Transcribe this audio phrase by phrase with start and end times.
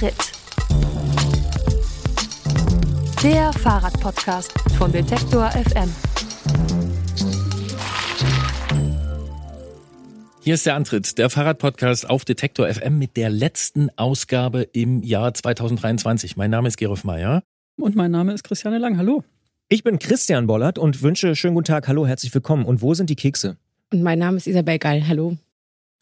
[0.00, 0.32] Antritt.
[3.22, 5.92] Der Fahrradpodcast von Detektor FM.
[10.40, 15.34] Hier ist der Antritt, der Fahrradpodcast auf Detektor FM mit der letzten Ausgabe im Jahr
[15.34, 16.34] 2023.
[16.38, 17.42] Mein Name ist Gerolf Meyer.
[17.76, 18.96] Und mein Name ist Christiane Lang.
[18.96, 19.22] Hallo.
[19.68, 21.88] Ich bin Christian Bollert und wünsche schönen guten Tag.
[21.88, 22.64] Hallo, herzlich willkommen.
[22.64, 23.58] Und wo sind die Kekse?
[23.92, 25.06] Und mein Name ist Isabel Gall.
[25.06, 25.36] Hallo.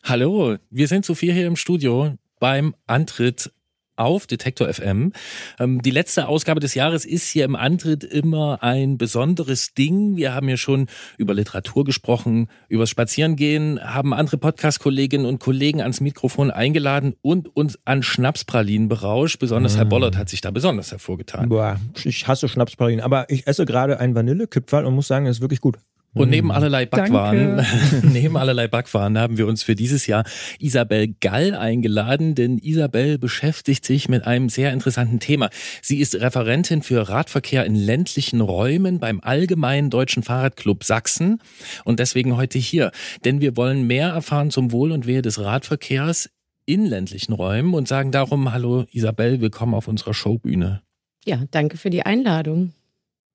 [0.05, 3.51] Hallo, wir sind zu vier hier im Studio beim Antritt
[3.99, 5.13] auf Detektor FM.
[5.59, 10.17] Ähm, die letzte Ausgabe des Jahres ist hier im Antritt immer ein besonderes Ding.
[10.17, 16.01] Wir haben ja schon über Literatur gesprochen, über Spazierengehen, haben andere Podcast-Kolleginnen und Kollegen ans
[16.01, 19.39] Mikrofon eingeladen und uns an Schnapspralinen berauscht.
[19.39, 19.77] Besonders mm.
[19.77, 21.49] Herr Bollert hat sich da besonders hervorgetan.
[21.49, 25.41] Boah, ich hasse Schnapspralinen, aber ich esse gerade einen Vanillekipferl und muss sagen, es ist
[25.41, 25.79] wirklich gut.
[26.15, 27.65] Und neben allerlei Backwaren,
[28.03, 30.25] neben allerlei Backwaren haben wir uns für dieses Jahr
[30.59, 35.51] Isabel Gall eingeladen, denn Isabel beschäftigt sich mit einem sehr interessanten Thema.
[35.83, 41.41] Sie ist Referentin für Radverkehr in ländlichen Räumen beim Allgemeinen Deutschen Fahrradclub Sachsen
[41.85, 42.91] und deswegen heute hier,
[43.25, 46.31] denn wir wollen mehr erfahren zum Wohl und Wehe des Radverkehrs
[46.65, 50.83] in ländlichen Räumen und sagen darum, hallo Isabel, willkommen auf unserer Showbühne.
[51.25, 52.73] Ja, danke für die Einladung.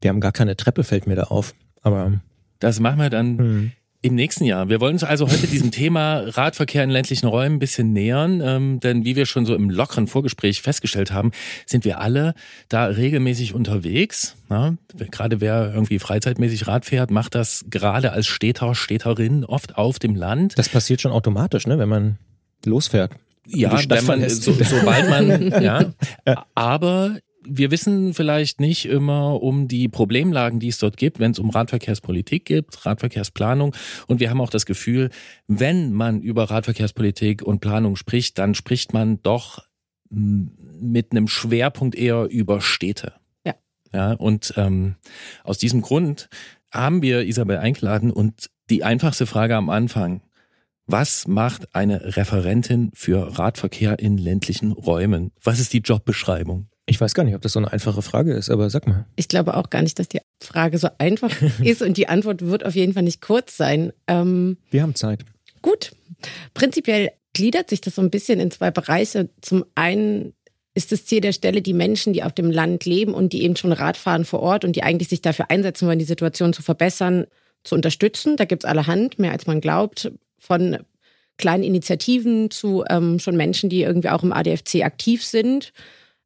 [0.01, 1.53] Wir haben gar keine Treppe, fällt mir da auf.
[1.81, 2.19] Aber
[2.63, 3.71] das machen wir dann hm.
[4.01, 4.69] im nächsten Jahr.
[4.69, 8.79] Wir wollen uns also heute diesem Thema Radverkehr in ländlichen Räumen ein bisschen nähern, ähm,
[8.79, 11.31] denn wie wir schon so im lockeren Vorgespräch festgestellt haben,
[11.65, 12.33] sind wir alle
[12.69, 14.37] da regelmäßig unterwegs.
[14.49, 14.75] Ja?
[15.11, 20.15] Gerade wer irgendwie freizeitmäßig Rad fährt, macht das gerade als Städter, Städterin oft auf dem
[20.15, 20.57] Land.
[20.57, 22.17] Das passiert schon automatisch, ne, wenn man
[22.63, 23.11] losfährt.
[23.45, 25.93] Ja, wenn man, so, sobald man, ja.
[26.55, 27.17] Aber
[27.47, 31.49] wir wissen vielleicht nicht immer um die Problemlagen, die es dort gibt, wenn es um
[31.49, 33.75] Radverkehrspolitik gibt, Radverkehrsplanung.
[34.07, 35.09] Und wir haben auch das Gefühl,
[35.47, 39.63] wenn man über Radverkehrspolitik und Planung spricht, dann spricht man doch
[40.09, 43.13] mit einem Schwerpunkt eher über Städte.
[43.45, 43.55] Ja.
[43.91, 44.95] Ja, und ähm,
[45.43, 46.29] aus diesem Grund
[46.71, 50.21] haben wir Isabel eingeladen und die einfachste Frage am Anfang.
[50.85, 55.31] Was macht eine Referentin für Radverkehr in ländlichen Räumen?
[55.41, 56.67] Was ist die Jobbeschreibung?
[56.85, 59.05] Ich weiß gar nicht, ob das so eine einfache Frage ist, aber sag mal.
[59.15, 61.31] Ich glaube auch gar nicht, dass die Frage so einfach
[61.63, 63.93] ist und die Antwort wird auf jeden Fall nicht kurz sein.
[64.07, 65.23] Ähm, Wir haben Zeit.
[65.61, 65.91] Gut.
[66.53, 69.29] Prinzipiell gliedert sich das so ein bisschen in zwei Bereiche.
[69.41, 70.33] Zum einen
[70.75, 73.55] ist das Ziel der Stelle, die Menschen, die auf dem Land leben und die eben
[73.55, 76.63] schon Rad fahren vor Ort und die eigentlich sich dafür einsetzen wollen, die Situation zu
[76.63, 77.25] verbessern,
[77.63, 78.35] zu unterstützen.
[78.37, 80.79] Da gibt es allerhand, mehr als man glaubt, von
[81.37, 85.73] kleinen Initiativen zu ähm, schon Menschen, die irgendwie auch im ADFC aktiv sind.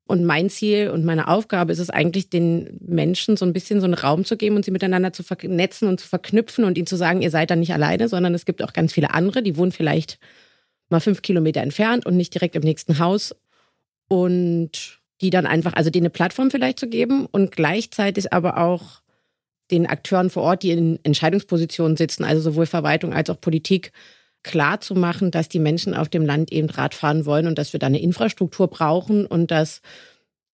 [0.08, 3.86] Und mein Ziel und meine Aufgabe ist es eigentlich, den Menschen so ein bisschen so
[3.86, 6.96] einen Raum zu geben und sie miteinander zu vernetzen und zu verknüpfen und ihnen zu
[6.96, 9.72] sagen, ihr seid da nicht alleine, sondern es gibt auch ganz viele andere, die wohnen
[9.72, 10.18] vielleicht
[10.90, 13.36] mal fünf Kilometer entfernt und nicht direkt im nächsten Haus.
[14.08, 19.02] Und die dann einfach, also denen eine Plattform vielleicht zu geben und gleichzeitig aber auch
[19.72, 23.92] den Akteuren vor Ort, die in Entscheidungspositionen sitzen, also sowohl Verwaltung als auch Politik,
[24.48, 27.80] klar zu machen, dass die Menschen auf dem Land eben Radfahren wollen und dass wir
[27.80, 29.82] da eine Infrastruktur brauchen und dass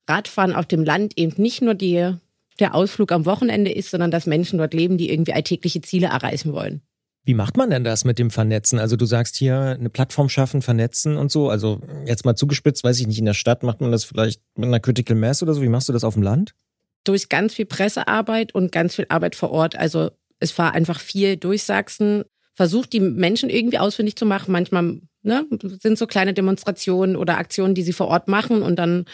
[0.07, 2.13] Radfahren auf dem Land eben nicht nur die,
[2.59, 6.51] der Ausflug am Wochenende ist, sondern dass Menschen dort leben, die irgendwie alltägliche Ziele erreichen
[6.53, 6.81] wollen.
[7.25, 8.79] Wie macht man denn das mit dem Vernetzen?
[8.79, 11.49] Also du sagst hier eine Plattform schaffen, vernetzen und so.
[11.49, 14.67] Also jetzt mal zugespitzt, weiß ich nicht, in der Stadt macht man das vielleicht mit
[14.67, 15.61] einer Critical Mass oder so.
[15.61, 16.53] Wie machst du das auf dem Land?
[17.05, 19.77] Durch ganz viel Pressearbeit und ganz viel Arbeit vor Ort.
[19.77, 24.51] Also es war einfach viel durch Sachsen versucht, die Menschen irgendwie ausfindig zu machen.
[24.51, 25.45] Manchmal ne,
[25.81, 29.05] sind so kleine Demonstrationen oder Aktionen, die sie vor Ort machen und dann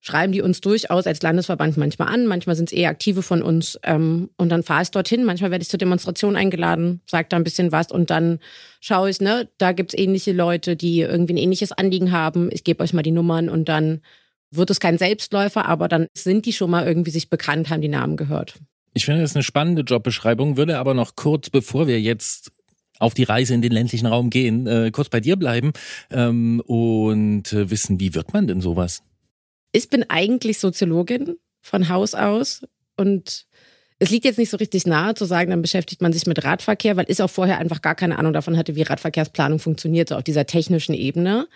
[0.00, 2.26] schreiben die uns durchaus als Landesverband manchmal an.
[2.26, 3.78] Manchmal sind es eher Aktive von uns.
[3.82, 5.24] Ähm, und dann fahre ich dorthin.
[5.24, 8.38] Manchmal werde ich zur Demonstration eingeladen, sage da ein bisschen was und dann
[8.80, 12.48] schaue ich, ne, da gibt es ähnliche Leute, die irgendwie ein ähnliches Anliegen haben.
[12.50, 14.00] Ich gebe euch mal die Nummern und dann
[14.50, 17.88] wird es kein Selbstläufer, aber dann sind die schon mal irgendwie sich bekannt, haben die
[17.88, 18.54] Namen gehört.
[18.94, 22.50] Ich finde das eine spannende Jobbeschreibung, würde aber noch kurz, bevor wir jetzt
[23.00, 25.72] auf die Reise in den ländlichen Raum gehen, äh, kurz bei dir bleiben
[26.10, 29.02] ähm, und äh, wissen, wie wird man denn sowas?
[29.72, 32.62] Ich bin eigentlich Soziologin von Haus aus
[32.96, 33.46] und
[33.98, 36.96] es liegt jetzt nicht so richtig nahe zu sagen, dann beschäftigt man sich mit Radverkehr,
[36.96, 40.24] weil ich auch vorher einfach gar keine Ahnung davon hatte, wie Radverkehrsplanung funktioniert, so auf
[40.24, 41.48] dieser technischen Ebene.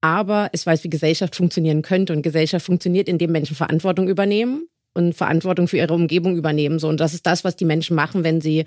[0.00, 5.14] Aber ich weiß, wie Gesellschaft funktionieren könnte und Gesellschaft funktioniert, indem Menschen Verantwortung übernehmen und
[5.14, 6.78] Verantwortung für ihre Umgebung übernehmen.
[6.78, 6.88] So.
[6.88, 8.66] Und das ist das, was die Menschen machen, wenn sie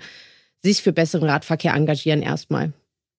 [0.62, 2.72] sich für besseren Radverkehr engagieren erstmal.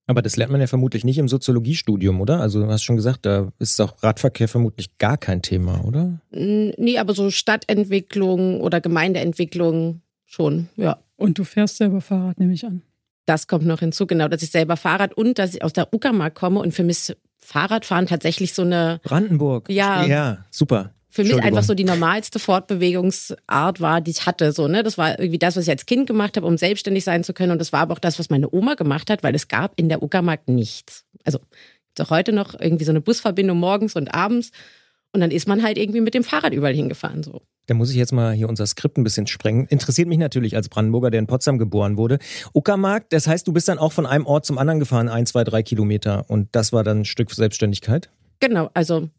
[0.07, 2.39] Aber das lernt man ja vermutlich nicht im Soziologiestudium, oder?
[2.39, 6.19] Also du hast schon gesagt, da ist auch Radverkehr vermutlich gar kein Thema, oder?
[6.31, 10.97] Nee, aber so Stadtentwicklung oder Gemeindeentwicklung schon, ja.
[11.15, 12.81] Und du fährst selber Fahrrad, nehme ich an.
[13.27, 16.33] Das kommt noch hinzu, genau, dass ich selber Fahrrad und dass ich aus der Uckermark
[16.33, 18.99] komme und für mich Fahrradfahren tatsächlich so eine.
[19.03, 19.69] Brandenburg.
[19.69, 20.05] Ja.
[20.05, 24.51] Ja, super für mich einfach so die normalste Fortbewegungsart war, die ich hatte.
[24.51, 24.83] So, ne?
[24.83, 27.51] Das war irgendwie das, was ich als Kind gemacht habe, um selbstständig sein zu können.
[27.51, 29.89] Und das war aber auch das, was meine Oma gemacht hat, weil es gab in
[29.89, 31.05] der Uckermark nichts.
[31.23, 31.39] Also
[31.87, 34.51] gibt auch heute noch irgendwie so eine Busverbindung morgens und abends.
[35.11, 37.23] Und dann ist man halt irgendwie mit dem Fahrrad überall hingefahren.
[37.23, 37.41] So.
[37.65, 39.65] Da muss ich jetzt mal hier unser Skript ein bisschen sprengen.
[39.67, 42.19] Interessiert mich natürlich als Brandenburger, der in Potsdam geboren wurde.
[42.53, 45.43] Uckermark, das heißt, du bist dann auch von einem Ort zum anderen gefahren, ein, zwei,
[45.43, 46.25] drei Kilometer.
[46.29, 48.09] Und das war dann ein Stück Selbstständigkeit?
[48.39, 49.09] Genau, also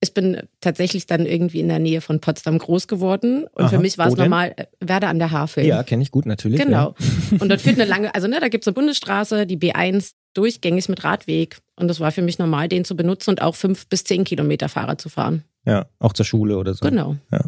[0.00, 3.78] ich bin tatsächlich dann irgendwie in der Nähe von Potsdam groß geworden und Aha, für
[3.78, 5.64] mich war es normal, äh, Werder an der Havel.
[5.64, 6.60] Ja, kenne ich gut, natürlich.
[6.60, 6.94] Genau.
[6.98, 7.38] Ja.
[7.40, 10.88] Und dort führt eine lange, also ne, da gibt es eine Bundesstraße, die B1, durchgängig
[10.88, 11.58] mit Radweg.
[11.74, 14.68] Und das war für mich normal, den zu benutzen und auch fünf bis zehn Kilometer
[14.68, 15.42] Fahrrad zu fahren.
[15.66, 16.86] Ja, auch zur Schule oder so.
[16.86, 17.16] Genau.
[17.32, 17.44] Ja.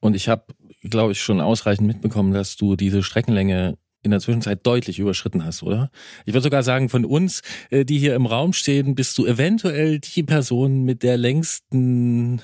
[0.00, 0.44] Und ich habe,
[0.82, 5.62] glaube ich, schon ausreichend mitbekommen, dass du diese Streckenlänge in der Zwischenzeit deutlich überschritten hast,
[5.62, 5.90] oder?
[6.24, 9.98] Ich würde sogar sagen, von uns, äh, die hier im Raum stehen, bist du eventuell
[9.98, 12.40] die Person mit der längsten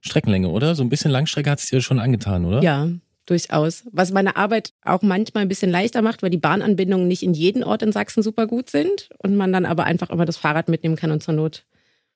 [0.00, 0.74] Streckenlänge, oder?
[0.74, 2.62] So ein bisschen Langstrecke hat es dir schon angetan, oder?
[2.62, 2.88] Ja,
[3.26, 3.84] durchaus.
[3.92, 7.62] Was meine Arbeit auch manchmal ein bisschen leichter macht, weil die Bahnanbindungen nicht in jedem
[7.62, 10.96] Ort in Sachsen super gut sind und man dann aber einfach immer das Fahrrad mitnehmen
[10.96, 11.64] kann und zur Not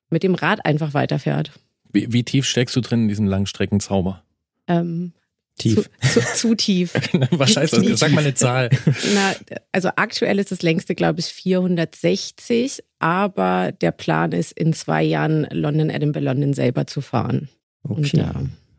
[0.09, 1.51] mit dem Rad einfach weiterfährt.
[1.91, 4.23] Wie, wie tief steckst du drin in diesem Langstreckenzauber?
[4.67, 5.13] Ähm,
[5.57, 5.89] Tief.
[6.01, 6.93] Zu, zu, zu tief.
[7.31, 7.99] Was heißt das?
[7.99, 8.69] Sag mal eine Zahl.
[9.15, 9.33] Na,
[9.71, 15.47] also aktuell ist das längste, glaube ich, 460, aber der Plan ist, in zwei Jahren
[15.51, 17.49] London, Edinburgh, London selber zu fahren.
[17.83, 17.95] Okay.
[17.95, 18.33] Und, ja.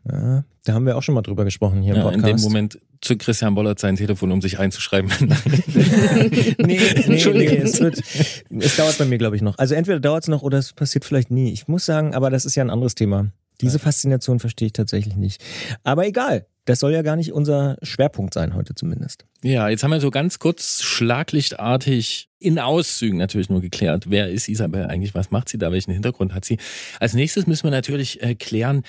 [0.09, 0.43] ja.
[0.63, 2.27] da haben wir auch schon mal drüber gesprochen hier im Podcast.
[2.27, 5.09] In dem Moment zu Christian Bollert sein Telefon, um sich einzuschreiben.
[5.27, 8.01] nee, nee, nee, es, wird,
[8.49, 9.57] es dauert bei mir, glaube ich, noch.
[9.57, 11.51] Also entweder dauert es noch oder es passiert vielleicht nie.
[11.51, 13.31] Ich muss sagen, aber das ist ja ein anderes Thema.
[13.61, 15.43] Diese Faszination verstehe ich tatsächlich nicht.
[15.83, 19.25] Aber egal, das soll ja gar nicht unser Schwerpunkt sein heute zumindest.
[19.43, 24.47] Ja, jetzt haben wir so ganz kurz schlaglichtartig in Auszügen natürlich nur geklärt, wer ist
[24.47, 26.57] Isabel eigentlich, was macht sie da, welchen Hintergrund hat sie.
[26.99, 28.83] Als nächstes müssen wir natürlich erklären,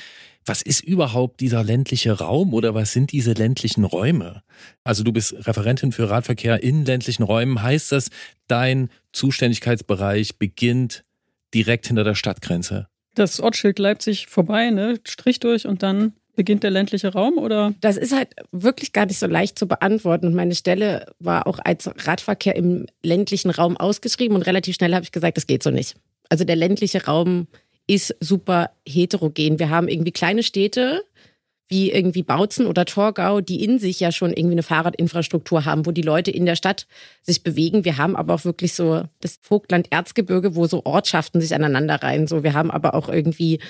[0.44, 4.42] was ist überhaupt dieser ländliche Raum oder was sind diese ländlichen Räume?
[4.84, 7.62] Also du bist Referentin für Radverkehr in ländlichen Räumen.
[7.62, 8.10] Heißt das,
[8.46, 11.04] dein Zuständigkeitsbereich beginnt
[11.54, 12.88] direkt hinter der Stadtgrenze?
[13.14, 15.00] Das Ortsschild Leipzig vorbei, ne?
[15.04, 17.74] Strich durch und dann beginnt der ländliche Raum oder?
[17.80, 20.26] Das ist halt wirklich gar nicht so leicht zu beantworten.
[20.26, 25.04] Und meine Stelle war auch als Radverkehr im ländlichen Raum ausgeschrieben und relativ schnell habe
[25.04, 25.96] ich gesagt, das geht so nicht.
[26.28, 27.46] Also der ländliche Raum
[27.86, 29.58] ist super heterogen.
[29.58, 31.02] Wir haben irgendwie kleine Städte,
[31.70, 35.92] wie irgendwie Bautzen oder Torgau, die in sich ja schon irgendwie eine Fahrradinfrastruktur haben, wo
[35.92, 36.88] die Leute in der Stadt
[37.22, 37.84] sich bewegen.
[37.84, 42.26] Wir haben aber auch wirklich so das Vogtland-Erzgebirge, wo so Ortschaften sich aneinander reihen.
[42.26, 43.60] So, wir haben aber auch irgendwie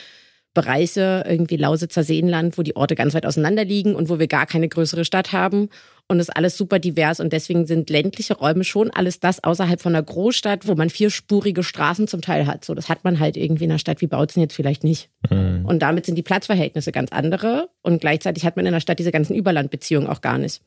[0.53, 4.47] Bereiche, irgendwie Lausitzer Seenland, wo die Orte ganz weit auseinander liegen und wo wir gar
[4.47, 5.69] keine größere Stadt haben.
[6.09, 9.81] Und das ist alles super divers und deswegen sind ländliche Räume schon alles das außerhalb
[9.81, 12.65] von einer Großstadt, wo man vierspurige Straßen zum Teil hat.
[12.65, 15.09] So, das hat man halt irgendwie in einer Stadt wie Bautzen jetzt vielleicht nicht.
[15.31, 15.65] Mhm.
[15.65, 19.13] Und damit sind die Platzverhältnisse ganz andere und gleichzeitig hat man in einer Stadt diese
[19.13, 20.63] ganzen Überlandbeziehungen auch gar nicht.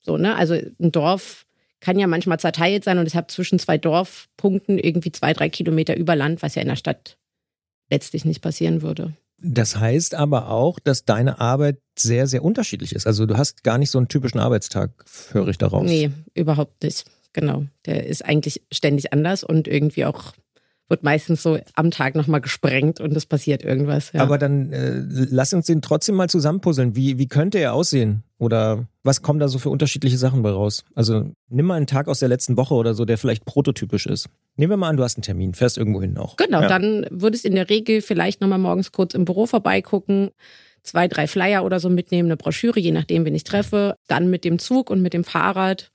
[0.00, 0.34] So, ne?
[0.34, 1.44] Also ein Dorf
[1.80, 5.94] kann ja manchmal zerteilt sein und ich habe zwischen zwei Dorfpunkten irgendwie zwei, drei Kilometer
[5.94, 7.18] Überland, was ja in der Stadt
[7.90, 9.12] letztlich nicht passieren würde.
[9.38, 13.06] Das heißt aber auch, dass deine Arbeit sehr, sehr unterschiedlich ist.
[13.06, 14.90] Also du hast gar nicht so einen typischen Arbeitstag,
[15.32, 15.84] höre ich daraus.
[15.84, 17.04] Nee, überhaupt nicht.
[17.32, 17.66] Genau.
[17.84, 20.32] Der ist eigentlich ständig anders und irgendwie auch
[20.88, 24.12] wird meistens so am Tag nochmal gesprengt und es passiert irgendwas.
[24.12, 24.22] Ja.
[24.22, 26.94] Aber dann äh, lass uns den trotzdem mal zusammenpuzzeln.
[26.94, 28.22] Wie, wie könnte er aussehen?
[28.38, 30.84] Oder was kommen da so für unterschiedliche Sachen bei raus?
[30.94, 34.28] Also nimm mal einen Tag aus der letzten Woche oder so, der vielleicht prototypisch ist.
[34.56, 36.36] Nehmen wir mal an, du hast einen Termin, fährst irgendwo hin auch.
[36.36, 36.68] Genau, ja.
[36.68, 40.30] dann würdest du in der Regel vielleicht nochmal morgens kurz im Büro vorbeigucken,
[40.82, 43.96] zwei, drei Flyer oder so mitnehmen, eine Broschüre, je nachdem, wen ich treffe.
[44.06, 45.90] Dann mit dem Zug und mit dem Fahrrad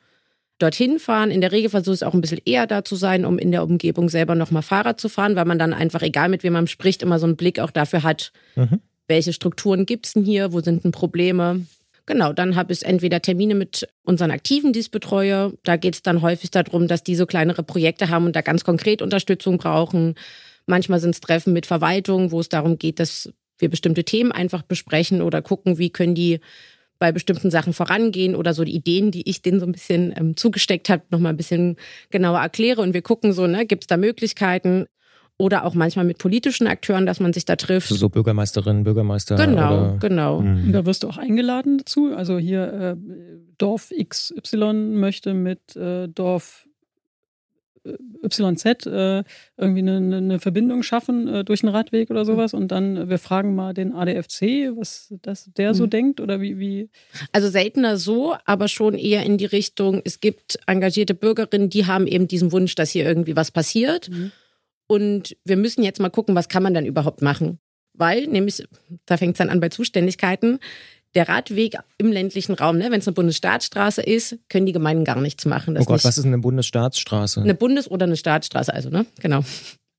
[0.61, 1.31] dorthin fahren.
[1.31, 3.63] In der Regel versuche ich auch ein bisschen eher da zu sein, um in der
[3.63, 7.01] Umgebung selber nochmal Fahrrad zu fahren, weil man dann einfach, egal mit wem man spricht,
[7.01, 8.79] immer so einen Blick auch dafür hat, mhm.
[9.07, 11.65] welche Strukturen gibt es denn hier, wo sind denn Probleme.
[12.05, 15.53] Genau, dann habe ich entweder Termine mit unseren Aktiven, die ich betreue.
[15.63, 18.63] Da geht es dann häufig darum, dass die so kleinere Projekte haben und da ganz
[18.63, 20.15] konkret Unterstützung brauchen.
[20.65, 24.63] Manchmal sind es Treffen mit Verwaltung, wo es darum geht, dass wir bestimmte Themen einfach
[24.63, 26.39] besprechen oder gucken, wie können die
[27.01, 30.37] bei bestimmten Sachen vorangehen oder so die Ideen, die ich denen so ein bisschen ähm,
[30.37, 31.75] zugesteckt habe, nochmal ein bisschen
[32.11, 34.85] genauer erkläre und wir gucken so, ne, gibt es da Möglichkeiten
[35.37, 37.87] oder auch manchmal mit politischen Akteuren, dass man sich da trifft.
[37.87, 39.35] So Bürgermeisterinnen, Bürgermeister.
[39.35, 39.97] Genau, oder?
[39.99, 40.41] genau.
[40.41, 40.71] Mhm.
[40.71, 42.13] Da wirst du auch eingeladen dazu.
[42.15, 42.95] Also hier äh,
[43.57, 46.67] Dorf XY möchte mit äh, Dorf
[47.83, 49.23] YZ äh,
[49.57, 53.17] irgendwie eine, eine, Verbindung schaffen äh, durch einen Radweg oder sowas und dann äh, wir
[53.17, 55.89] fragen mal den ADFC, was das der so mhm.
[55.89, 56.89] denkt oder wie, wie?
[57.31, 62.07] Also seltener so, aber schon eher in die Richtung, es gibt engagierte Bürgerinnen, die haben
[62.07, 64.09] eben diesen Wunsch, dass hier irgendwie was passiert.
[64.09, 64.31] Mhm.
[64.87, 67.59] Und wir müssen jetzt mal gucken, was kann man dann überhaupt machen.
[67.93, 68.63] Weil, nämlich,
[69.05, 70.59] da fängt es dann an bei Zuständigkeiten,
[71.15, 75.19] der Radweg im ländlichen Raum, ne, wenn es eine Bundesstaatsstraße ist, können die Gemeinden gar
[75.19, 75.75] nichts machen.
[75.75, 77.41] Das oh Gott, was ist eine Bundesstaatsstraße?
[77.41, 79.05] Eine Bundes- oder eine Staatsstraße, also, ne?
[79.19, 79.43] Genau.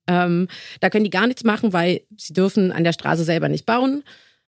[0.09, 0.49] Ähm,
[0.81, 4.03] da können die gar nichts machen, weil sie dürfen an der Straße selber nicht bauen.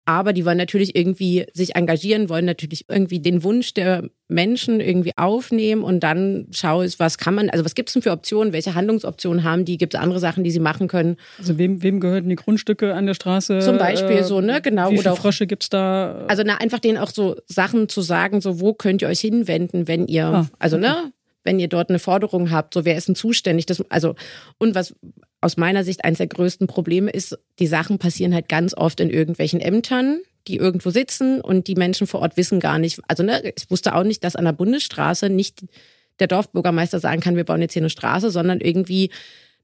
[0.07, 5.13] Aber die wollen natürlich irgendwie sich engagieren, wollen natürlich irgendwie den Wunsch der Menschen irgendwie
[5.17, 8.53] aufnehmen und dann schaue ich, was kann man, also was gibt es denn für Optionen,
[8.53, 11.17] welche Handlungsoptionen haben die, gibt es andere Sachen, die sie machen können.
[11.39, 13.61] Also wem, wem gehören die Grundstücke an der Straße?
[13.61, 14.91] Zum Beispiel äh, so, ne, genau.
[14.91, 16.25] Wie viele oder Frösche gibt es da?
[16.27, 19.89] Also na, einfach denen auch so Sachen zu sagen, so wo könnt ihr euch hinwenden,
[19.89, 20.87] wenn ihr, ah, also okay.
[20.87, 21.13] ne,
[21.45, 23.67] wenn ihr dort eine Forderung habt, so wer ist denn zuständig?
[23.67, 24.15] Das, also,
[24.59, 24.95] und was
[25.45, 29.11] aus meiner Sicht eines der größten Probleme ist, die Sachen passieren halt ganz oft in
[29.11, 33.01] irgendwelchen Ämtern, die irgendwo sitzen und die Menschen vor Ort wissen gar nicht.
[33.09, 35.65] Also ne, ich wusste auch nicht, dass an der Bundesstraße nicht
[36.19, 39.11] der Dorfbürgermeister sagen kann, wir bauen jetzt hier eine Straße, sondern irgendwie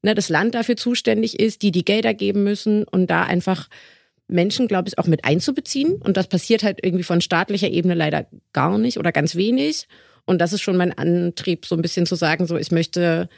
[0.03, 3.69] ne, das Land dafür zuständig ist, die die Gelder geben müssen und da einfach
[4.29, 5.95] Menschen, glaube ich, auch mit einzubeziehen.
[5.95, 9.89] Und das passiert halt irgendwie von staatlicher Ebene leider gar nicht oder ganz wenig.
[10.27, 13.29] Und das ist schon mein Antrieb, so ein bisschen zu sagen, so ich möchte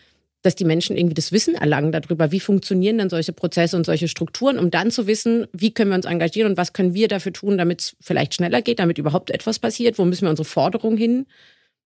[0.42, 4.08] dass die Menschen irgendwie das Wissen erlangen darüber, wie funktionieren denn solche Prozesse und solche
[4.08, 7.32] Strukturen, um dann zu wissen, wie können wir uns engagieren und was können wir dafür
[7.32, 10.96] tun, damit es vielleicht schneller geht, damit überhaupt etwas passiert, wo müssen wir unsere Forderungen
[10.96, 11.26] hin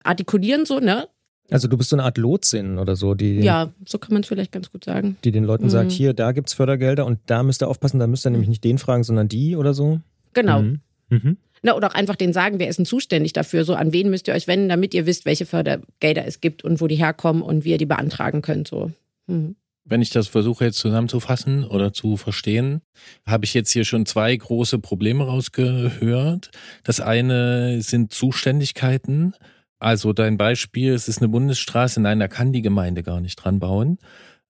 [0.02, 1.08] artikulieren, so, ne?
[1.50, 3.40] Also du bist so eine Art Lotsin oder so, die.
[3.40, 5.16] Ja, so kann man es vielleicht ganz gut sagen.
[5.22, 5.70] Die den Leuten mhm.
[5.70, 8.48] sagt, hier, da gibt es Fördergelder und da müsst ihr aufpassen, da müsst ihr nämlich
[8.48, 10.00] nicht den fragen, sondern die oder so.
[10.32, 10.62] Genau.
[10.62, 10.80] Mhm.
[11.08, 11.36] Mhm.
[11.62, 13.64] Na, oder auch einfach den sagen, wer ist denn zuständig dafür?
[13.64, 16.80] So, an wen müsst ihr euch wenden, damit ihr wisst, welche Fördergelder es gibt und
[16.80, 18.68] wo die herkommen und wie ihr die beantragen könnt.
[18.68, 18.90] So.
[19.26, 19.56] Mhm.
[19.88, 22.80] Wenn ich das versuche jetzt zusammenzufassen oder zu verstehen,
[23.24, 26.50] habe ich jetzt hier schon zwei große Probleme rausgehört.
[26.82, 29.34] Das eine sind Zuständigkeiten.
[29.78, 33.60] Also dein Beispiel, es ist eine Bundesstraße, nein, da kann die Gemeinde gar nicht dran
[33.60, 33.98] bauen.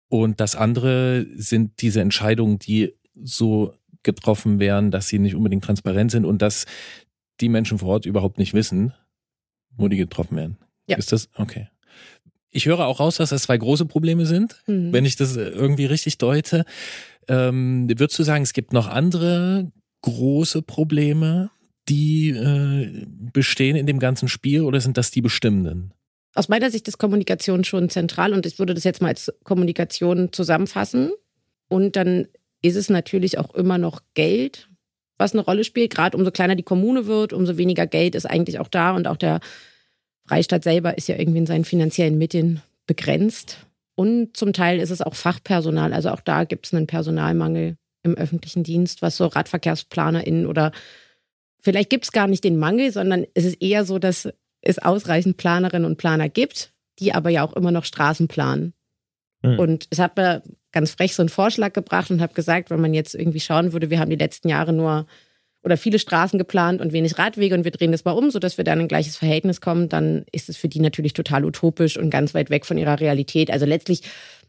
[0.09, 3.75] Und das andere sind diese Entscheidungen, die so
[4.07, 6.65] getroffen werden, dass sie nicht unbedingt transparent sind und dass
[7.43, 8.95] die Menschen vor Ort überhaupt nicht wissen,
[9.77, 10.57] wo die getroffen werden.
[10.89, 10.97] Ja.
[10.97, 11.69] Ist das okay?
[12.51, 14.93] Ich höre auch raus, dass das zwei große Probleme sind, mhm.
[14.93, 16.65] wenn ich das irgendwie richtig deute.
[17.29, 19.71] Ähm, würdest du sagen, es gibt noch andere
[20.01, 21.51] große Probleme,
[21.89, 25.93] die äh, bestehen in dem ganzen Spiel oder sind das die bestimmenden?
[26.35, 30.33] Aus meiner Sicht ist Kommunikation schon zentral und ich würde das jetzt mal als Kommunikation
[30.33, 31.13] zusammenfassen.
[31.69, 32.29] Und dann
[32.67, 34.69] ist es natürlich auch immer noch Geld,
[35.19, 35.95] was eine Rolle spielt.
[35.95, 38.95] Gerade umso kleiner die Kommune wird, umso weniger Geld ist eigentlich auch da.
[38.95, 39.41] Und auch der
[40.27, 43.67] Freistaat selber ist ja irgendwie in seinen finanziellen Mitteln begrenzt.
[43.95, 45.93] Und zum Teil ist es auch Fachpersonal.
[45.93, 50.73] Also auch da gibt es einen Personalmangel im öffentlichen Dienst, was so RadverkehrsplanerInnen oder
[51.61, 54.29] vielleicht gibt es gar nicht den Mangel, sondern es ist eher so, dass
[54.61, 58.73] es ausreichend Planerinnen und Planer gibt, die aber ja auch immer noch Straßen planen.
[59.43, 59.59] Mhm.
[59.59, 60.43] Und es hat mir
[60.77, 63.89] ganz frech so einen Vorschlag gebracht und habe gesagt, wenn man jetzt irgendwie schauen würde,
[63.89, 65.07] wir haben die letzten Jahre nur
[65.65, 68.65] oder viele Straßen geplant und wenig Radwege und wir drehen das mal um, sodass wir
[68.65, 72.11] dann in ein gleiches Verhältnis kommen, dann ist es für die natürlich total utopisch und
[72.11, 73.51] ganz weit weg von ihrer Realität.
[73.51, 74.03] Also letztlich,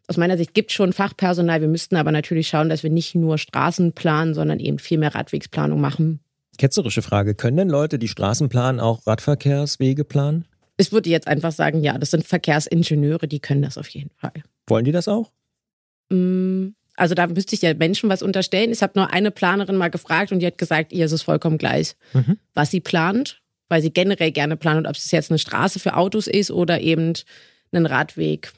[0.08, 1.62] aus meiner Sicht, gibt es schon Fachpersonal.
[1.62, 5.16] Wir müssten aber natürlich schauen, dass wir nicht nur Straßen planen, sondern eben viel mehr
[5.16, 6.20] Radwegsplanung machen.
[6.58, 7.36] Ketzerische Frage.
[7.36, 10.44] Können denn Leute, die Straßen planen, auch Radverkehrswege planen?
[10.76, 14.34] Ich würde jetzt einfach sagen, ja, das sind Verkehrsingenieure, die können das auf jeden Fall.
[14.68, 15.32] Wollen die das auch?
[16.10, 18.72] Mm, also da müsste ich ja Menschen was unterstellen.
[18.72, 21.58] Ich habe nur eine Planerin mal gefragt und die hat gesagt, ihr ist es vollkommen
[21.58, 22.38] gleich, mhm.
[22.54, 25.96] was sie plant, weil sie generell gerne plant und ob es jetzt eine Straße für
[25.96, 27.14] Autos ist oder eben
[27.72, 28.52] einen Radweg.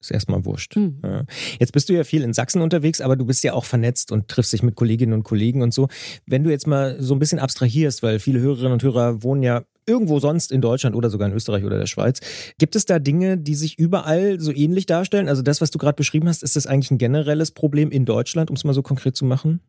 [0.00, 0.76] Ist erstmal wurscht.
[0.76, 1.00] Mhm.
[1.04, 1.24] Ja.
[1.58, 4.28] Jetzt bist du ja viel in Sachsen unterwegs, aber du bist ja auch vernetzt und
[4.28, 5.88] triffst dich mit Kolleginnen und Kollegen und so.
[6.26, 9.62] Wenn du jetzt mal so ein bisschen abstrahierst, weil viele Hörerinnen und Hörer wohnen ja
[9.90, 12.20] irgendwo sonst in Deutschland oder sogar in Österreich oder der Schweiz.
[12.58, 15.28] Gibt es da Dinge, die sich überall so ähnlich darstellen?
[15.28, 18.50] Also das, was du gerade beschrieben hast, ist das eigentlich ein generelles Problem in Deutschland,
[18.50, 19.60] um es mal so konkret zu machen?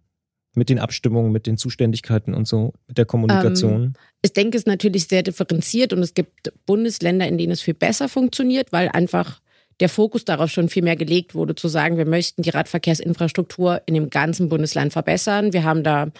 [0.54, 3.84] mit den Abstimmungen, mit den Zuständigkeiten und so, mit der Kommunikation?
[3.84, 7.62] Ähm, ich denke, es ist natürlich sehr differenziert und es gibt Bundesländer, in denen es
[7.62, 9.40] viel besser funktioniert, weil einfach
[9.80, 13.96] der Fokus darauf schon viel mehr gelegt wurde, zu sagen, wir möchten die Radverkehrsinfrastruktur in
[13.96, 15.54] dem ganzen Bundesland verbessern.
[15.54, 16.12] Wir haben da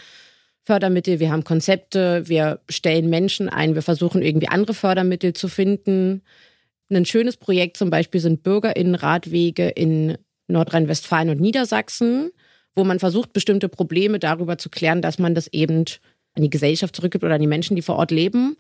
[0.64, 6.22] Fördermittel, wir haben Konzepte, wir stellen Menschen ein, wir versuchen irgendwie andere Fördermittel zu finden.
[6.92, 12.32] Ein schönes Projekt zum Beispiel sind Bürgerinnenradwege in Nordrhein-Westfalen und Niedersachsen
[12.76, 15.86] wo man versucht, bestimmte Probleme darüber zu klären, dass man das eben
[16.34, 18.56] an die Gesellschaft zurückgibt oder an die Menschen, die vor Ort leben.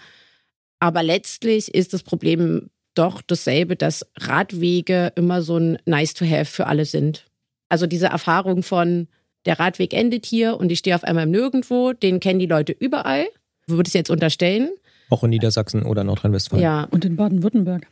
[0.79, 6.86] Aber letztlich ist das Problem doch dasselbe, dass Radwege immer so ein Nice-to-have für alle
[6.86, 7.25] sind.
[7.70, 9.08] Also diese Erfahrung von,
[9.45, 13.25] der Radweg endet hier und ich stehe auf einmal Nirgendwo, den kennen die Leute überall,
[13.67, 14.69] würde ich jetzt unterstellen.
[15.10, 16.63] Auch in Niedersachsen oder Nordrhein-Westfalen.
[16.63, 16.88] Ja.
[16.91, 17.88] Und in Baden-Württemberg.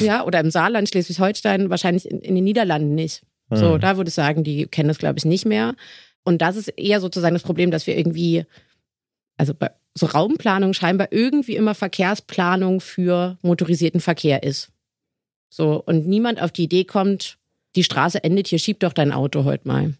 [0.00, 3.22] Ja, oder im Saarland, Schleswig-Holstein, wahrscheinlich in, in den Niederlanden nicht.
[3.50, 3.80] So, mhm.
[3.80, 5.74] da würde ich sagen, die kennen das, glaube ich, nicht mehr.
[6.24, 8.44] Und das ist eher sozusagen das Problem, dass wir irgendwie,
[9.38, 14.70] also bei so Raumplanung scheinbar irgendwie immer Verkehrsplanung für motorisierten Verkehr ist.
[15.50, 17.38] So, und niemand auf die Idee kommt,
[17.74, 19.94] die Straße endet hier, schieb doch dein Auto heute mal.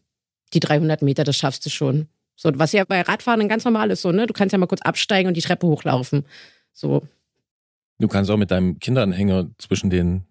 [0.52, 2.08] Die 300 Meter, das schaffst du schon.
[2.36, 4.26] So, was ja bei Radfahren ganz normal ist, so, ne?
[4.26, 6.24] Du kannst ja mal kurz absteigen und die Treppe hochlaufen.
[6.72, 7.02] So.
[7.98, 10.24] Du kannst auch mit deinem Kinderanhänger zwischen den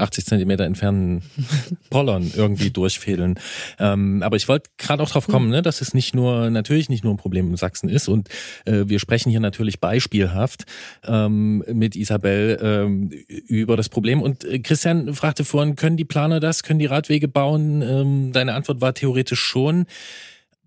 [0.00, 1.22] 80 Zentimeter entfernten
[1.90, 3.38] Pollern irgendwie durchfädeln.
[3.78, 5.52] Ähm, aber ich wollte gerade auch drauf kommen, hm.
[5.52, 8.08] ne, dass es nicht nur, natürlich nicht nur ein Problem in Sachsen ist.
[8.08, 8.28] Und
[8.64, 10.64] äh, wir sprechen hier natürlich beispielhaft
[11.06, 14.22] ähm, mit Isabel ähm, über das Problem.
[14.22, 17.82] Und äh, Christian fragte vorhin, können die Planer das, können die Radwege bauen?
[17.82, 19.86] Ähm, deine Antwort war theoretisch schon.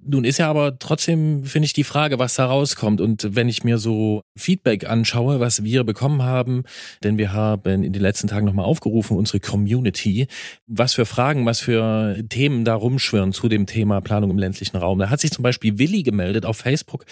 [0.05, 2.99] Nun ist ja aber trotzdem, finde ich, die Frage, was da rauskommt.
[2.99, 6.63] Und wenn ich mir so Feedback anschaue, was wir bekommen haben,
[7.03, 10.27] denn wir haben in den letzten Tagen nochmal aufgerufen, unsere Community,
[10.67, 14.99] was für Fragen, was für Themen da rumschwirren zu dem Thema Planung im ländlichen Raum.
[14.99, 17.05] Da hat sich zum Beispiel Willi gemeldet auf Facebook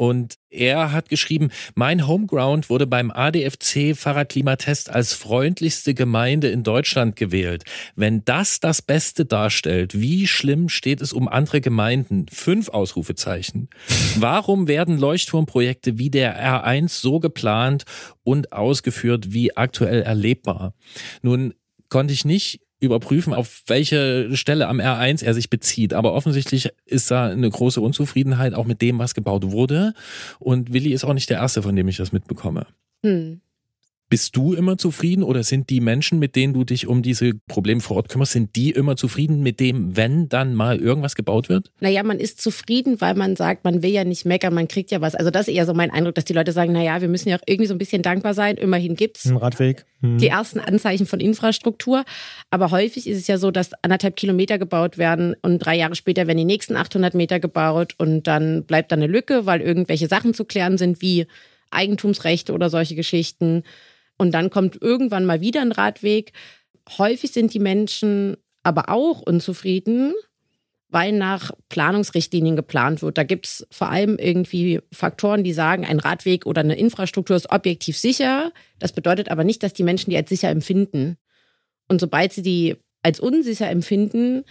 [0.00, 7.16] und er hat geschrieben, mein Homeground wurde beim ADFC Fahrradklimatest als freundlichste Gemeinde in Deutschland
[7.16, 7.64] gewählt.
[7.96, 12.24] Wenn das das Beste darstellt, wie schlimm steht es um andere Gemeinden?
[12.32, 13.68] Fünf Ausrufezeichen.
[14.16, 17.84] Warum werden Leuchtturmprojekte wie der R1 so geplant
[18.22, 20.72] und ausgeführt wie aktuell erlebbar?
[21.20, 21.52] Nun
[21.90, 25.94] konnte ich nicht überprüfen, auf welche Stelle am R1 er sich bezieht.
[25.94, 29.94] Aber offensichtlich ist da eine große Unzufriedenheit auch mit dem, was gebaut wurde.
[30.38, 32.66] Und Willi ist auch nicht der Erste, von dem ich das mitbekomme.
[33.04, 33.40] Hm.
[34.10, 37.80] Bist du immer zufrieden oder sind die Menschen, mit denen du dich um diese Probleme
[37.80, 41.70] vor Ort kümmerst, sind die immer zufrieden mit dem, wenn dann mal irgendwas gebaut wird?
[41.78, 45.00] Naja, man ist zufrieden, weil man sagt, man will ja nicht meckern, man kriegt ja
[45.00, 45.14] was.
[45.14, 47.36] Also das ist eher so mein Eindruck, dass die Leute sagen, naja, wir müssen ja
[47.36, 48.56] auch irgendwie so ein bisschen dankbar sein.
[48.56, 49.86] Immerhin gibt's Ein Radweg.
[50.02, 50.18] Hm.
[50.18, 52.04] die ersten Anzeichen von Infrastruktur.
[52.50, 56.26] Aber häufig ist es ja so, dass anderthalb Kilometer gebaut werden und drei Jahre später
[56.26, 60.34] werden die nächsten 800 Meter gebaut und dann bleibt da eine Lücke, weil irgendwelche Sachen
[60.34, 61.26] zu klären sind, wie
[61.70, 63.62] Eigentumsrechte oder solche Geschichten.
[64.20, 66.34] Und dann kommt irgendwann mal wieder ein Radweg.
[66.98, 70.12] Häufig sind die Menschen aber auch unzufrieden,
[70.90, 73.16] weil nach Planungsrichtlinien geplant wird.
[73.16, 77.50] Da gibt es vor allem irgendwie Faktoren, die sagen, ein Radweg oder eine Infrastruktur ist
[77.50, 78.52] objektiv sicher.
[78.78, 81.16] Das bedeutet aber nicht, dass die Menschen die als sicher empfinden.
[81.88, 84.44] Und sobald sie die als unsicher empfinden,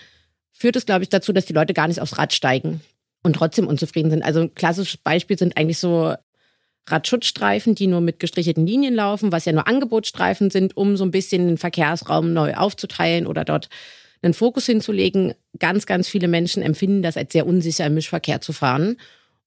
[0.51, 2.82] führt es, glaube ich, dazu, dass die Leute gar nicht aufs Rad steigen
[3.21, 4.23] und trotzdem unzufrieden sind.
[4.23, 6.15] Also ein klassisches Beispiel sind eigentlich so
[6.91, 11.12] Radschutzstreifen, die nur mit gestrichelten Linien laufen, was ja nur Angebotsstreifen sind, um so ein
[11.12, 13.69] bisschen den Verkehrsraum neu aufzuteilen oder dort
[14.21, 15.34] einen Fokus hinzulegen.
[15.60, 18.97] Ganz, ganz viele Menschen empfinden das als sehr unsicher, im Mischverkehr zu fahren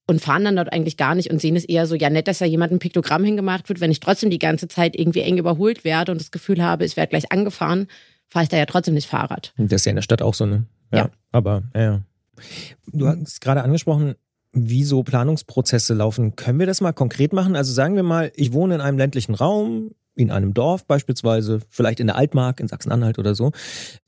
[0.06, 2.38] und fahren dann dort eigentlich gar nicht und sehen es eher so, ja nett, dass
[2.38, 5.84] da jemand ein Piktogramm hingemacht wird, wenn ich trotzdem die ganze Zeit irgendwie eng überholt
[5.84, 7.86] werde und das Gefühl habe, es werde gleich angefahren,
[8.28, 9.52] fahre ich da ja trotzdem nicht Fahrrad.
[9.56, 10.64] Das ist ja in der Stadt auch so, ne?
[10.92, 10.98] Ja.
[10.98, 11.10] ja.
[11.30, 12.00] Aber, ja.
[12.86, 14.14] Du hast gerade angesprochen,
[14.52, 16.36] wie so Planungsprozesse laufen.
[16.36, 17.56] Können wir das mal konkret machen?
[17.56, 22.00] Also sagen wir mal, ich wohne in einem ländlichen Raum, in einem Dorf beispielsweise, vielleicht
[22.00, 23.52] in der Altmark, in Sachsen-Anhalt oder so.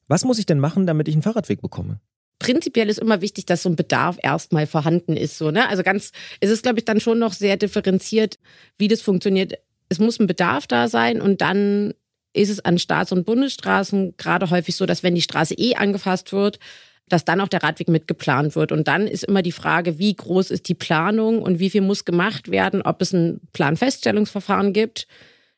[0.07, 1.99] Was muss ich denn machen, damit ich einen Fahrradweg bekomme?
[2.39, 5.39] Prinzipiell ist immer wichtig, dass so ein Bedarf erstmal vorhanden ist.
[5.39, 5.69] So, ne?
[5.69, 8.39] Also ganz, es ist, glaube ich, dann schon noch sehr differenziert,
[8.77, 9.55] wie das funktioniert.
[9.89, 11.95] Es muss ein Bedarf da sein und dann
[12.35, 16.33] ist es an Staats- und Bundesstraßen gerade häufig so, dass wenn die Straße eh angefasst
[16.33, 16.59] wird,
[17.09, 18.73] dass dann auch der Radweg mitgeplant wird.
[18.73, 22.05] Und dann ist immer die Frage, wie groß ist die Planung und wie viel muss
[22.05, 25.07] gemacht werden, ob es ein Planfeststellungsverfahren gibt.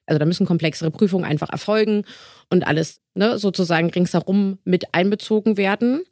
[0.07, 2.05] Also da müssen komplexere Prüfungen einfach erfolgen
[2.51, 6.03] und alles ne, sozusagen ringsherum mit einbezogen werden.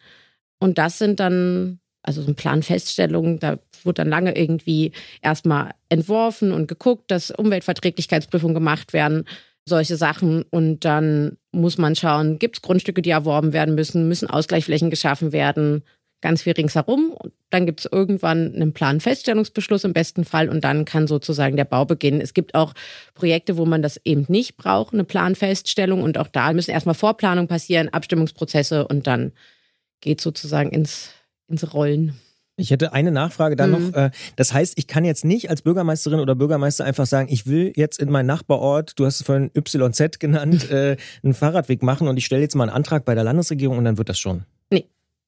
[0.58, 6.52] Und das sind dann, also so ein Planfeststellung, da wird dann lange irgendwie erstmal entworfen
[6.52, 9.24] und geguckt, dass Umweltverträglichkeitsprüfungen gemacht werden
[9.66, 10.44] solche Sachen.
[10.50, 15.32] Und dann muss man schauen, gibt es Grundstücke, die erworben werden müssen, müssen Ausgleichsflächen geschaffen
[15.32, 15.82] werden,
[16.20, 17.12] ganz viel ringsherum.
[17.12, 21.64] Und dann gibt es irgendwann einen Planfeststellungsbeschluss im besten Fall und dann kann sozusagen der
[21.64, 22.20] Bau beginnen.
[22.20, 22.72] Es gibt auch
[23.14, 26.02] Projekte, wo man das eben nicht braucht, eine Planfeststellung.
[26.02, 29.32] Und auch da müssen erstmal Vorplanung passieren, Abstimmungsprozesse und dann
[30.00, 31.10] geht sozusagen ins,
[31.48, 32.14] ins Rollen.
[32.56, 33.90] Ich hätte eine Nachfrage dann mhm.
[33.90, 33.94] noch.
[33.94, 37.72] Äh, das heißt, ich kann jetzt nicht als Bürgermeisterin oder Bürgermeister einfach sagen, ich will
[37.74, 42.16] jetzt in meinen Nachbarort, du hast es vorhin YZ genannt, äh, einen Fahrradweg machen und
[42.16, 44.44] ich stelle jetzt mal einen Antrag bei der Landesregierung und dann wird das schon.
[44.70, 44.86] Nee.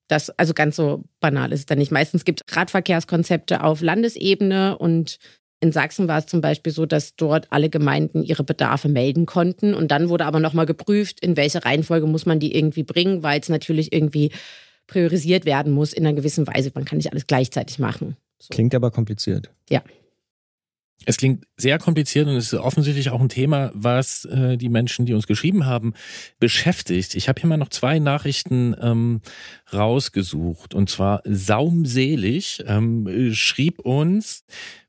[0.09, 1.91] Das, also ganz so banal ist es dann nicht.
[1.91, 5.19] Meistens gibt es Radverkehrskonzepte auf Landesebene und
[5.59, 9.75] in Sachsen war es zum Beispiel so, dass dort alle Gemeinden ihre Bedarfe melden konnten.
[9.75, 13.41] Und dann wurde aber nochmal geprüft, in welche Reihenfolge muss man die irgendwie bringen, weil
[13.41, 14.31] es natürlich irgendwie
[14.87, 16.71] priorisiert werden muss in einer gewissen Weise.
[16.75, 18.17] Man kann nicht alles gleichzeitig machen.
[18.39, 18.49] So.
[18.51, 19.51] Klingt aber kompliziert.
[19.69, 19.83] Ja.
[21.05, 25.07] Es klingt sehr kompliziert und es ist offensichtlich auch ein Thema, was äh, die Menschen,
[25.07, 25.95] die uns geschrieben haben,
[26.41, 27.15] beschäftigt.
[27.15, 29.21] Ich habe hier mal noch zwei Nachrichten ähm,
[29.73, 30.75] rausgesucht.
[30.75, 34.45] Und zwar Saumselig ähm, schrieb uns,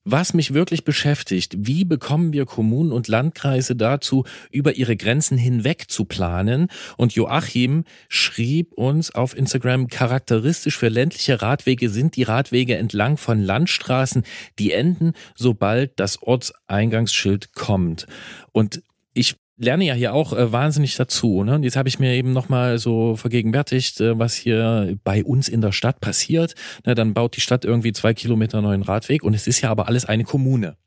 [0.10, 5.90] was mich wirklich beschäftigt, wie bekommen wir Kommunen und Landkreise dazu, über ihre Grenzen hinweg
[5.90, 6.70] zu planen?
[6.96, 13.42] Und Joachim schrieb uns auf Instagram, charakteristisch für ländliche Radwege sind die Radwege entlang von
[13.42, 14.24] Landstraßen,
[14.60, 18.08] die enden, sobald das Ortseingangsschild kommt.
[18.54, 18.82] Und
[19.14, 21.44] ich lerne ja hier auch äh, wahnsinnig dazu.
[21.44, 21.56] Ne?
[21.56, 25.62] Und jetzt habe ich mir eben nochmal so vergegenwärtigt, äh, was hier bei uns in
[25.62, 26.56] der Stadt passiert.
[26.86, 29.88] Na, dann baut die Stadt irgendwie zwei Kilometer neuen Radweg und es ist ja aber
[29.88, 30.78] alles eine Kommune.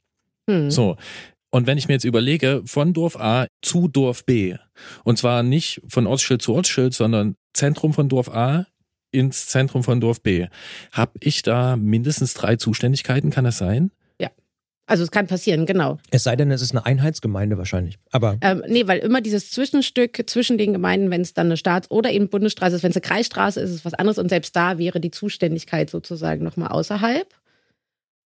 [0.49, 0.71] Hm.
[0.71, 0.97] So.
[1.51, 4.55] Und wenn ich mir jetzt überlege, von Dorf A zu Dorf B,
[5.03, 8.67] und zwar nicht von Ortsschild zu Ortsschild, sondern Zentrum von Dorf A
[9.11, 10.47] ins Zentrum von Dorf B,
[10.93, 13.91] habe ich da mindestens drei Zuständigkeiten, kann das sein?
[14.90, 15.98] Also es kann passieren, genau.
[16.11, 17.96] Es sei denn, es ist eine Einheitsgemeinde wahrscheinlich.
[18.11, 21.92] Aber ähm, nee, weil immer dieses Zwischenstück zwischen den Gemeinden, wenn es dann eine Staats-
[21.92, 24.57] oder eben Bundesstraße ist, wenn es eine Kreisstraße ist, ist es was anderes und selbst
[24.57, 27.29] da wäre die Zuständigkeit sozusagen nochmal außerhalb.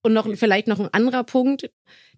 [0.01, 1.71] Und noch vielleicht noch ein anderer Punkt,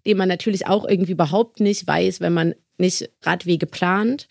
[0.05, 4.29] den man natürlich auch irgendwie überhaupt nicht weiß, wenn man nicht Radwege plant.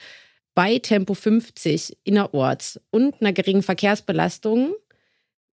[0.55, 4.73] Bei Tempo 50 innerorts und einer geringen Verkehrsbelastung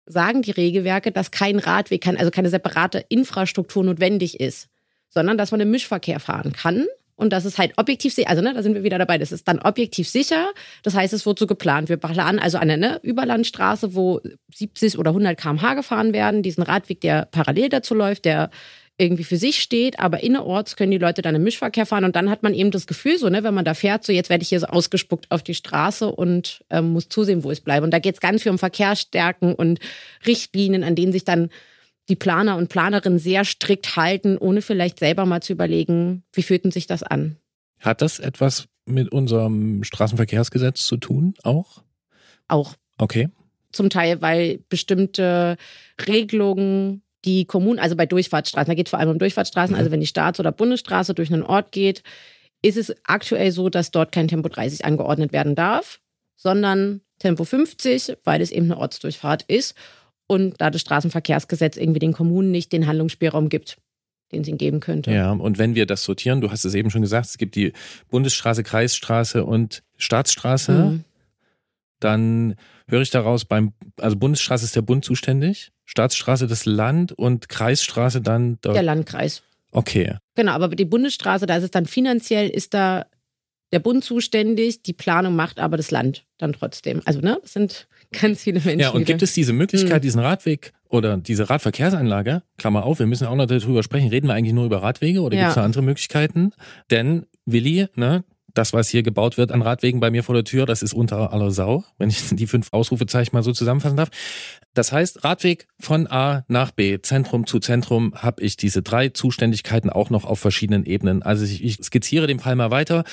[0.09, 4.69] sagen die Regelwerke, dass kein Radweg, kann, also keine separate Infrastruktur notwendig ist,
[5.09, 6.87] sondern dass man im Mischverkehr fahren kann.
[7.19, 9.49] Und das ist halt objektiv sicher, also ne, da sind wir wieder dabei, das ist
[9.49, 10.47] dann objektiv sicher.
[10.85, 11.89] Das heißt, es wird so geplant.
[11.89, 14.21] Wir planen also eine ne, Überlandstraße, wo
[14.55, 18.51] 70 oder 100 km/h gefahren werden, diesen Radweg, der parallel dazu läuft, der
[18.99, 22.29] irgendwie für sich steht, aber innerorts können die Leute dann im Mischverkehr fahren und dann
[22.29, 24.49] hat man eben das Gefühl, so, ne, wenn man da fährt, so jetzt werde ich
[24.49, 27.85] hier so ausgespuckt auf die Straße und ähm, muss zusehen, wo ich bleibe.
[27.85, 29.79] Und da geht es ganz viel um Verkehrsstärken und
[30.27, 31.51] Richtlinien, an denen sich dann
[32.09, 36.71] die Planer und Planerinnen sehr strikt halten, ohne vielleicht selber mal zu überlegen, wie fühlt
[36.73, 37.37] sich das an.
[37.79, 41.83] Hat das etwas mit unserem Straßenverkehrsgesetz zu tun, auch?
[42.49, 42.75] Auch.
[42.97, 43.29] Okay.
[43.71, 45.57] Zum Teil, weil bestimmte
[46.07, 50.01] Regelungen die Kommunen, also bei Durchfahrtsstraßen, da geht es vor allem um Durchfahrtsstraßen, also wenn
[50.01, 52.03] die Staats- oder Bundesstraße durch einen Ort geht,
[52.63, 56.01] ist es aktuell so, dass dort kein Tempo 30 angeordnet werden darf,
[56.37, 59.75] sondern Tempo 50, weil es eben eine Ortsdurchfahrt ist
[60.27, 63.79] und da das Straßenverkehrsgesetz irgendwie den Kommunen nicht den Handlungsspielraum gibt
[64.33, 65.11] den es ihnen geben könnte.
[65.11, 67.73] Ja, und wenn wir das sortieren, du hast es eben schon gesagt, es gibt die
[68.11, 71.05] Bundesstraße, Kreisstraße und Staatsstraße, mhm.
[72.01, 72.55] Dann
[72.87, 78.21] höre ich daraus beim, also Bundesstraße ist der Bund zuständig, Staatsstraße das Land und Kreisstraße
[78.21, 79.43] dann der, der Landkreis.
[79.73, 80.17] Okay.
[80.35, 83.07] Genau, aber die Bundesstraße, da ist es dann finanziell, ist da
[83.73, 87.03] der Bund zuständig, die Planung macht aber das Land dann trotzdem.
[87.05, 88.81] Also, ne, das sind ganz viele Menschen.
[88.81, 90.03] Ja, und gibt es diese Möglichkeit, hm.
[90.03, 94.35] diesen Radweg oder diese Radverkehrsanlage, Klammer auf, wir müssen auch noch darüber sprechen, reden wir
[94.35, 95.43] eigentlich nur über Radwege oder ja.
[95.43, 96.53] gibt es da andere Möglichkeiten?
[96.91, 98.25] Denn Willi, ne,
[98.59, 101.33] das, was hier gebaut wird an Radwegen bei mir vor der Tür, das ist unter
[101.33, 104.11] aller Sau, wenn ich die fünf Ausrufezeichen mal so zusammenfassen darf.
[104.75, 109.91] Das heißt, Radweg von A nach B, Zentrum zu Zentrum, habe ich diese drei Zuständigkeiten
[109.91, 111.23] auch noch auf verschiedenen Ebenen.
[111.23, 113.05] Also ich, ich skizziere den Fall mal weiter.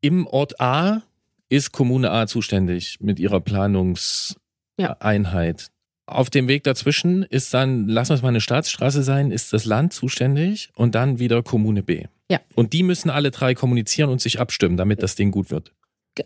[0.00, 1.02] Im Ort A
[1.48, 5.60] ist Kommune A zuständig mit ihrer Planungseinheit.
[5.60, 5.66] Ja.
[6.08, 9.64] Auf dem Weg dazwischen ist dann, lassen wir es mal eine Staatsstraße sein, ist das
[9.64, 12.04] Land zuständig und dann wieder Kommune B.
[12.30, 12.40] Ja.
[12.54, 15.72] Und die müssen alle drei kommunizieren und sich abstimmen, damit das Ding gut wird.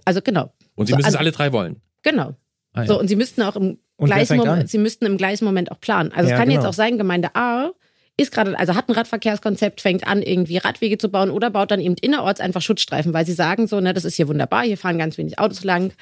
[0.04, 0.52] Also genau.
[0.74, 1.82] Und sie so, müssen also, es alle drei wollen.
[2.02, 2.36] Genau.
[2.72, 2.86] Ah, ja.
[2.86, 6.12] So, und sie müssten auch im gleichen Moment, sie müssten im gleichen Moment auch planen.
[6.12, 6.60] Also ja, es kann genau.
[6.60, 7.72] jetzt auch sein, Gemeinde A
[8.16, 11.80] ist gerade, also hat ein Radverkehrskonzept, fängt an, irgendwie Radwege zu bauen oder baut dann
[11.80, 14.98] eben innerorts einfach Schutzstreifen, weil sie sagen so, ne, das ist hier wunderbar, hier fahren
[14.98, 15.92] ganz wenig Autos lang.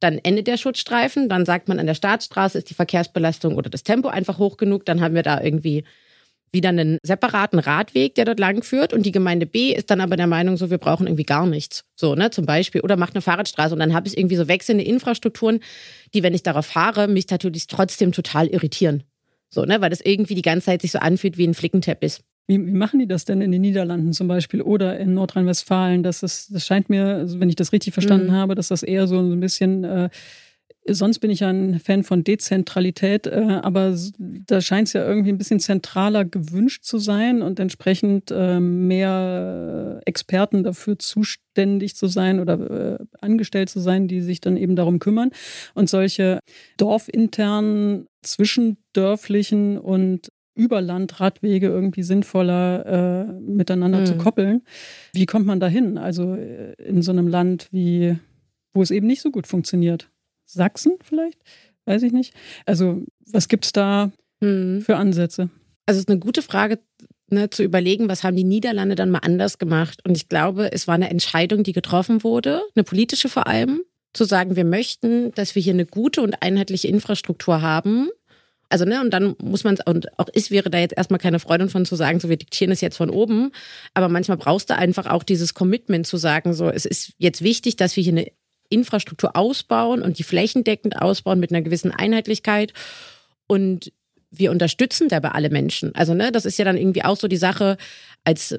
[0.00, 3.82] Dann endet der Schutzstreifen, dann sagt man, an der Staatsstraße ist die Verkehrsbelastung oder das
[3.82, 5.84] Tempo einfach hoch genug, dann haben wir da irgendwie
[6.52, 10.16] wieder einen separaten Radweg, der dort lang führt und die Gemeinde B ist dann aber
[10.16, 11.84] der Meinung, so wir brauchen irgendwie gar nichts.
[11.94, 12.80] So, ne, zum Beispiel.
[12.80, 15.60] Oder macht eine Fahrradstraße und dann habe ich irgendwie so wechselnde Infrastrukturen,
[16.14, 19.04] die, wenn ich darauf fahre, mich natürlich trotzdem total irritieren.
[19.50, 22.20] So, ne, weil das irgendwie die ganze Zeit sich so anfühlt wie ein Flickenteppich.
[22.46, 26.02] Wie, wie machen die das denn in den Niederlanden zum Beispiel oder in Nordrhein-Westfalen?
[26.02, 28.32] Das, ist, das scheint mir, also wenn ich das richtig verstanden mhm.
[28.32, 30.08] habe, dass das eher so ein bisschen äh,
[30.90, 35.30] Sonst bin ich ja ein Fan von Dezentralität, äh, aber da scheint es ja irgendwie
[35.30, 42.40] ein bisschen zentraler gewünscht zu sein und entsprechend äh, mehr Experten dafür zuständig zu sein
[42.40, 45.30] oder äh, angestellt zu sein, die sich dann eben darum kümmern.
[45.74, 46.40] Und solche
[46.78, 54.06] dorfinternen, zwischendörflichen und Überlandradwege irgendwie sinnvoller äh, miteinander mhm.
[54.06, 54.62] zu koppeln.
[55.12, 55.98] Wie kommt man da hin?
[55.98, 58.16] Also äh, in so einem Land wie,
[58.74, 60.10] wo es eben nicht so gut funktioniert.
[60.48, 61.38] Sachsen vielleicht?
[61.84, 62.34] Weiß ich nicht.
[62.66, 64.10] Also, was gibt es da
[64.42, 64.82] hm.
[64.82, 65.50] für Ansätze?
[65.86, 66.78] Also, es ist eine gute Frage,
[67.30, 70.00] ne, zu überlegen, was haben die Niederlande dann mal anders gemacht.
[70.04, 73.80] Und ich glaube, es war eine Entscheidung, die getroffen wurde, eine politische vor allem,
[74.14, 78.08] zu sagen, wir möchten, dass wir hier eine gute und einheitliche Infrastruktur haben.
[78.70, 81.38] Also, ne, und dann muss man es, und auch ich wäre da jetzt erstmal keine
[81.38, 83.50] Freude von zu sagen, so wir diktieren es jetzt von oben.
[83.94, 87.76] Aber manchmal brauchst du einfach auch dieses Commitment zu sagen, so es ist jetzt wichtig,
[87.76, 88.30] dass wir hier eine
[88.68, 92.72] Infrastruktur ausbauen und die flächendeckend ausbauen mit einer gewissen Einheitlichkeit.
[93.46, 93.92] Und
[94.30, 95.94] wir unterstützen dabei alle Menschen.
[95.94, 97.76] Also, ne, das ist ja dann irgendwie auch so die Sache,
[98.24, 98.58] als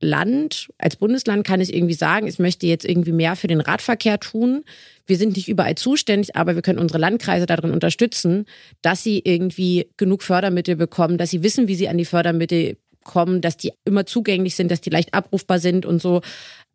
[0.00, 4.20] Land, als Bundesland kann ich irgendwie sagen, ich möchte jetzt irgendwie mehr für den Radverkehr
[4.20, 4.64] tun.
[5.06, 8.44] Wir sind nicht überall zuständig, aber wir können unsere Landkreise darin unterstützen,
[8.82, 13.40] dass sie irgendwie genug Fördermittel bekommen, dass sie wissen, wie sie an die Fördermittel kommen,
[13.40, 16.22] dass die immer zugänglich sind, dass die leicht abrufbar sind und so.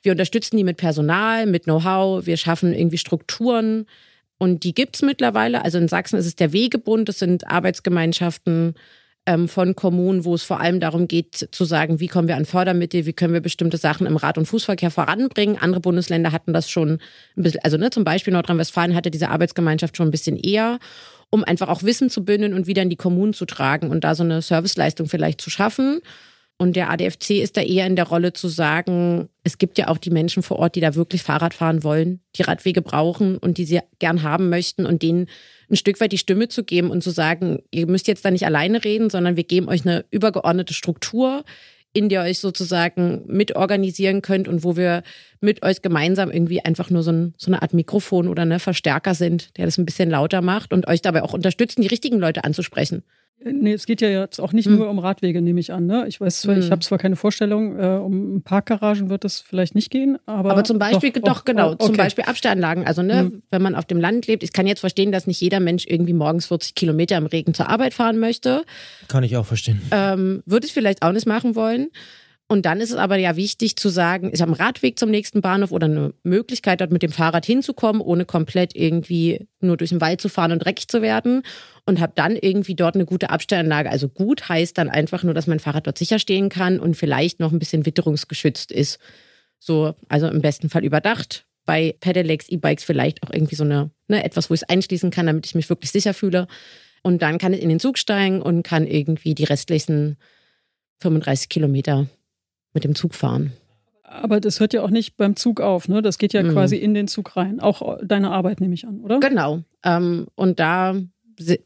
[0.02, 3.86] Wir unterstützen die mit Personal, mit Know-how, wir schaffen irgendwie Strukturen
[4.38, 5.64] und die gibt es mittlerweile.
[5.64, 8.76] Also in Sachsen ist es der Wegebund, das sind Arbeitsgemeinschaften
[9.26, 12.46] ähm, von Kommunen, wo es vor allem darum geht zu sagen, wie kommen wir an
[12.46, 15.58] Fördermittel, wie können wir bestimmte Sachen im Rad- und Fußverkehr voranbringen.
[15.58, 17.00] Andere Bundesländer hatten das schon
[17.36, 20.80] ein bisschen, also ne, zum Beispiel Nordrhein-Westfalen hatte diese Arbeitsgemeinschaft schon ein bisschen eher
[21.30, 24.16] um einfach auch Wissen zu bündeln und wieder in die Kommunen zu tragen und da
[24.16, 26.02] so eine Serviceleistung vielleicht zu schaffen.
[26.62, 29.98] Und der ADFC ist da eher in der Rolle zu sagen, es gibt ja auch
[29.98, 33.64] die Menschen vor Ort, die da wirklich Fahrrad fahren wollen, die Radwege brauchen und die
[33.64, 35.28] sie gern haben möchten und denen
[35.70, 38.46] ein Stück weit die Stimme zu geben und zu sagen, ihr müsst jetzt da nicht
[38.46, 41.46] alleine reden, sondern wir geben euch eine übergeordnete Struktur,
[41.94, 45.04] in der ihr euch sozusagen mitorganisieren könnt und wo wir
[45.40, 49.16] mit euch gemeinsam irgendwie einfach nur so, ein, so eine Art Mikrofon oder eine Verstärker
[49.16, 52.44] sind, der das ein bisschen lauter macht und euch dabei auch unterstützen, die richtigen Leute
[52.44, 53.04] anzusprechen.
[53.44, 54.76] Nee, es geht ja jetzt auch nicht hm.
[54.76, 55.86] nur um Radwege, nehme ich an.
[55.86, 56.06] Ne?
[56.08, 56.62] Ich weiß zwar, hm.
[56.62, 60.52] ich habe zwar keine Vorstellung, äh, um Parkgaragen wird das vielleicht nicht gehen, aber.
[60.52, 61.86] Aber zum Beispiel, doch, doch genau, okay.
[61.86, 62.86] zum Beispiel Abstellanlagen.
[62.86, 63.42] Also, ne, hm.
[63.50, 66.14] wenn man auf dem Land lebt, ich kann jetzt verstehen, dass nicht jeder Mensch irgendwie
[66.14, 68.64] morgens 40 Kilometer im Regen zur Arbeit fahren möchte.
[69.08, 69.82] Kann ich auch verstehen.
[69.92, 71.90] Ähm, würde ich vielleicht auch nicht machen wollen.
[72.52, 75.72] Und dann ist es aber ja wichtig zu sagen, habe einen Radweg zum nächsten Bahnhof
[75.72, 80.20] oder eine Möglichkeit, dort mit dem Fahrrad hinzukommen, ohne komplett irgendwie nur durch den Wald
[80.20, 81.44] zu fahren und dreckig zu werden.
[81.86, 83.92] Und habe dann irgendwie dort eine gute Abstellanlage.
[83.92, 87.40] Also gut heißt dann einfach nur, dass mein Fahrrad dort sicher stehen kann und vielleicht
[87.40, 88.98] noch ein bisschen witterungsgeschützt ist.
[89.60, 91.46] So, also im besten Fall überdacht.
[91.66, 95.28] Bei Pedelecs, E-Bikes vielleicht auch irgendwie so eine, ne, etwas, wo ich es einschließen kann,
[95.28, 96.48] damit ich mich wirklich sicher fühle.
[97.04, 100.18] Und dann kann ich in den Zug steigen und kann irgendwie die restlichen
[101.02, 102.08] 35 Kilometer
[102.80, 103.52] mit dem Zug fahren.
[104.04, 106.02] Aber das hört ja auch nicht beim Zug auf, ne?
[106.02, 106.54] Das geht ja mhm.
[106.54, 107.60] quasi in den Zug rein.
[107.60, 109.20] Auch deine Arbeit nehme ich an, oder?
[109.20, 109.60] Genau.
[109.84, 110.96] Ähm, und da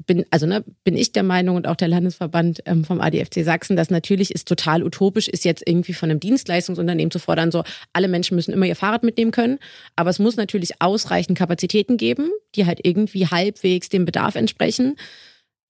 [0.05, 3.75] bin, also ne, bin ich der Meinung und auch der Landesverband ähm, vom ADFC Sachsen,
[3.75, 8.07] dass natürlich ist total utopisch ist, jetzt irgendwie von einem Dienstleistungsunternehmen zu fordern, so alle
[8.07, 9.59] Menschen müssen immer ihr Fahrrad mitnehmen können.
[9.95, 14.95] Aber es muss natürlich ausreichend Kapazitäten geben, die halt irgendwie halbwegs dem Bedarf entsprechen.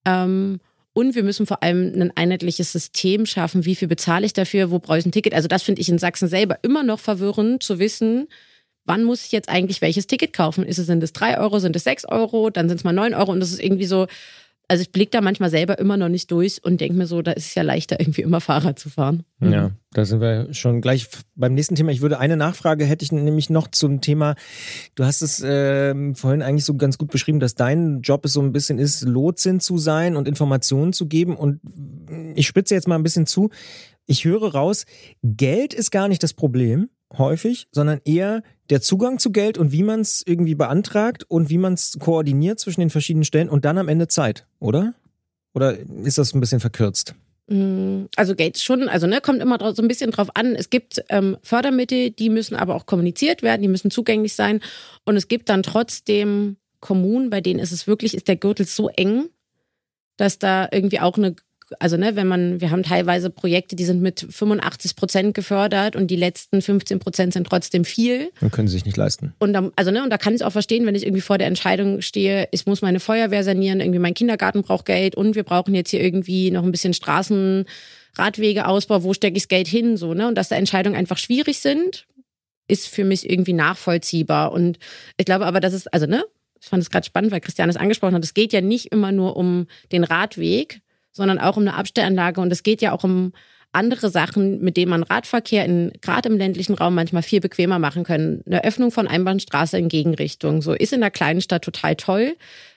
[0.06, 0.60] Ähm,
[0.94, 3.66] und wir müssen vor allem ein einheitliches System schaffen.
[3.66, 4.72] Wie viel bezahle ich dafür?
[4.72, 5.34] Wo brauche ich ein Ticket?
[5.34, 8.28] Also das finde ich in Sachsen selber immer noch verwirrend zu wissen,
[8.86, 10.64] wann muss ich jetzt eigentlich welches Ticket kaufen?
[10.64, 13.14] Ist es, sind es drei Euro, sind es sechs Euro, dann sind es mal neun
[13.14, 14.08] Euro und das ist irgendwie so,
[14.74, 17.34] also ich blicke da manchmal selber immer noch nicht durch und denke mir so, da
[17.34, 19.22] ist es ja leichter, irgendwie immer Fahrrad zu fahren.
[19.40, 21.92] Ja, da sind wir schon gleich beim nächsten Thema.
[21.92, 24.34] Ich würde eine Nachfrage hätte ich nämlich noch zum Thema.
[24.96, 28.42] Du hast es äh, vorhin eigentlich so ganz gut beschrieben, dass dein Job es so
[28.42, 31.36] ein bisschen ist, Lotsin zu sein und Informationen zu geben.
[31.36, 31.60] Und
[32.34, 33.52] ich spitze jetzt mal ein bisschen zu.
[34.08, 34.88] Ich höre raus,
[35.22, 38.42] Geld ist gar nicht das Problem häufig, sondern eher
[38.74, 42.60] der Zugang zu Geld und wie man es irgendwie beantragt und wie man es koordiniert
[42.60, 44.96] zwischen den verschiedenen Stellen und dann am Ende Zeit, oder?
[45.54, 47.14] Oder ist das ein bisschen verkürzt?
[47.46, 50.56] Mm, also Geld schon, also ne, kommt immer so ein bisschen drauf an.
[50.56, 54.60] Es gibt ähm, Fördermittel, die müssen aber auch kommuniziert werden, die müssen zugänglich sein.
[55.06, 58.90] Und es gibt dann trotzdem Kommunen, bei denen ist es wirklich, ist der Gürtel so
[58.90, 59.30] eng,
[60.18, 61.36] dass da irgendwie auch eine
[61.80, 66.08] also ne, wenn man, wir haben teilweise Projekte, die sind mit 85 Prozent gefördert und
[66.08, 68.32] die letzten 15 Prozent sind trotzdem viel.
[68.40, 69.34] Dann können sie sich nicht leisten.
[69.40, 71.38] Und da, also ne, und da kann ich es auch verstehen, wenn ich irgendwie vor
[71.38, 75.44] der Entscheidung stehe, ich muss meine Feuerwehr sanieren, irgendwie mein Kindergarten braucht Geld und wir
[75.44, 77.66] brauchen jetzt hier irgendwie noch ein bisschen Straßen,
[78.16, 80.28] Radwegeausbau, wo stecke ich das Geld hin, so, ne?
[80.28, 82.06] Und dass da Entscheidungen einfach schwierig sind,
[82.68, 84.52] ist für mich irgendwie nachvollziehbar.
[84.52, 84.78] Und
[85.18, 86.24] ich glaube aber, dass es, also ne,
[86.62, 89.12] ich fand es gerade spannend, weil Christian es angesprochen hat, es geht ja nicht immer
[89.12, 90.82] nur um den Radweg,
[91.13, 93.32] sondern auch um eine Abstellanlage und es geht ja auch um
[93.71, 98.04] andere Sachen, mit denen man Radverkehr in, gerade im ländlichen Raum manchmal viel bequemer machen
[98.04, 98.43] können.
[98.45, 100.62] Eine Öffnung von Einbahnstraße in Gegenrichtung.
[100.62, 102.36] So ist in der kleinen Stadt total toll,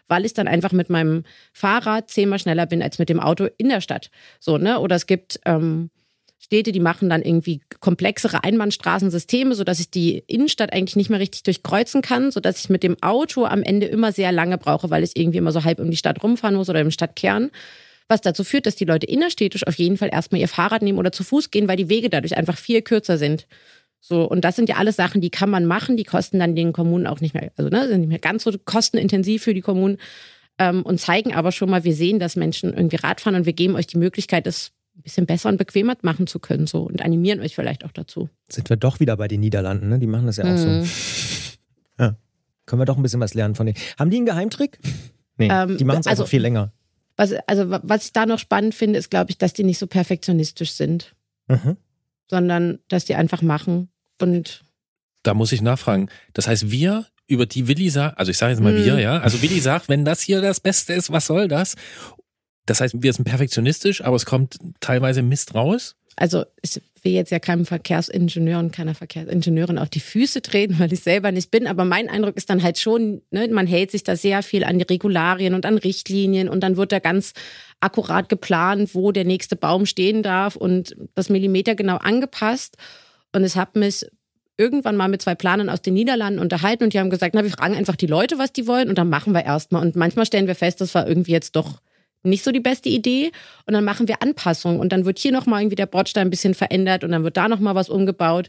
[0.09, 3.69] weil ich dann einfach mit meinem Fahrrad zehnmal schneller bin als mit dem Auto in
[3.69, 4.11] der Stadt.
[4.41, 4.81] So, ne?
[4.81, 5.91] Oder es gibt ähm,
[6.39, 11.43] Städte, die machen dann irgendwie komplexere Einbahnstraßensysteme, sodass ich die Innenstadt eigentlich nicht mehr richtig
[11.43, 15.17] durchkreuzen kann, sodass ich mit dem Auto am Ende immer sehr lange brauche, weil ich
[15.17, 17.51] irgendwie immer so halb um die Stadt rumfahren muss oder im Stadtkern.
[18.09, 21.11] Was dazu führt, dass die Leute innerstädtisch auf jeden Fall erstmal ihr Fahrrad nehmen oder
[21.13, 23.47] zu Fuß gehen, weil die Wege dadurch einfach viel kürzer sind.
[24.01, 26.73] So, und das sind ja alles Sachen, die kann man machen, die kosten dann den
[26.73, 29.97] Kommunen auch nicht mehr, also ne, sind nicht mehr ganz so kostenintensiv für die Kommunen
[30.59, 33.53] ähm, und zeigen aber schon mal, wir sehen, dass Menschen irgendwie Rad fahren und wir
[33.55, 37.03] geben euch die Möglichkeit, das ein bisschen besser und bequemer machen zu können so und
[37.03, 38.29] animieren euch vielleicht auch dazu.
[38.49, 39.99] Sind wir doch wieder bei den Niederlanden, ne?
[39.99, 40.85] Die machen das ja auch Mhm.
[40.85, 40.91] so.
[41.99, 42.17] Ja.
[42.67, 43.79] Können wir doch ein bisschen was lernen von denen.
[43.99, 44.79] Haben die einen Geheimtrick?
[45.39, 46.73] Nee, Ähm, die machen es also- einfach viel länger.
[47.17, 49.79] Was, also, wa- was ich da noch spannend finde, ist, glaube ich, dass die nicht
[49.79, 51.15] so perfektionistisch sind,
[51.49, 51.77] Mhm.
[52.31, 53.89] sondern dass die einfach machen
[54.21, 54.63] und
[55.23, 56.09] Da muss ich nachfragen.
[56.35, 58.85] Das heißt, wir, über die Willi sagt, also ich sage jetzt mal Mhm.
[58.85, 61.75] wir, ja, also Willi sagt, wenn das hier das Beste ist, was soll das?
[62.67, 65.97] Das heißt, wir sind perfektionistisch, aber es kommt teilweise Mist raus.
[66.17, 70.93] Also ich will jetzt ja keinem Verkehrsingenieur und keiner Verkehrsingenieurin auf die Füße treten, weil
[70.93, 71.67] ich selber nicht bin.
[71.67, 74.79] Aber mein Eindruck ist dann halt schon, ne, man hält sich da sehr viel an
[74.79, 77.35] die Regularien und an Richtlinien und dann wird da ganz
[77.81, 82.77] akkurat geplant, wo der nächste Baum stehen darf und das Millimeter genau angepasst.
[83.33, 84.07] Und ich habe mich
[84.57, 87.51] irgendwann mal mit zwei Planern aus den Niederlanden unterhalten und die haben gesagt, na, wir
[87.51, 89.83] fragen einfach die Leute, was die wollen und dann machen wir erstmal.
[89.83, 91.81] Und manchmal stellen wir fest, das war irgendwie jetzt doch
[92.27, 93.31] nicht so die beste Idee
[93.67, 96.55] und dann machen wir Anpassungen und dann wird hier nochmal irgendwie der Bordstein ein bisschen
[96.55, 98.49] verändert und dann wird da nochmal was umgebaut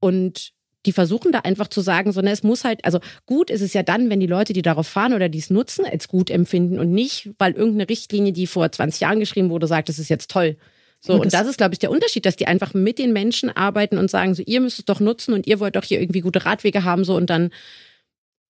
[0.00, 0.52] und
[0.86, 3.74] die versuchen da einfach zu sagen, so, ne, es muss halt, also gut ist es
[3.74, 6.78] ja dann, wenn die Leute, die darauf fahren oder die es nutzen, als gut empfinden
[6.78, 10.30] und nicht, weil irgendeine Richtlinie, die vor 20 Jahren geschrieben wurde, sagt, das ist jetzt
[10.30, 10.56] toll.
[11.00, 13.12] So, Und und das- das ist, glaube ich, der Unterschied, dass die einfach mit den
[13.12, 16.00] Menschen arbeiten und sagen, so, ihr müsst es doch nutzen und ihr wollt doch hier
[16.00, 17.50] irgendwie gute Radwege haben, so, und dann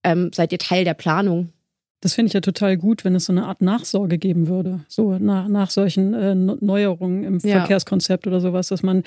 [0.05, 1.53] ähm, seid ihr Teil der Planung.
[2.01, 4.81] Das finde ich ja total gut, wenn es so eine Art Nachsorge geben würde.
[4.87, 7.59] So nach, nach solchen äh, Neuerungen im Ja.
[7.59, 9.03] Verkehrskonzept oder sowas, dass man,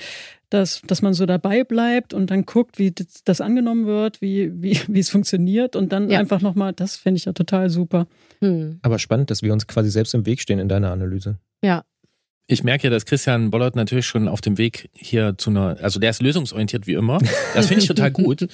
[0.50, 4.52] dass, dass man so dabei bleibt und dann guckt, wie das, das angenommen wird, wie,
[4.62, 6.18] wie, wie es funktioniert und dann Ja.
[6.18, 8.06] einfach nochmal, das finde ich ja total super.
[8.40, 8.78] Hm.
[8.82, 11.38] Aber spannend, dass wir uns quasi selbst im Weg stehen in deiner Analyse.
[11.64, 11.84] Ja.
[12.48, 16.00] Ich merke ja, dass Christian Bollert natürlich schon auf dem Weg hier zu einer, also
[16.00, 17.18] der ist lösungsorientiert wie immer.
[17.54, 18.48] Das finde ich total gut.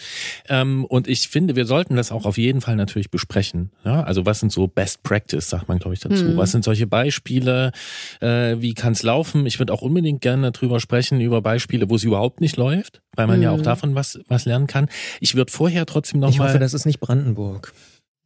[0.48, 3.70] Ähm, und ich finde, wir sollten das auch auf jeden Fall natürlich besprechen.
[3.84, 6.26] Ja, also was sind so Best Practice, sagt man, glaube ich, dazu.
[6.26, 6.36] Mhm.
[6.36, 7.72] Was sind solche Beispiele?
[8.20, 9.46] Äh, wie kann es laufen?
[9.46, 13.26] Ich würde auch unbedingt gerne drüber sprechen, über Beispiele, wo es überhaupt nicht läuft, weil
[13.26, 13.62] man ja auch Mhm.
[13.64, 14.88] davon was, was lernen kann.
[15.20, 17.72] Ich würde vorher trotzdem Ich hoffe, nochmal, das ist nicht Brandenburg.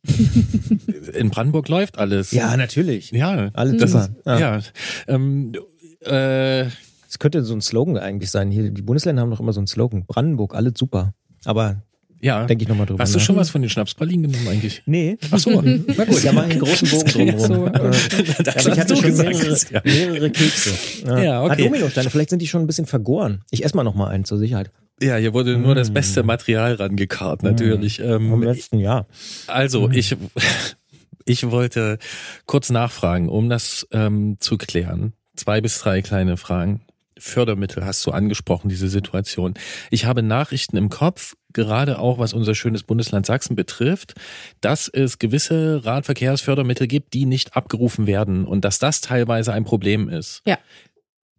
[1.15, 2.33] in Brandenburg läuft alles.
[2.33, 3.11] Ja, natürlich.
[3.13, 4.05] Ja, Alles das super.
[4.05, 4.61] ist, ja.
[5.07, 5.53] Ähm,
[6.01, 6.65] äh,
[7.07, 8.51] Das könnte so ein Slogan eigentlich sein.
[8.51, 10.05] Hier, die Bundesländer haben doch immer so einen Slogan.
[10.07, 11.15] Brandenburg, alles super.
[11.45, 11.83] Aber
[12.21, 12.47] ja.
[12.47, 14.83] denke ich nochmal drüber Hast du schon was von den Schnapspralinen genommen eigentlich?
[14.87, 15.19] Nee.
[15.31, 16.23] Ach so, na gut.
[16.23, 17.41] Ja, mach einen großen Bogen drumherum.
[17.47, 20.71] So, Das aber ich hatte schon gesagt, mehrere, mehrere Kekse.
[21.07, 21.53] Ja, okay.
[21.53, 23.43] Ah, Dominosteine, vielleicht sind die schon ein bisschen vergoren.
[23.51, 24.71] Ich esse mal noch mal einen zur Sicherheit.
[25.03, 25.95] Ja, hier wurde nur das Mm.
[25.95, 27.99] beste Material rangekarrt, natürlich.
[27.99, 29.07] Im Ähm, letzten Jahr.
[29.49, 29.95] also, Mhm.
[29.95, 30.17] ich,
[31.25, 31.99] ich wollte
[32.47, 35.13] kurz nachfragen, um das ähm, zu klären.
[35.37, 36.83] Zwei bis drei kleine Fragen.
[37.19, 39.55] Fördermittel hast du angesprochen, diese Situation.
[39.91, 44.15] Ich habe Nachrichten im Kopf, gerade auch was unser schönes Bundesland Sachsen betrifft,
[44.61, 50.09] dass es gewisse Radverkehrsfördermittel gibt, die nicht abgerufen werden und dass das teilweise ein Problem
[50.09, 50.43] ist.
[50.47, 50.59] Ja.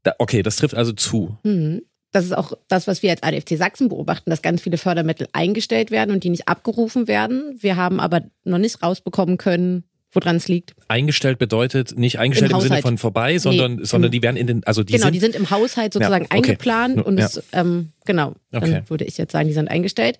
[0.04, 1.38] Da, okay, das trifft also zu.
[1.43, 1.82] Mhm.
[2.13, 5.91] Das ist auch das, was wir als ADFC Sachsen beobachten, dass ganz viele Fördermittel eingestellt
[5.91, 7.58] werden und die nicht abgerufen werden.
[7.60, 10.76] Wir haben aber noch nicht rausbekommen können, woran es liegt.
[10.88, 14.38] Eingestellt bedeutet nicht eingestellt im, Im Sinne von vorbei, sondern, Nee, sondern im- die werden
[14.38, 16.49] in den, also die genau, sind die sind im Haushalt sozusagen Ja, okay.
[16.51, 17.26] eingeplant und Ja.
[17.26, 18.82] es, ähm, genau, dann Okay.
[18.88, 20.18] würde ich jetzt sagen, die sind eingestellt.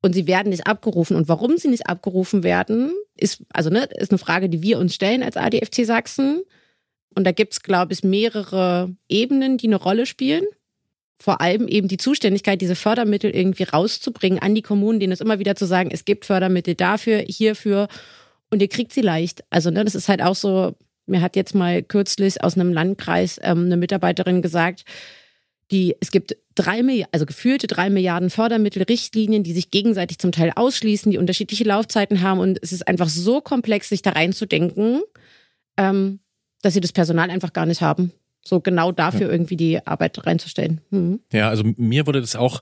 [0.00, 1.14] Und sie werden nicht abgerufen.
[1.16, 4.94] Und warum sie nicht abgerufen werden, ist, also ne, ist eine Frage, die wir uns
[4.94, 6.42] stellen als ADFC Sachsen.
[7.14, 10.44] Und da gibt es, glaube ich, mehrere Ebenen, die eine Rolle spielen.
[11.18, 15.38] Vor allem eben die Zuständigkeit, diese Fördermittel irgendwie rauszubringen an die Kommunen, denen es immer
[15.38, 17.88] wieder zu sagen, es gibt Fördermittel dafür, hierfür
[18.50, 19.42] und ihr kriegt sie leicht.
[19.50, 20.74] Also ne, das ist halt auch so,
[21.06, 24.84] Mir hat jetzt mal kürzlich aus einem Landkreis ähm, eine Mitarbeiterin gesagt,
[25.70, 30.52] die, es gibt drei Milliarden, also gefühlte drei Milliarden Fördermittelrichtlinien, die sich gegenseitig zum Teil
[30.54, 35.02] ausschließen, die unterschiedliche Laufzeiten haben und es ist einfach so komplex, sich da reinzudenken,
[35.76, 36.20] ähm,
[36.62, 38.12] dass sie das Personal einfach gar nicht haben.
[38.48, 39.32] So genau dafür ja.
[39.32, 40.80] irgendwie die Arbeit reinzustellen.
[40.90, 41.20] Mhm.
[41.32, 42.60] Ja, also mir wurde das auch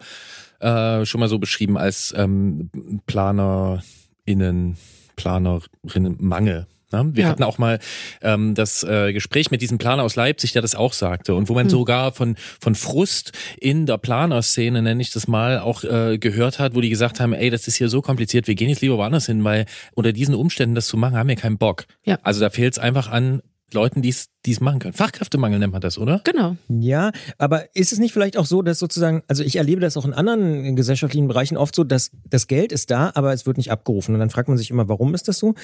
[0.60, 2.70] äh, schon mal so beschrieben als ähm,
[3.06, 4.76] PlanerInnen,
[5.14, 6.66] Planerinnen Mangel.
[6.92, 7.10] Ne?
[7.12, 7.28] Wir ja.
[7.28, 7.78] hatten auch mal
[8.22, 11.54] ähm, das äh, Gespräch mit diesem Planer aus Leipzig, der das auch sagte und wo
[11.54, 11.70] man hm.
[11.70, 16.74] sogar von, von Frust in der Planerszene, nenne ich das mal, auch äh, gehört hat,
[16.74, 19.26] wo die gesagt haben, ey, das ist hier so kompliziert, wir gehen jetzt lieber woanders
[19.26, 21.86] hin, weil unter diesen Umständen das zu machen, haben wir keinen Bock.
[22.04, 22.18] Ja.
[22.22, 23.42] Also da fehlt es einfach an
[23.72, 24.94] Leuten, die es machen können.
[24.94, 26.20] Fachkräftemangel nennt man das, oder?
[26.24, 26.56] Genau.
[26.68, 30.04] Ja, aber ist es nicht vielleicht auch so, dass sozusagen, also ich erlebe das auch
[30.04, 33.70] in anderen gesellschaftlichen Bereichen oft so, dass das Geld ist da, aber es wird nicht
[33.72, 34.14] abgerufen.
[34.14, 35.54] Und dann fragt man sich immer, warum ist das so?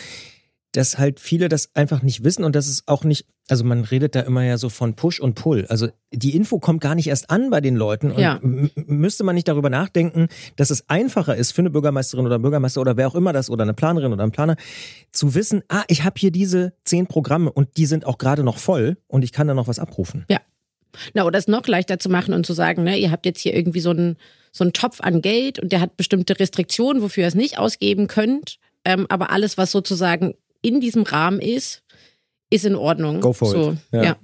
[0.72, 4.14] Dass halt viele das einfach nicht wissen und das ist auch nicht, also man redet
[4.14, 5.66] da immer ja so von Push und Pull.
[5.68, 8.40] Also die Info kommt gar nicht erst an bei den Leuten und ja.
[8.42, 12.96] müsste man nicht darüber nachdenken, dass es einfacher ist für eine Bürgermeisterin oder Bürgermeister oder
[12.96, 14.56] wer auch immer das oder eine Planerin oder ein Planer
[15.12, 18.58] zu wissen, ah, ich habe hier diese zehn Programme und die sind auch gerade noch
[18.58, 20.24] voll und ich kann da noch was abrufen.
[20.30, 20.40] Ja.
[21.14, 23.54] Na, oder es noch leichter zu machen und zu sagen, ne, ihr habt jetzt hier
[23.54, 24.16] irgendwie so einen,
[24.52, 28.08] so einen Topf an Geld und der hat bestimmte Restriktionen, wofür ihr es nicht ausgeben
[28.08, 28.58] könnt.
[28.84, 31.82] Ähm, aber alles, was sozusagen in diesem Rahmen ist,
[32.50, 33.20] ist in Ordnung.
[33.20, 33.78] Go for so, it.
[33.92, 34.02] ja.
[34.02, 34.16] ja.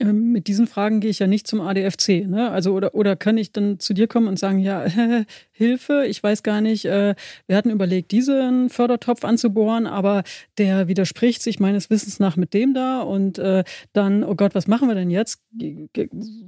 [0.00, 2.26] Ähm, mit diesen Fragen gehe ich ja nicht zum ADFC.
[2.26, 2.50] Ne?
[2.50, 4.86] Also oder, oder kann ich dann zu dir kommen und sagen, ja,
[5.50, 7.14] Hilfe, ich weiß gar nicht, äh,
[7.46, 10.22] wir hatten überlegt, diesen Fördertopf anzubohren, aber
[10.56, 14.68] der widerspricht sich meines Wissens nach mit dem da und äh, dann, oh Gott, was
[14.68, 15.40] machen wir denn jetzt?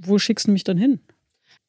[0.00, 1.00] Wo schickst du mich dann hin?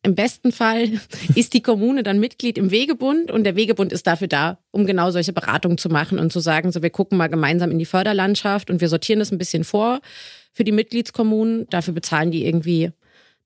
[0.04, 0.99] Im besten Fall
[1.36, 5.12] ist die Kommune dann Mitglied im Wegebund und der Wegebund ist dafür da, um genau
[5.12, 8.70] solche Beratungen zu machen und zu sagen, so wir gucken mal gemeinsam in die Förderlandschaft
[8.70, 10.02] und wir sortieren das ein bisschen vor
[10.54, 11.68] für die Mitgliedskommunen.
[11.70, 12.91] Dafür bezahlen die irgendwie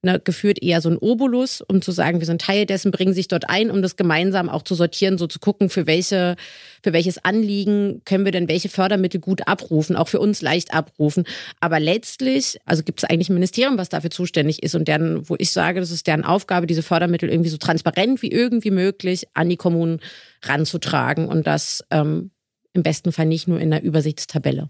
[0.01, 3.27] ne, geführt eher so ein Obolus, um zu sagen, wir sind Teil dessen, bringen sich
[3.27, 6.35] dort ein, um das gemeinsam auch zu sortieren, so zu gucken, für welche,
[6.83, 11.25] für welches Anliegen können wir denn welche Fördermittel gut abrufen, auch für uns leicht abrufen.
[11.59, 15.35] Aber letztlich, also gibt es eigentlich ein Ministerium, was dafür zuständig ist und deren, wo
[15.37, 19.49] ich sage, das ist deren Aufgabe, diese Fördermittel irgendwie so transparent wie irgendwie möglich an
[19.49, 19.99] die Kommunen
[20.43, 22.31] ranzutragen und das ähm,
[22.73, 24.69] im besten Fall nicht nur in der Übersichtstabelle.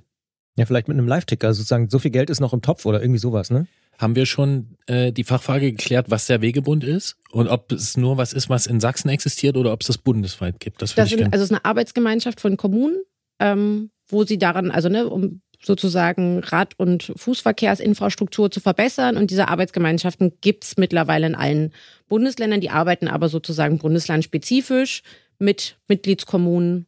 [0.57, 3.19] Ja, vielleicht mit einem Live-Ticker, sozusagen, so viel Geld ist noch im Topf oder irgendwie
[3.19, 3.67] sowas, ne?
[3.97, 8.17] Haben wir schon äh, die Fachfrage geklärt, was der Wegebund ist und ob es nur
[8.17, 10.81] was ist, was in Sachsen existiert oder ob es das bundesweit gibt?
[10.81, 12.97] Das, das sind, also es ist eine Arbeitsgemeinschaft von Kommunen,
[13.39, 19.17] ähm, wo sie daran, also ne, um sozusagen Rad- und Fußverkehrsinfrastruktur zu verbessern.
[19.17, 21.73] Und diese Arbeitsgemeinschaften gibt es mittlerweile in allen
[22.07, 22.61] Bundesländern.
[22.61, 25.01] Die arbeiten aber sozusagen bundeslandspezifisch
[25.39, 26.85] mit Mitgliedskommunen.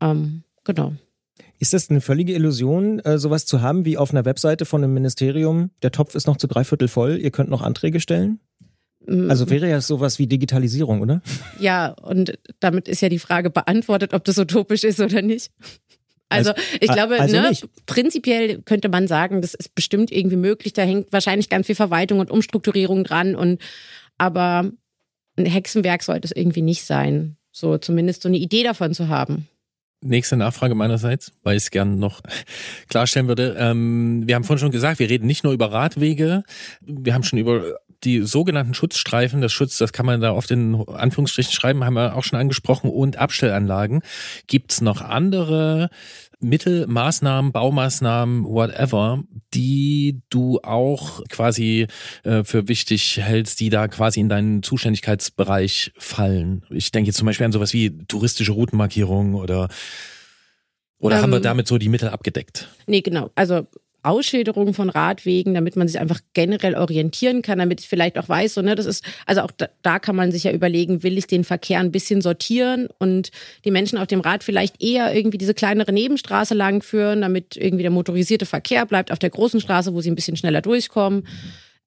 [0.00, 0.94] Ähm, genau.
[1.58, 4.94] Ist das eine völlige Illusion, äh, sowas zu haben wie auf einer Webseite von einem
[4.94, 5.70] Ministerium?
[5.82, 8.40] Der Topf ist noch zu dreiviertel voll, ihr könnt noch Anträge stellen?
[9.06, 9.30] Mm.
[9.30, 11.20] Also wäre ja sowas wie Digitalisierung, oder?
[11.58, 15.50] Ja, und damit ist ja die Frage beantwortet, ob das utopisch ist oder nicht.
[16.28, 17.52] Also, also ich glaube, also ne,
[17.86, 20.74] prinzipiell könnte man sagen, das ist bestimmt irgendwie möglich.
[20.74, 23.34] Da hängt wahrscheinlich ganz viel Verwaltung und Umstrukturierung dran.
[23.34, 23.60] Und
[24.18, 24.70] aber
[25.36, 27.36] ein Hexenwerk sollte es irgendwie nicht sein.
[27.50, 29.48] So zumindest so eine Idee davon zu haben.
[30.00, 32.20] Nächste Nachfrage meinerseits, weil ich es gerne noch
[32.88, 33.56] klarstellen würde.
[33.58, 36.44] Ähm, wir haben vorhin schon gesagt, wir reden nicht nur über Radwege,
[36.80, 40.86] wir haben schon über die sogenannten Schutzstreifen, das Schutz, das kann man da oft in
[40.86, 44.02] Anführungsstrichen schreiben, haben wir auch schon angesprochen, und Abstellanlagen.
[44.46, 45.90] Gibt es noch andere
[46.40, 49.24] Mittel, Maßnahmen, Baumaßnahmen, whatever,
[49.54, 51.88] die du auch quasi
[52.22, 56.64] äh, für wichtig hältst, die da quasi in deinen Zuständigkeitsbereich fallen?
[56.70, 59.68] Ich denke jetzt zum Beispiel an sowas wie touristische Routenmarkierungen oder
[61.00, 61.42] oder ähm, haben wir ähm.
[61.42, 62.68] damit so die Mittel abgedeckt?
[62.86, 63.30] Nee, genau.
[63.34, 63.66] Also
[64.02, 68.54] Ausschilderung von Radwegen, damit man sich einfach generell orientieren kann, damit ich vielleicht auch weiß,
[68.54, 71.26] so, ne, das ist, also auch da, da, kann man sich ja überlegen, will ich
[71.26, 73.30] den Verkehr ein bisschen sortieren und
[73.64, 77.90] die Menschen auf dem Rad vielleicht eher irgendwie diese kleinere Nebenstraße langführen, damit irgendwie der
[77.90, 81.26] motorisierte Verkehr bleibt auf der großen Straße, wo sie ein bisschen schneller durchkommen.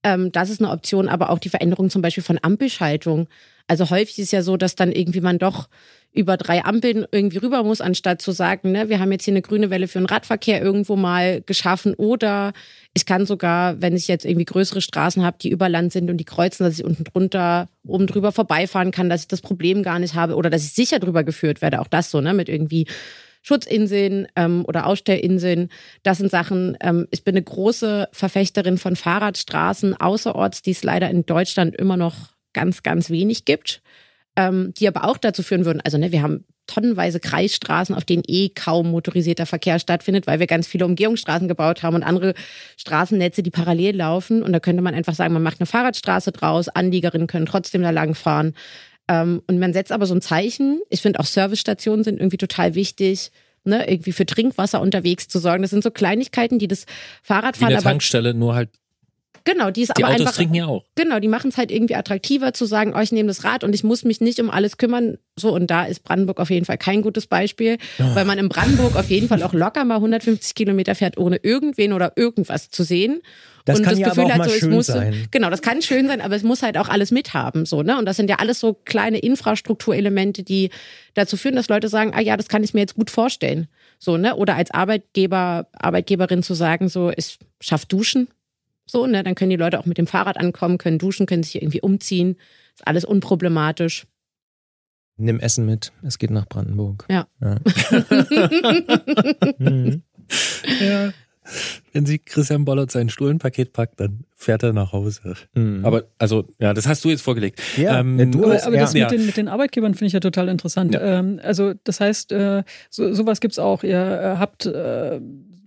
[0.03, 3.28] Ähm, das ist eine Option, aber auch die Veränderung zum Beispiel von Ampelschaltung.
[3.68, 5.70] Also häufig ist ja so, dass dann irgendwie man doch
[6.14, 9.41] über drei Ampeln irgendwie rüber muss, anstatt zu sagen, ne, wir haben jetzt hier eine
[9.41, 12.51] grüne Welle für den Radverkehr irgendwo mal geschaffen oder
[12.93, 16.18] ich kann sogar, wenn ich jetzt irgendwie größere Straßen habe, die über Land sind und
[16.18, 19.99] die kreuzen, dass ich unten drunter oben drüber vorbeifahren kann, dass ich das Problem gar
[19.99, 21.80] nicht habe oder dass ich sicher drüber geführt werde.
[21.80, 22.88] Auch das so, ne, mit irgendwie
[23.41, 25.70] Schutzinseln ähm, oder Ausstellinseln.
[26.03, 31.09] Das sind Sachen, ähm, ich bin eine große Verfechterin von Fahrradstraßen außerorts, die es leider
[31.09, 32.16] in Deutschland immer noch
[32.53, 33.82] ganz, ganz wenig gibt
[34.36, 38.23] ähm, die aber auch dazu führen würden, also ne, wir haben tonnenweise Kreisstraßen, auf denen
[38.27, 42.34] eh kaum motorisierter Verkehr stattfindet, weil wir ganz viele Umgehungsstraßen gebaut haben und andere
[42.77, 44.41] Straßennetze, die parallel laufen.
[44.41, 47.89] Und da könnte man einfach sagen, man macht eine Fahrradstraße draus, Anliegerinnen können trotzdem da
[47.89, 48.53] lang fahren.
[49.09, 50.82] Ähm, und man setzt aber so ein Zeichen.
[50.89, 53.32] Ich finde auch Servicestationen sind irgendwie total wichtig.
[53.63, 55.61] Ne, irgendwie für Trinkwasser unterwegs zu sorgen.
[55.61, 56.88] Das sind so Kleinigkeiten, die das
[57.21, 57.69] Fahrradfahren.
[57.69, 58.69] Wie eine Tankstelle, nur halt
[59.43, 60.35] Genau, die ist die aber Autos einfach.
[60.35, 60.85] trinken ja auch.
[60.95, 63.73] Genau, die machen es halt irgendwie attraktiver zu sagen, oh, ich nehme das Rad und
[63.73, 65.17] ich muss mich nicht um alles kümmern.
[65.35, 68.15] So, und da ist Brandenburg auf jeden Fall kein gutes Beispiel, Oh.
[68.15, 71.93] weil man in Brandenburg auf jeden Fall auch locker mal 150 Kilometer fährt, ohne irgendwen
[71.93, 73.21] oder irgendwas zu sehen.
[73.65, 75.27] Das und kann das ja Gefühl aber auch hat, mal so, es schön muss, sein.
[75.29, 77.65] Genau, das kann schön sein, aber es muss halt auch alles mithaben.
[77.67, 77.97] So, ne?
[77.99, 80.69] Und das sind ja alles so kleine Infrastrukturelemente, die
[81.13, 83.67] dazu führen, dass Leute sagen, ah ja, das kann ich mir jetzt gut vorstellen.
[83.99, 84.35] So, ne?
[84.35, 88.27] Oder als Arbeitgeber, Arbeitgeberin zu sagen, so, ich schaff Duschen.
[88.91, 89.23] So, ne?
[89.23, 92.35] Dann können die Leute auch mit dem Fahrrad ankommen, können duschen, können sich irgendwie umziehen.
[92.75, 94.05] Ist alles unproblematisch.
[95.15, 97.05] Nimm Essen mit, es geht nach Brandenburg.
[97.09, 97.27] Ja.
[99.59, 100.01] Mhm.
[100.79, 101.11] Ja.
[101.91, 105.33] Wenn sie Christian Bollert sein Stuhlenpaket packt, dann fährt er nach Hause.
[105.55, 105.83] Mhm.
[105.85, 107.61] Aber also, ja, das hast du jetzt vorgelegt.
[107.77, 109.05] Ja, Ähm, ja, du Aber, hast- aber das ja.
[109.09, 110.93] mit, den, mit den Arbeitgebern finde ich ja total interessant.
[110.93, 111.01] Ja.
[111.19, 113.83] Ähm, also das heißt, äh, so, sowas gibt es auch.
[113.83, 115.19] Ihr äh, habt äh,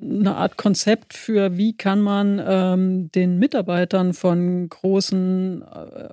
[0.05, 6.09] eine Art Konzept für, wie kann man ähm, den Mitarbeitern von großen, äh,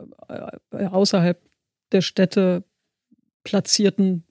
[0.78, 1.40] äh, außerhalb
[1.92, 2.64] der Städte
[3.44, 4.24] platzierten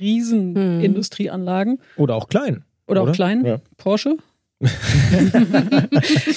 [0.00, 2.64] Riesenindustrieanlagen Oder auch klein.
[2.86, 3.10] oder, Oder?
[3.10, 3.60] auch kleinen, Ja.
[3.76, 4.16] Porsche.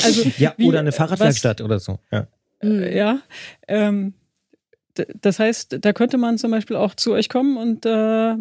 [0.04, 2.00] also Ja, wie- oder eine Fahrradwerkstatt oder so.
[2.12, 2.28] Ja.
[2.62, 2.84] Mhm.
[2.84, 3.22] äh, Ja.
[3.68, 4.14] Ähm,
[5.22, 8.34] das heißt, da könnte man zum Beispiel auch zu euch kommen und äh,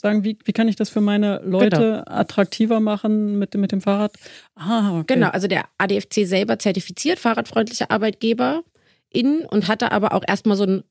[0.00, 3.80] sagen, wie, wie kann ich das für meine Leute attraktiver machen mit, dem- mit dem
[3.80, 4.12] Fahrrad?
[4.54, 5.14] Ah, okay.
[5.14, 8.62] Genau, also der ADFC selber zertifiziert fahrradfreundliche Arbeitgeber
[9.10, 10.84] in und hatte aber auch erstmal so einen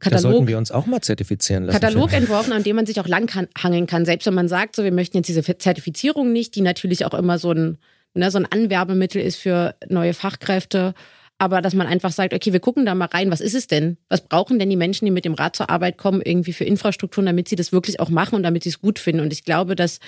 [0.00, 1.80] Da sollten Katalog, wir uns auch mal zertifizieren lassen.
[1.80, 4.04] Katalog entworfen, an dem man sich auch langhangeln kann.
[4.04, 7.38] Selbst wenn man sagt, so wir möchten jetzt diese Zertifizierung nicht, die natürlich auch immer
[7.38, 7.78] so ein,
[8.14, 10.94] ne, so ein Anwerbemittel ist für neue Fachkräfte.
[11.40, 13.96] Aber dass man einfach sagt, okay, wir gucken da mal rein, was ist es denn?
[14.10, 17.24] Was brauchen denn die Menschen, die mit dem Rad zur Arbeit kommen, irgendwie für Infrastrukturen,
[17.24, 19.22] damit sie das wirklich auch machen und damit sie es gut finden?
[19.22, 20.00] Und ich glaube, dass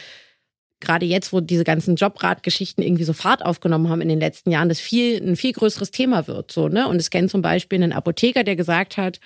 [0.80, 4.68] gerade jetzt, wo diese ganzen Jobradgeschichten irgendwie so Fahrt aufgenommen haben in den letzten Jahren,
[4.68, 6.52] das viel, ein viel größeres Thema wird.
[6.52, 6.86] So, ne?
[6.86, 9.18] Und es kennt zum Beispiel einen Apotheker, der gesagt hat,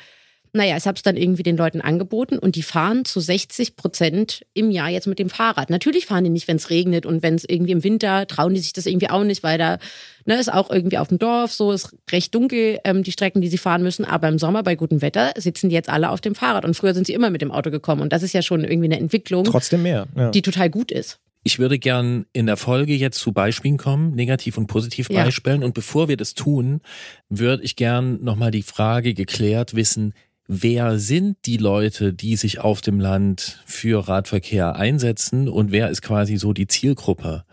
[0.52, 4.42] naja, ich habe es dann irgendwie den Leuten angeboten und die fahren zu 60 Prozent
[4.54, 5.70] im Jahr jetzt mit dem Fahrrad.
[5.70, 8.60] Natürlich fahren die nicht, wenn es regnet und wenn es irgendwie im Winter, trauen die
[8.60, 9.78] sich das irgendwie auch nicht, weil da
[10.26, 13.48] ne, ist auch irgendwie auf dem Dorf so, ist recht dunkel, ähm, die Strecken, die
[13.48, 14.04] sie fahren müssen.
[14.04, 16.94] Aber im Sommer bei gutem Wetter sitzen die jetzt alle auf dem Fahrrad und früher
[16.94, 18.02] sind sie immer mit dem Auto gekommen.
[18.02, 20.06] Und das ist ja schon irgendwie eine Entwicklung, Trotzdem mehr.
[20.16, 20.30] Ja.
[20.30, 21.18] die total gut ist.
[21.46, 25.62] Ich würde gern in der Folge jetzt zu Beispielen kommen, Negativ- und Positivbeispielen.
[25.62, 26.80] Und bevor wir das tun,
[27.28, 30.12] würde ich gern nochmal die Frage geklärt wissen,
[30.48, 36.02] wer sind die Leute, die sich auf dem Land für Radverkehr einsetzen und wer ist
[36.02, 37.44] quasi so die Zielgruppe?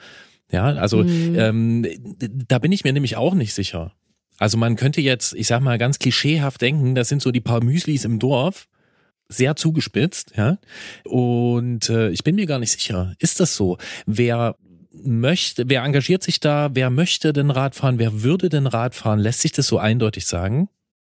[0.51, 1.35] Ja, also Mhm.
[1.35, 1.87] ähm,
[2.47, 3.93] da bin ich mir nämlich auch nicht sicher.
[4.37, 7.63] Also man könnte jetzt, ich sag mal ganz klischeehaft denken, das sind so die paar
[7.63, 8.67] Müslis im Dorf,
[9.29, 10.57] sehr zugespitzt, ja.
[11.05, 13.77] Und äh, ich bin mir gar nicht sicher, ist das so?
[14.05, 14.55] Wer
[14.91, 19.19] möchte, wer engagiert sich da, wer möchte denn Radfahren, wer würde denn Radfahren?
[19.19, 20.69] Lässt sich das so eindeutig sagen?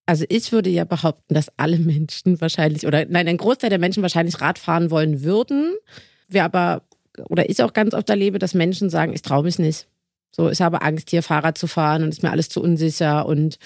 [0.09, 4.01] Also ich würde ja behaupten, dass alle Menschen wahrscheinlich, oder nein, ein Großteil der Menschen
[4.01, 5.75] wahrscheinlich Rad fahren wollen würden.
[6.27, 6.81] Wir aber,
[7.29, 9.85] oder ich auch ganz oft erlebe, dass Menschen sagen, ich traue mich nicht.
[10.31, 13.59] So, ich habe Angst, hier Fahrrad zu fahren und ist mir alles zu unsicher und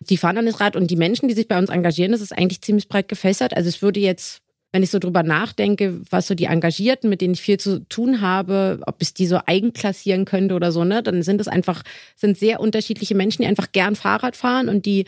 [0.00, 2.36] die fahren dann das Rad und die Menschen, die sich bei uns engagieren, das ist
[2.36, 3.56] eigentlich ziemlich breit gefächert.
[3.56, 4.42] Also ich würde jetzt,
[4.72, 8.20] wenn ich so drüber nachdenke, was so die Engagierten, mit denen ich viel zu tun
[8.20, 11.84] habe, ob ich die so eigenklassieren könnte oder so, ne, dann sind es einfach,
[12.16, 15.06] sind sehr unterschiedliche Menschen, die einfach gern Fahrrad fahren und die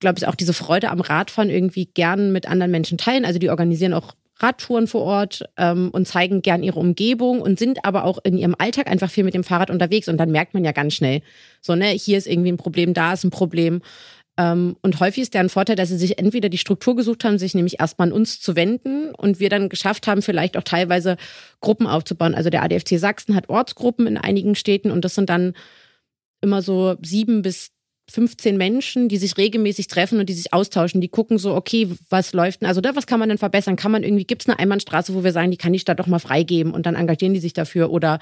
[0.00, 3.24] glaube ich, auch diese Freude am Radfahren irgendwie gern mit anderen Menschen teilen.
[3.24, 7.84] Also die organisieren auch Radtouren vor Ort ähm, und zeigen gern ihre Umgebung und sind
[7.84, 10.08] aber auch in ihrem Alltag einfach viel mit dem Fahrrad unterwegs.
[10.08, 11.22] Und dann merkt man ja ganz schnell,
[11.60, 13.82] so, ne, hier ist irgendwie ein Problem, da ist ein Problem.
[14.38, 17.54] Ähm, und häufig ist deren Vorteil, dass sie sich entweder die Struktur gesucht haben, sich
[17.54, 21.18] nämlich erstmal an uns zu wenden und wir dann geschafft haben, vielleicht auch teilweise
[21.60, 22.34] Gruppen aufzubauen.
[22.34, 25.52] Also der ADFC Sachsen hat Ortsgruppen in einigen Städten und das sind dann
[26.40, 27.72] immer so sieben bis
[28.10, 32.32] 15 Menschen, die sich regelmäßig treffen und die sich austauschen, die gucken so, okay, was
[32.32, 33.76] läuft denn, also da, was kann man denn verbessern?
[33.76, 36.06] Kann man irgendwie, gibt es eine Einbahnstraße, wo wir sagen, die kann die Stadt doch
[36.06, 38.18] mal freigeben und dann engagieren die sich dafür oder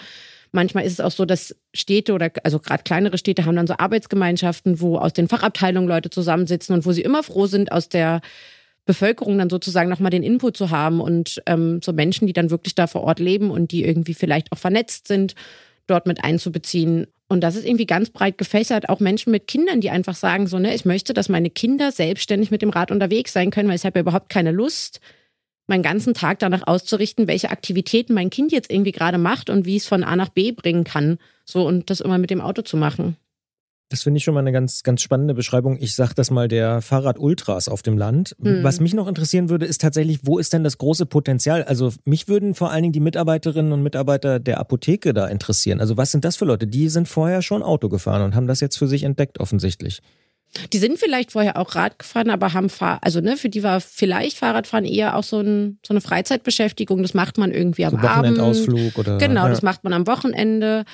[0.53, 3.75] manchmal ist es auch so, dass Städte oder also gerade kleinere Städte haben dann so
[3.79, 8.21] Arbeitsgemeinschaften, wo aus den Fachabteilungen Leute zusammensitzen und wo sie immer froh sind, aus der
[8.85, 12.75] Bevölkerung dann sozusagen nochmal den Input zu haben und ähm, so Menschen, die dann wirklich
[12.75, 15.35] da vor Ort leben und die irgendwie vielleicht auch vernetzt sind,
[15.87, 17.07] dort mit einzubeziehen.
[17.29, 18.89] Und das ist irgendwie ganz breit gefächert.
[18.89, 22.51] Auch Menschen mit Kindern, die einfach sagen, so, ne, ich möchte, dass meine Kinder selbstständig
[22.51, 25.01] mit dem Rad unterwegs sein können, weil ich habe ja überhaupt keine Lust,
[25.67, 29.77] meinen ganzen Tag danach auszurichten, welche Aktivitäten mein Kind jetzt irgendwie gerade macht und wie
[29.77, 31.19] es von A nach B bringen kann.
[31.45, 33.17] So und das immer mit dem Auto zu machen.
[33.91, 35.79] Das finde ich schon mal eine ganz, ganz spannende Beschreibung.
[35.81, 38.37] Ich sage das mal der Fahrrad-Ultras auf dem Land.
[38.43, 38.63] Hm.
[38.63, 41.65] Was mich noch interessieren würde, ist tatsächlich, wo ist denn das große Potenzial?
[41.65, 45.81] Also mich würden vor allen Dingen die Mitarbeiterinnen und Mitarbeiter der Apotheke da interessieren.
[45.81, 46.67] Also was sind das für Leute?
[46.67, 50.03] Die sind vorher schon Auto gefahren und haben das jetzt für sich entdeckt offensichtlich.
[50.73, 53.81] Die sind vielleicht vorher auch Rad gefahren, aber haben Fahr also ne, für die war
[53.81, 57.03] vielleicht Fahrradfahren eher auch so, ein, so eine Freizeitbeschäftigung.
[57.03, 58.39] Das macht man irgendwie am so Abend.
[58.39, 59.49] Wochenendausflug oder genau, ja.
[59.49, 60.85] das macht man am Wochenende.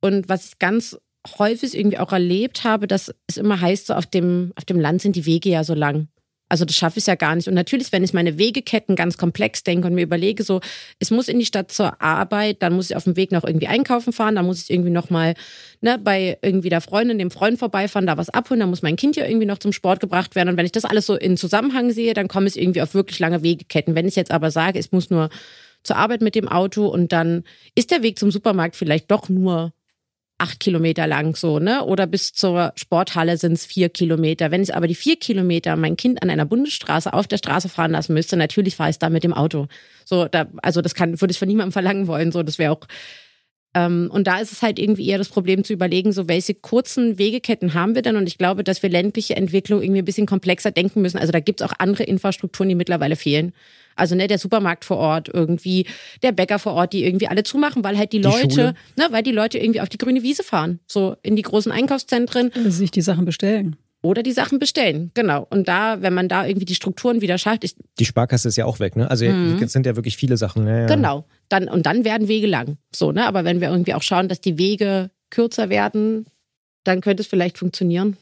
[0.00, 0.98] Und was ich ganz
[1.38, 5.02] häufig irgendwie auch erlebt habe, dass es immer heißt, so auf dem, auf dem Land
[5.02, 6.08] sind die Wege ja so lang.
[6.48, 7.48] Also das schaffe ich ja gar nicht.
[7.48, 10.60] Und natürlich, wenn ich meine Wegeketten ganz komplex denke und mir überlege, so,
[10.98, 13.66] es muss in die Stadt zur Arbeit, dann muss ich auf dem Weg noch irgendwie
[13.66, 15.34] einkaufen fahren, dann muss ich irgendwie noch mal
[15.80, 19.16] ne, bei irgendwie der Freundin, dem Freund vorbeifahren, da was abholen, dann muss mein Kind
[19.16, 20.50] ja irgendwie noch zum Sport gebracht werden.
[20.50, 23.18] Und wenn ich das alles so in Zusammenhang sehe, dann komme ich irgendwie auf wirklich
[23.18, 23.94] lange Wegeketten.
[23.94, 25.30] Wenn ich jetzt aber sage, ich muss nur
[25.82, 27.44] zur Arbeit mit dem Auto und dann
[27.74, 29.72] ist der Weg zum Supermarkt vielleicht doch nur
[30.38, 31.84] acht Kilometer lang so, ne?
[31.84, 34.50] Oder bis zur Sporthalle sind es vier Kilometer.
[34.50, 37.92] Wenn ich aber die vier Kilometer mein Kind an einer Bundesstraße auf der Straße fahren
[37.92, 39.68] lassen müsste, natürlich fahre ich da mit dem Auto.
[40.04, 42.32] So, da, also das kann, würde ich von niemandem verlangen wollen.
[42.32, 42.80] So, das wäre auch.
[43.74, 47.18] Ähm, und da ist es halt irgendwie eher das Problem zu überlegen, so welche kurzen
[47.18, 48.16] Wegeketten haben wir denn?
[48.16, 51.18] Und ich glaube, dass wir ländliche Entwicklung irgendwie ein bisschen komplexer denken müssen.
[51.18, 53.52] Also da gibt es auch andere Infrastrukturen, die mittlerweile fehlen.
[53.96, 55.86] Also ne, der Supermarkt vor Ort irgendwie,
[56.22, 59.22] der Bäcker vor Ort, die irgendwie alle zumachen, weil halt die, die Leute, ne, weil
[59.22, 62.50] die Leute irgendwie auf die grüne Wiese fahren, so in die großen Einkaufszentren.
[62.54, 63.76] Also sich die Sachen bestellen.
[64.02, 65.46] Oder die Sachen bestellen, genau.
[65.48, 67.64] Und da, wenn man da irgendwie die Strukturen wieder schafft.
[67.64, 69.10] Ich, die Sparkasse ist ja auch weg, ne?
[69.10, 69.62] Also mhm.
[69.62, 70.66] es sind ja wirklich viele Sachen.
[70.66, 70.86] Ja, ja.
[70.86, 71.24] Genau.
[71.48, 72.76] Dann, und dann werden Wege lang.
[72.94, 73.26] So, ne?
[73.26, 76.26] Aber wenn wir irgendwie auch schauen, dass die Wege kürzer werden,
[76.84, 78.18] dann könnte es vielleicht funktionieren.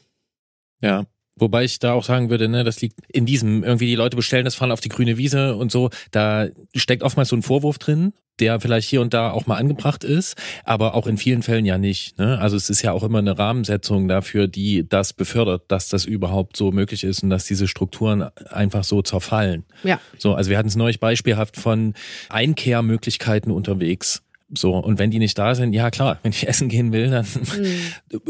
[0.81, 1.05] Ja,
[1.35, 4.45] Wobei ich da auch sagen würde, ne, das liegt in diesem, irgendwie die Leute bestellen
[4.45, 8.13] das, fahren auf die grüne Wiese und so, da steckt oftmals so ein Vorwurf drin,
[8.39, 11.77] der vielleicht hier und da auch mal angebracht ist, aber auch in vielen Fällen ja
[11.77, 12.17] nicht.
[12.17, 12.39] Ne?
[12.39, 16.57] Also es ist ja auch immer eine Rahmensetzung dafür, die das befördert, dass das überhaupt
[16.57, 19.65] so möglich ist und dass diese Strukturen einfach so zerfallen.
[19.83, 19.99] Ja.
[20.17, 21.93] So, also wir hatten es neulich beispielhaft von
[22.29, 24.23] Einkehrmöglichkeiten unterwegs.
[24.55, 27.25] So, und wenn die nicht da sind, ja klar, wenn ich essen gehen will, dann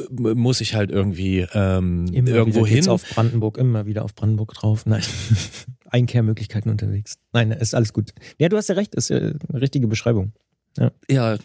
[0.09, 0.33] mhm.
[0.39, 2.87] muss ich halt irgendwie ähm, immer irgendwo hin.
[2.87, 4.85] auf Brandenburg, immer wieder auf Brandenburg drauf.
[4.85, 5.03] Nein.
[5.89, 7.19] Einkehrmöglichkeiten unterwegs.
[7.33, 8.13] Nein, ist alles gut.
[8.39, 10.33] Ja, du hast ja recht, ist ja eine richtige Beschreibung.
[10.77, 10.91] Ja.
[11.07, 11.37] ja,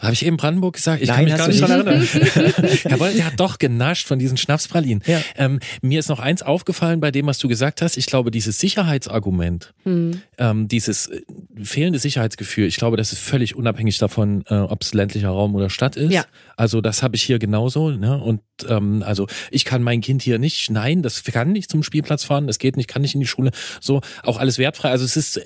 [0.00, 1.02] habe ich eben Brandenburg gesagt?
[1.02, 2.08] Ich Nein, kann mich gar nicht daran erinnern.
[2.90, 5.02] Jawohl, der hat doch genascht von diesen Schnapspralinen.
[5.06, 5.20] Ja.
[5.36, 7.96] Ähm, mir ist noch eins aufgefallen bei dem, was du gesagt hast.
[7.98, 10.22] Ich glaube, dieses Sicherheitsargument, hm.
[10.38, 11.20] ähm, dieses äh,
[11.62, 15.68] fehlende Sicherheitsgefühl, ich glaube, das ist völlig unabhängig davon, äh, ob es ländlicher Raum oder
[15.68, 16.12] Stadt ist.
[16.12, 16.24] Ja.
[16.56, 17.90] Also das habe ich hier genauso.
[17.90, 18.18] Ne?
[18.18, 22.24] Und ähm, also ich kann mein Kind hier nicht, nein, das kann nicht zum Spielplatz
[22.24, 23.50] fahren, das geht nicht, kann nicht in die Schule.
[23.80, 24.90] So, auch alles wertfrei.
[24.90, 25.40] Also es ist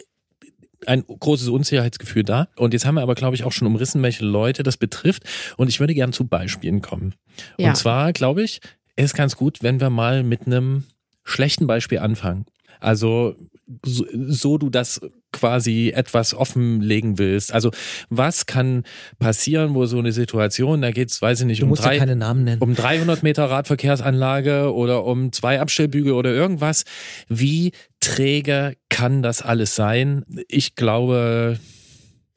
[0.87, 2.49] ein großes Unsicherheitsgefühl da.
[2.57, 5.24] Und jetzt haben wir aber, glaube ich, auch schon umrissen, welche Leute das betrifft.
[5.57, 7.14] Und ich würde gerne zu Beispielen kommen.
[7.59, 7.68] Ja.
[7.68, 8.61] Und zwar, glaube ich,
[8.97, 10.85] ist ganz gut, wenn wir mal mit einem
[11.24, 12.47] schlechten Beispiel anfangen.
[12.81, 13.37] Also
[13.85, 15.01] so, so du das
[15.37, 17.53] quasi etwas offenlegen willst.
[17.53, 17.70] Also
[18.09, 18.84] was kann
[19.18, 22.74] passieren, wo so eine Situation, da geht es, weiß ich nicht, um, drei, ja um
[22.74, 26.84] 300 Meter Radverkehrsanlage oder um zwei Abstellbügel oder irgendwas.
[27.28, 30.24] Wie träge kann das alles sein?
[30.49, 31.59] Ich glaube,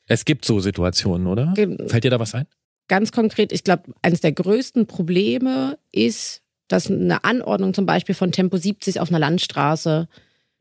[0.07, 1.53] es gibt so Situationen, oder?
[1.87, 2.47] Fällt dir da was ein?
[2.87, 8.31] Ganz konkret, ich glaube, eines der größten Probleme ist, dass eine Anordnung zum Beispiel von
[8.31, 10.07] Tempo 70 auf einer Landstraße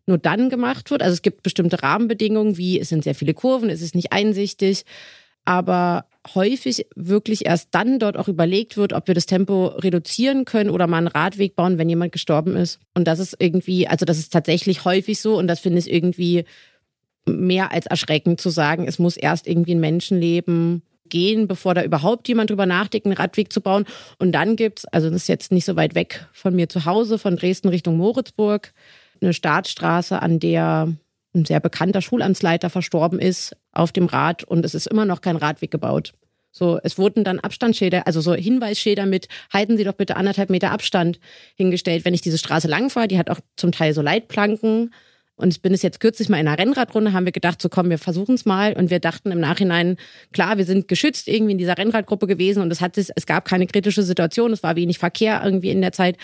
[0.08, 1.02] nur dann gemacht wird.
[1.02, 4.84] Also es gibt bestimmte Rahmenbedingungen, wie es sind sehr viele Kurven, es ist nicht einsichtig,
[5.44, 6.04] aber
[6.34, 10.86] häufig wirklich erst dann dort auch überlegt wird, ob wir das Tempo reduzieren können oder
[10.86, 12.80] mal einen Radweg bauen, wenn jemand gestorben ist.
[12.94, 16.44] Und das ist irgendwie, also das ist tatsächlich häufig so und das finde ich irgendwie
[17.26, 22.28] mehr als erschreckend zu sagen, es muss erst irgendwie ein Menschenleben gehen, bevor da überhaupt
[22.28, 23.84] jemand drüber nachdenkt, einen Radweg zu bauen.
[24.18, 26.84] Und dann gibt es, also das ist jetzt nicht so weit weg von mir zu
[26.84, 28.72] Hause, von Dresden Richtung Moritzburg,
[29.20, 30.92] eine Startstraße, an der
[31.34, 35.36] ein sehr bekannter Schulamtsleiter verstorben ist, auf dem Rad und es ist immer noch kein
[35.36, 36.12] Radweg gebaut.
[36.50, 40.72] So, es wurden dann Abstandsschilder, also so Hinweisschilder mit, halten Sie doch bitte anderthalb Meter
[40.72, 41.20] Abstand
[41.54, 43.06] hingestellt, wenn ich diese Straße lang fahre.
[43.06, 44.92] Die hat auch zum Teil so Leitplanken.
[45.36, 47.90] Und ich bin es jetzt kürzlich mal in einer Rennradrunde, haben wir gedacht, so komm,
[47.90, 48.72] wir versuchen es mal.
[48.72, 49.98] Und wir dachten im Nachhinein,
[50.32, 53.68] klar, wir sind geschützt irgendwie in dieser Rennradgruppe gewesen und es hat es gab keine
[53.68, 56.16] kritische Situation, es war wenig Verkehr irgendwie in der Zeit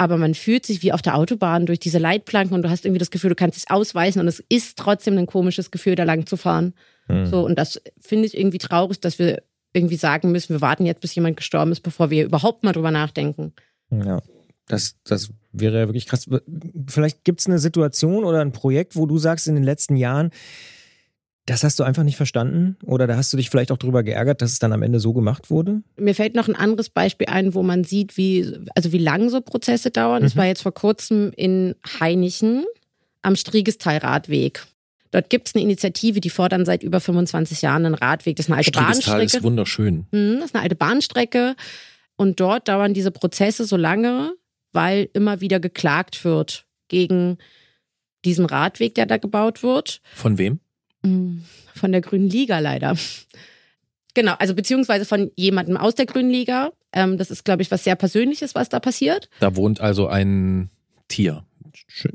[0.00, 2.98] aber man fühlt sich wie auf der Autobahn durch diese Leitplanken und du hast irgendwie
[2.98, 6.24] das Gefühl, du kannst es ausweisen und es ist trotzdem ein komisches Gefühl, da lang
[6.24, 6.72] zu fahren.
[7.06, 7.26] Mhm.
[7.26, 9.42] So, und das finde ich irgendwie traurig, dass wir
[9.74, 12.90] irgendwie sagen müssen, wir warten jetzt, bis jemand gestorben ist, bevor wir überhaupt mal drüber
[12.90, 13.52] nachdenken.
[13.90, 14.22] Ja.
[14.68, 16.30] Das, das wäre ja wirklich krass.
[16.88, 20.30] Vielleicht gibt es eine Situation oder ein Projekt, wo du sagst, in den letzten Jahren,
[21.46, 24.42] das hast du einfach nicht verstanden oder da hast du dich vielleicht auch darüber geärgert,
[24.42, 25.82] dass es dann am Ende so gemacht wurde?
[25.96, 29.40] Mir fällt noch ein anderes Beispiel ein, wo man sieht, wie, also wie lang so
[29.40, 30.22] Prozesse dauern.
[30.22, 30.40] Das mhm.
[30.40, 32.64] war jetzt vor kurzem in Heinichen
[33.22, 34.66] am Striegestal-Radweg.
[35.10, 38.36] Dort gibt es eine Initiative, die fordern seit über 25 Jahren einen Radweg.
[38.36, 39.38] Das ist eine alte Striegestal Bahnstrecke.
[39.38, 40.06] ist wunderschön.
[40.12, 41.56] Mhm, das ist eine alte Bahnstrecke.
[42.16, 44.34] Und dort dauern diese Prozesse so lange,
[44.72, 47.38] weil immer wieder geklagt wird gegen
[48.24, 50.00] diesen Radweg, der da gebaut wird.
[50.14, 50.60] Von wem?
[51.02, 51.38] Mm,
[51.74, 52.96] von der Grünen Liga leider.
[54.14, 56.70] Genau, also beziehungsweise von jemandem aus der Grünen Liga.
[56.92, 59.28] Ähm, das ist, glaube ich, was sehr Persönliches, was da passiert.
[59.38, 60.70] Da wohnt also ein
[61.08, 61.44] Tier.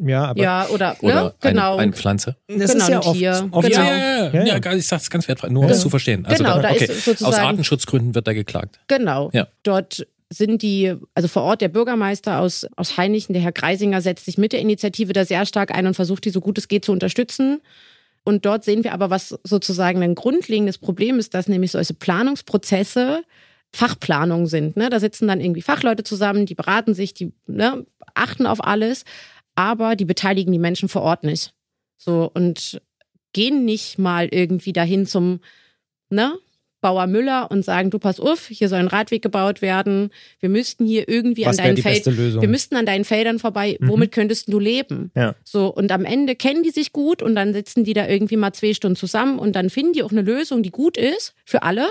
[0.04, 1.34] Ja, aber ja, oder, oder ne?
[1.42, 1.74] genau.
[1.74, 2.36] Eine, eine Pflanze.
[2.48, 3.32] Das genau, ist ja ein Tier.
[3.32, 3.84] oft, oft genau.
[3.84, 4.74] Ja, ja, ja, ja, ja.
[4.74, 6.26] ich sag's ganz wertfrei, nur um es zu verstehen.
[6.26, 6.86] Also genau, da, da okay.
[6.86, 8.80] ist sozusagen, Aus Artenschutzgründen wird da geklagt.
[8.88, 9.30] Genau.
[9.34, 9.48] Ja.
[9.64, 14.26] Dort sind die, also vor Ort der Bürgermeister aus, aus Heinichen, der Herr Greisinger, setzt
[14.26, 16.84] sich mit der Initiative da sehr stark ein und versucht, die so gut es geht
[16.84, 17.62] zu unterstützen.
[18.26, 23.24] Und dort sehen wir aber, was sozusagen ein grundlegendes Problem ist, dass nämlich solche Planungsprozesse
[23.74, 24.76] Fachplanung sind.
[24.78, 24.90] Ne?
[24.90, 29.06] Da sitzen dann irgendwie Fachleute zusammen, die beraten sich, die ne, achten auf alles,
[29.54, 31.54] aber die beteiligen die Menschen vor Ort nicht.
[31.98, 32.82] So und
[33.34, 35.40] gehen nicht mal irgendwie dahin zum,
[36.10, 36.34] ne,
[36.86, 40.12] Bauer Müller und sagen, du pass auf, hier soll ein Radweg gebaut werden.
[40.40, 43.76] Wir müssten hier irgendwie Was an deinen Feldern, wir müssten an deinen Feldern vorbei.
[43.80, 43.88] Mhm.
[43.88, 45.10] Womit könntest du leben?
[45.16, 45.34] Ja.
[45.44, 48.54] So und am Ende kennen die sich gut und dann sitzen die da irgendwie mal
[48.54, 51.88] zwei Stunden zusammen und dann finden die auch eine Lösung, die gut ist für alle.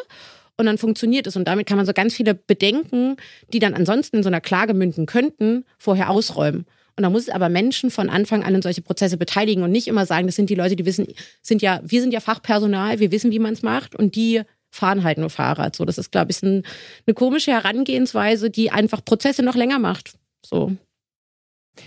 [0.57, 1.34] Und dann funktioniert es.
[1.34, 3.16] Und damit kann man so ganz viele Bedenken,
[3.53, 6.66] die dann ansonsten in so einer Klage münden könnten, vorher ausräumen.
[6.97, 9.88] Und da muss es aber Menschen von Anfang an in solche Prozesse beteiligen und nicht
[9.88, 11.09] immer sagen, das sind die Leute, die wissen,
[11.42, 14.42] sind ja, wir sind ja Fachpersonal, wir wissen, wie man es macht und die
[14.74, 15.76] fahren halt nur Fahrrad.
[15.76, 16.64] So, das ist, glaube ich, ein,
[17.06, 20.18] eine komische Herangehensweise, die einfach Prozesse noch länger macht.
[20.44, 20.72] So.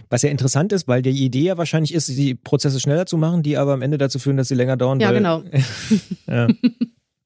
[0.09, 3.43] Was ja interessant ist, weil die Idee ja wahrscheinlich ist, die Prozesse schneller zu machen,
[3.43, 4.99] die aber am Ende dazu führen, dass sie länger dauern.
[4.99, 5.43] Ja, weil, genau.
[6.27, 6.47] ja.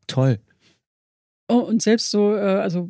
[0.07, 0.39] Toll.
[1.47, 2.89] Oh, und selbst so, äh, also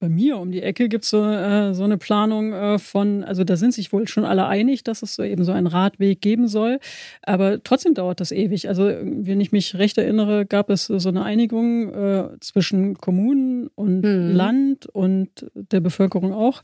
[0.00, 3.44] bei mir um die Ecke gibt es so, äh, so eine Planung äh, von, also
[3.44, 6.48] da sind sich wohl schon alle einig, dass es so eben so einen Radweg geben
[6.48, 6.78] soll.
[7.22, 8.68] Aber trotzdem dauert das ewig.
[8.68, 13.98] Also, wenn ich mich recht erinnere, gab es so eine Einigung äh, zwischen Kommunen und
[14.02, 14.34] Mhm.
[14.34, 16.62] Land und der Bevölkerung auch.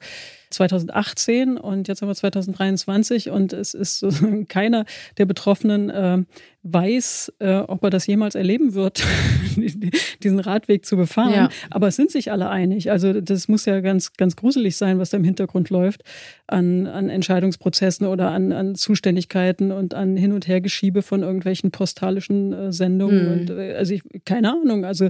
[0.50, 4.08] 2018 und jetzt haben wir 2023 und es ist so,
[4.48, 4.84] keiner
[5.18, 6.22] der Betroffenen äh,
[6.62, 9.02] weiß, äh, ob er das jemals erleben wird,
[10.22, 11.34] diesen Radweg zu befahren.
[11.34, 11.48] Ja.
[11.70, 12.90] Aber es sind sich alle einig.
[12.90, 16.02] Also das muss ja ganz, ganz gruselig sein, was da im Hintergrund läuft
[16.46, 22.52] an, an Entscheidungsprozessen oder an, an Zuständigkeiten und an Hin- und Hergeschiebe von irgendwelchen postalischen
[22.52, 23.24] äh, Sendungen.
[23.26, 23.32] Mhm.
[23.32, 24.84] Und äh, also ich, keine Ahnung.
[24.84, 25.08] Also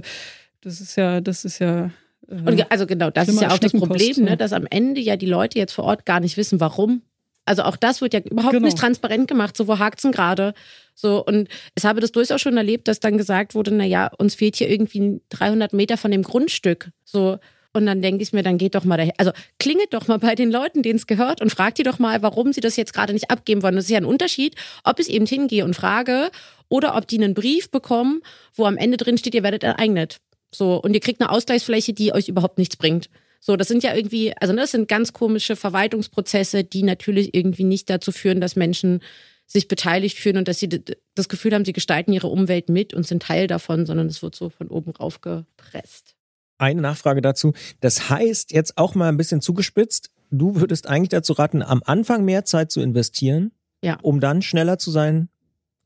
[0.61, 1.91] das ist ja, das ist ja.
[2.27, 5.15] äh, Und also genau, das ist ja auch das Problem, ne, dass am Ende ja
[5.15, 7.01] die Leute jetzt vor Ort gar nicht wissen, warum.
[7.45, 8.65] Also auch das wird ja überhaupt Genau.
[8.65, 9.55] nicht transparent gemacht.
[9.55, 10.55] So, wo hakt's denn gerade?
[10.95, 11.47] So, und
[11.77, 14.69] ich habe das durchaus schon erlebt, dass dann gesagt wurde, na ja, uns fehlt hier
[14.69, 16.89] irgendwie 300 Meter von dem Grundstück.
[17.03, 17.37] So,
[17.75, 19.13] und dann denke ich mir, dann geht doch mal dahin.
[19.17, 22.21] Also klingelt doch mal bei den Leuten, denen es gehört und fragt die doch mal,
[22.21, 23.75] warum sie das jetzt gerade nicht abgeben wollen.
[23.75, 26.29] Das ist ja ein Unterschied, ob ich eben hingehe und frage
[26.69, 28.21] oder ob die einen Brief bekommen,
[28.53, 30.17] wo am Ende drin steht, ihr werdet enteignet.
[30.53, 33.09] So, und ihr kriegt eine Ausgleichsfläche, die euch überhaupt nichts bringt.
[33.39, 37.63] So, das sind ja irgendwie, also ne, das sind ganz komische Verwaltungsprozesse, die natürlich irgendwie
[37.63, 39.01] nicht dazu führen, dass Menschen
[39.45, 40.69] sich beteiligt fühlen und dass sie
[41.13, 44.33] das Gefühl haben, sie gestalten ihre Umwelt mit und sind Teil davon, sondern es wird
[44.33, 46.14] so von oben rauf gepresst.
[46.57, 47.53] Eine Nachfrage dazu.
[47.81, 52.23] Das heißt, jetzt auch mal ein bisschen zugespitzt, du würdest eigentlich dazu raten, am Anfang
[52.25, 53.51] mehr Zeit zu investieren,
[53.83, 53.97] Ja.
[54.01, 55.29] um dann schneller zu sein,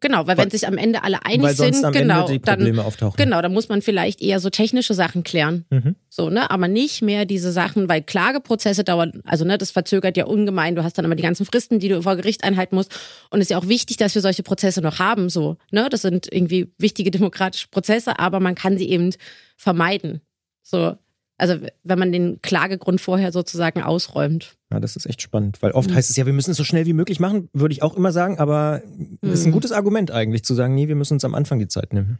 [0.01, 3.17] Genau, weil Weil- wenn sich am Ende alle einig sind, genau, dann Probleme auftauchen.
[3.17, 5.65] genau, dann muss man vielleicht eher so technische Sachen klären.
[5.69, 5.97] Mhm.
[6.07, 10.23] So, ne, aber nicht mehr diese Sachen, weil Klageprozesse dauern, also ne, das verzögert ja
[10.23, 10.75] ungemein.
[10.75, 12.97] Du hast dann immer die ganzen Fristen, die du vor Gericht einhalten musst.
[13.29, 15.27] Und es ist ja auch wichtig, dass wir solche Prozesse noch haben.
[15.29, 19.13] So, ne, das sind irgendwie wichtige demokratische Prozesse, aber man kann sie eben
[19.57, 20.21] vermeiden.
[20.63, 20.95] So,
[21.37, 24.57] also wenn man den Klagegrund vorher sozusagen ausräumt.
[24.71, 25.95] Ja, das ist echt spannend, weil oft Mhm.
[25.95, 28.11] heißt es ja, wir müssen es so schnell wie möglich machen, würde ich auch immer
[28.11, 28.81] sagen, aber
[29.21, 29.53] das ist ein Mhm.
[29.53, 32.19] gutes Argument eigentlich, zu sagen, nee, wir müssen uns am Anfang die Zeit nehmen.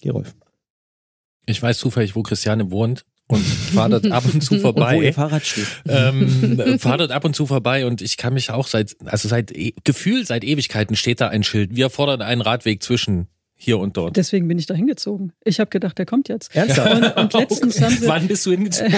[0.00, 0.34] Gerolf.
[1.46, 4.72] Ich weiß zufällig, wo Christiane wohnt und fahre dort ab und zu Und wo ihr
[4.74, 5.12] vorbei.
[5.12, 5.66] Fahrrad steht.
[5.88, 9.50] ähm, fahre dort ab und zu vorbei und ich kann mich auch seit, also seit
[9.50, 11.74] e Gefühl seit Ewigkeiten steht da ein Schild.
[11.74, 13.26] Wir fordern einen Radweg zwischen
[13.62, 14.16] hier und dort.
[14.16, 15.32] Deswegen bin ich da hingezogen.
[15.44, 16.54] Ich habe gedacht, der kommt jetzt.
[16.54, 16.94] Ernsthaft?
[16.94, 18.08] Und, und letztens haben sie.
[18.08, 18.92] Wann bist du hingezogen?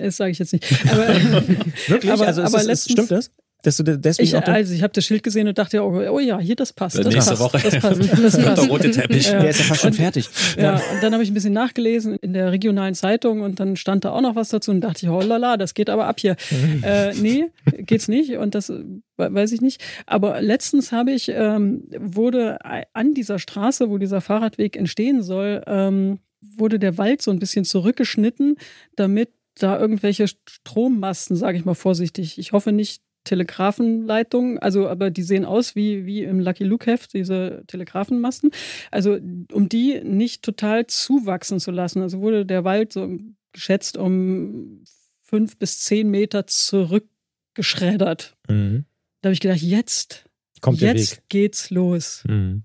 [0.00, 0.64] das sage ich jetzt nicht.
[0.90, 1.06] Aber,
[1.88, 2.12] Wirklich?
[2.12, 3.30] Aber- also aber ist, letztens- stimmt das?
[3.62, 6.38] Dass du deswegen ich, also ich habe das Schild gesehen und dachte, oh, oh ja,
[6.38, 6.96] hier das passt.
[6.96, 7.58] Das nächste passt, Woche.
[7.62, 8.00] Das passt.
[8.22, 8.62] Das passt.
[8.62, 9.26] der rote Teppich.
[9.26, 9.40] Ja.
[9.40, 10.28] Der ist ja fast schon fertig.
[10.56, 14.04] Ja, und dann habe ich ein bisschen nachgelesen in der regionalen Zeitung und dann stand
[14.04, 16.36] da auch noch was dazu und dachte ich, oh lala, das geht aber ab hier.
[16.82, 17.46] äh, nee,
[17.78, 18.72] geht's nicht und das
[19.16, 19.82] weiß ich nicht.
[20.06, 22.58] Aber letztens habe ich, ähm, wurde
[22.92, 27.64] an dieser Straße, wo dieser Fahrradweg entstehen soll, ähm, wurde der Wald so ein bisschen
[27.64, 28.56] zurückgeschnitten,
[28.94, 32.38] damit da irgendwelche Strommasten, sage ich mal vorsichtig.
[32.38, 37.12] Ich hoffe nicht Telegrafenleitungen, also aber die sehen aus wie, wie im Lucky Luke Heft,
[37.14, 38.50] diese Telegrafenmasten.
[38.90, 39.18] Also
[39.52, 42.02] um die nicht total zuwachsen zu lassen.
[42.02, 43.18] Also wurde der Wald so
[43.52, 44.82] geschätzt um
[45.22, 48.36] fünf bis zehn Meter zurückgeschreddert.
[48.48, 48.84] Mhm.
[49.20, 50.24] Da habe ich gedacht, jetzt,
[50.60, 51.22] Kommt jetzt Weg.
[51.28, 52.24] geht's los.
[52.26, 52.62] Mhm.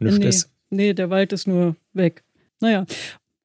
[0.00, 0.30] Nee,
[0.70, 2.24] nee, der Wald ist nur weg.
[2.60, 2.86] Naja,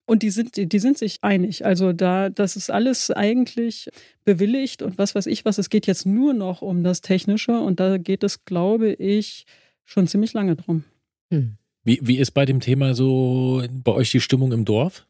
[0.05, 1.65] und die sind, die, sind sich einig.
[1.65, 3.89] Also da, das ist alles eigentlich
[4.25, 5.57] bewilligt und was weiß ich was.
[5.57, 9.45] Es geht jetzt nur noch um das Technische und da geht es, glaube ich,
[9.85, 10.83] schon ziemlich lange drum.
[11.29, 11.57] Hm.
[11.83, 15.05] Wie, wie ist bei dem Thema so bei euch die Stimmung im Dorf?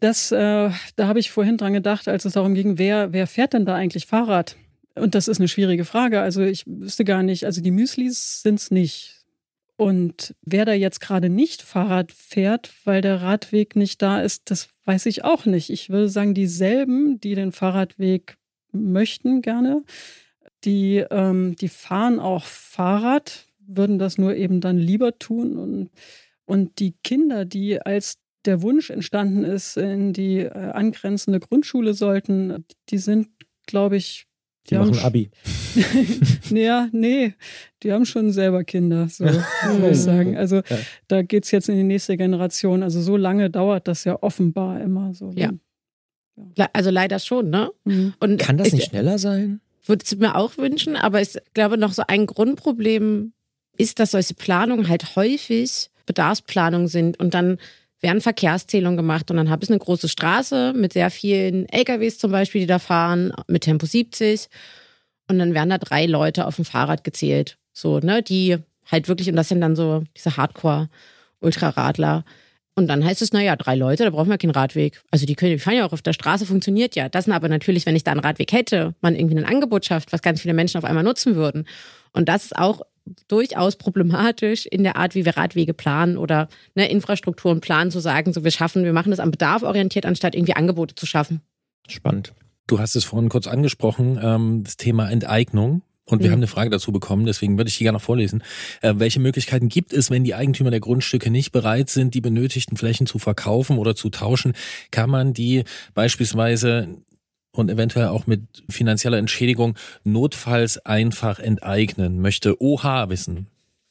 [0.00, 3.52] Das, äh, da habe ich vorhin dran gedacht, als es darum ging, wer, wer fährt
[3.52, 4.56] denn da eigentlich Fahrrad?
[4.94, 6.20] Und das ist eine schwierige Frage.
[6.20, 9.21] Also ich wüsste gar nicht, also die Müslis sind es nicht.
[9.82, 14.68] Und wer da jetzt gerade nicht Fahrrad fährt, weil der Radweg nicht da ist, das
[14.84, 15.70] weiß ich auch nicht.
[15.70, 18.36] Ich würde sagen, dieselben, die den Fahrradweg
[18.70, 19.82] möchten gerne,
[20.64, 25.56] die, ähm, die fahren auch Fahrrad, würden das nur eben dann lieber tun.
[25.56, 25.90] Und,
[26.44, 32.64] und die Kinder, die als der Wunsch entstanden ist, in die äh, angrenzende Grundschule sollten,
[32.88, 33.30] die sind,
[33.66, 34.26] glaube ich,
[34.70, 35.30] die, die machen Abi.
[36.50, 37.34] ja, nee,
[37.82, 39.42] die haben schon selber Kinder, so muss
[39.90, 40.36] ich sagen.
[40.36, 40.78] Also ja.
[41.08, 42.82] da geht es jetzt in die nächste Generation.
[42.82, 45.32] Also so lange dauert das ja offenbar immer so.
[45.34, 45.50] Ja.
[46.56, 46.68] ja.
[46.72, 47.70] Also leider schon, ne?
[47.84, 48.14] Mhm.
[48.20, 49.60] Und Kann das nicht ich, schneller sein?
[49.84, 53.32] Würde es mir auch wünschen, aber ich glaube, noch so ein Grundproblem
[53.76, 57.58] ist, dass solche Planungen halt häufig Bedarfsplanungen sind und dann
[58.02, 62.32] werden Verkehrszählungen gemacht und dann habe ich eine große Straße mit sehr vielen LKWs zum
[62.32, 64.48] Beispiel, die da fahren, mit Tempo 70
[65.28, 68.58] und dann werden da drei Leute auf dem Fahrrad gezählt, so, ne, die
[68.90, 72.24] halt wirklich, und das sind dann so diese Hardcore-Ultraradler.
[72.74, 75.02] Und dann heißt es, naja, drei Leute, da brauchen wir keinen Radweg.
[75.10, 77.08] Also die können, die fahren ja auch auf der Straße, funktioniert ja.
[77.08, 80.12] Das sind aber natürlich, wenn ich da einen Radweg hätte, man irgendwie ein Angebot schafft,
[80.12, 81.66] was ganz viele Menschen auf einmal nutzen würden.
[82.12, 82.80] Und das ist auch
[83.28, 88.32] durchaus problematisch in der Art, wie wir Radwege planen oder ne, Infrastrukturen planen, zu sagen,
[88.32, 91.40] so wir schaffen, wir machen das am Bedarf orientiert, anstatt irgendwie Angebote zu schaffen.
[91.88, 92.32] Spannend.
[92.66, 95.82] Du hast es vorhin kurz angesprochen, ähm, das Thema Enteignung.
[96.04, 96.32] Und wir mhm.
[96.32, 98.42] haben eine Frage dazu bekommen, deswegen würde ich die gerne noch vorlesen.
[98.80, 102.76] Äh, welche Möglichkeiten gibt es, wenn die Eigentümer der Grundstücke nicht bereit sind, die benötigten
[102.76, 104.54] Flächen zu verkaufen oder zu tauschen?
[104.90, 106.88] Kann man die beispielsweise
[107.52, 113.46] und eventuell auch mit finanzieller Entschädigung notfalls einfach enteignen, möchte OH wissen.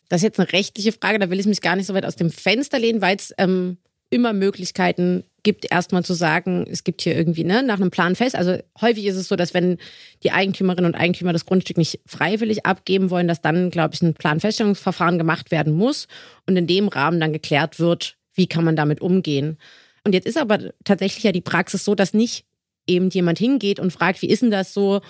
[0.10, 2.16] Das ist jetzt eine rechtliche Frage, da will ich mich gar nicht so weit aus
[2.16, 3.78] dem Fenster lehnen, weil es ähm,
[4.10, 8.36] immer Möglichkeiten gibt, erstmal zu sagen, es gibt hier irgendwie ne, nach einem Plan fest.
[8.36, 9.78] Also häufig ist es so, dass wenn
[10.24, 14.14] die Eigentümerinnen und Eigentümer das Grundstück nicht freiwillig abgeben wollen, dass dann, glaube ich, ein
[14.14, 16.08] Planfeststellungsverfahren gemacht werden muss
[16.46, 19.58] und in dem Rahmen dann geklärt wird, wie kann man damit umgehen.
[20.04, 22.46] Und jetzt ist aber tatsächlich ja die Praxis so, dass nicht
[22.88, 25.02] eben jemand hingeht und fragt, wie ist denn das so?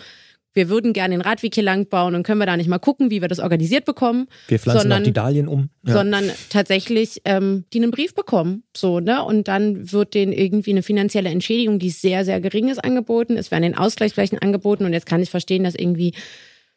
[0.53, 3.09] Wir würden gerne den Radweg hier lang bauen und können wir da nicht mal gucken,
[3.09, 4.28] wie wir das organisiert bekommen.
[4.49, 5.69] Wir pflanzen sondern, auch die Dahlien um.
[5.86, 5.93] Ja.
[5.93, 8.63] Sondern tatsächlich, ähm, die einen Brief bekommen.
[8.76, 9.24] So, ne?
[9.24, 13.38] Und dann wird denen irgendwie eine finanzielle Entschädigung, die sehr, sehr gering ist, angeboten.
[13.38, 14.84] Es werden den Ausgleichsflächen angeboten.
[14.84, 16.13] Und jetzt kann ich verstehen, dass irgendwie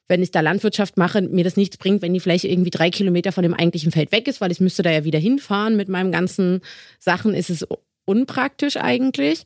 [0.06, 3.32] wenn ich da Landwirtschaft mache, mir das nichts bringt, wenn die Fläche irgendwie drei Kilometer
[3.32, 6.12] von dem eigentlichen Feld weg ist, weil ich müsste da ja wieder hinfahren mit meinem
[6.12, 6.60] ganzen
[6.98, 7.66] Sachen, ist es
[8.04, 9.44] unpraktisch eigentlich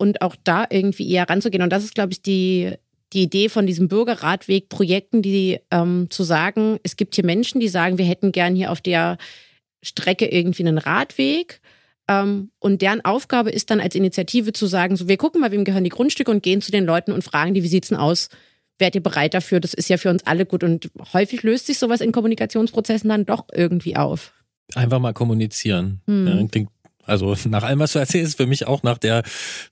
[0.00, 1.62] und auch da irgendwie eher ranzugehen.
[1.62, 2.72] Und das ist, glaube ich, die,
[3.12, 7.98] die Idee von diesen Bürgerradweg-Projekten, die ähm, zu sagen, es gibt hier Menschen, die sagen,
[7.98, 9.18] wir hätten gern hier auf der
[9.82, 11.60] Strecke irgendwie einen Radweg.
[12.08, 15.64] Ähm, und deren Aufgabe ist dann als Initiative zu sagen, so wir gucken mal, wem
[15.64, 18.30] gehören die Grundstücke und gehen zu den Leuten und fragen die, wie sieht's denn aus?
[18.78, 19.60] Werdet ihr bereit dafür?
[19.60, 20.64] Das ist ja für uns alle gut.
[20.64, 24.32] Und häufig löst sich sowas in Kommunikationsprozessen dann doch irgendwie auf.
[24.74, 26.00] Einfach mal kommunizieren.
[26.06, 26.26] Hm.
[26.26, 26.70] Ja, klingt
[27.10, 29.22] also nach allem, was du erzählst, ist für mich auch nach der,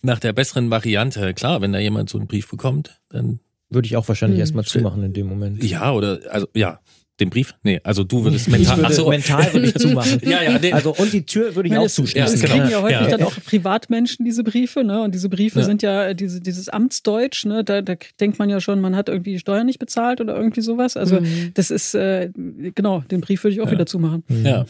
[0.03, 1.33] nach der besseren Variante.
[1.35, 3.41] Klar, wenn da jemand so einen Brief bekommt, dann.
[3.71, 4.41] Würde ich auch wahrscheinlich hm.
[4.41, 5.63] erstmal zumachen in dem Moment.
[5.63, 6.81] Ja, oder, also, ja.
[7.21, 7.55] Den Brief?
[7.65, 8.75] Nee, also du würdest mental.
[8.79, 9.09] Ich würde, Achso.
[9.11, 10.21] mental würde ich zumachen.
[10.25, 10.73] ja, ja, nee.
[10.73, 12.35] Also und die Tür würde ich meine, auch zuschließen.
[12.35, 12.55] es genau.
[12.55, 13.07] kriegen ja häufig Ja.
[13.09, 15.03] dann auch Privatmenschen diese Briefe, ne?
[15.03, 15.65] Und diese Briefe Ja.
[15.65, 17.65] sind ja diese, dieses Amtsdeutsch, ne?
[17.65, 20.61] Da, da denkt man ja schon, man hat irgendwie die Steuern nicht bezahlt oder irgendwie
[20.61, 20.97] sowas.
[20.97, 21.51] Also Mhm.
[21.55, 22.31] das ist äh,
[22.75, 24.23] genau, den Brief würde ich auch wieder zumachen.
[24.45, 24.65] Ja.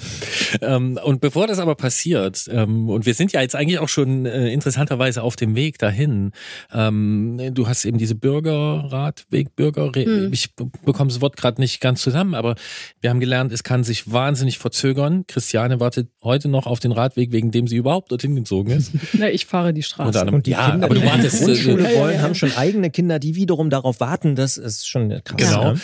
[0.63, 4.25] Ähm, und bevor das aber passiert, ähm, und wir sind ja jetzt eigentlich auch schon
[4.25, 6.33] äh, interessanterweise auf dem Weg dahin,
[6.73, 10.33] ähm, du hast eben diese Bürgerratweg, Bürger, Hm.
[10.33, 12.55] ich be- bekomme das Wort gerade nicht ganz zusammen, aber
[13.01, 15.27] wir haben gelernt, es kann sich wahnsinnig verzögern.
[15.27, 18.93] Christiane wartet heute noch auf den Radweg, wegen dem sie überhaupt dorthin gezogen ist.
[19.13, 20.09] Na, ich fahre die Straße.
[20.09, 20.37] Unter anderem.
[20.37, 21.45] Und die ja, Kinder, aber du die in die wartest.
[21.45, 24.35] Grundschule äh, wollen, haben schon eigene Kinder, die wiederum darauf warten.
[24.37, 25.37] Das ist schon krass.
[25.37, 25.63] Genau.
[25.73, 25.75] Ja.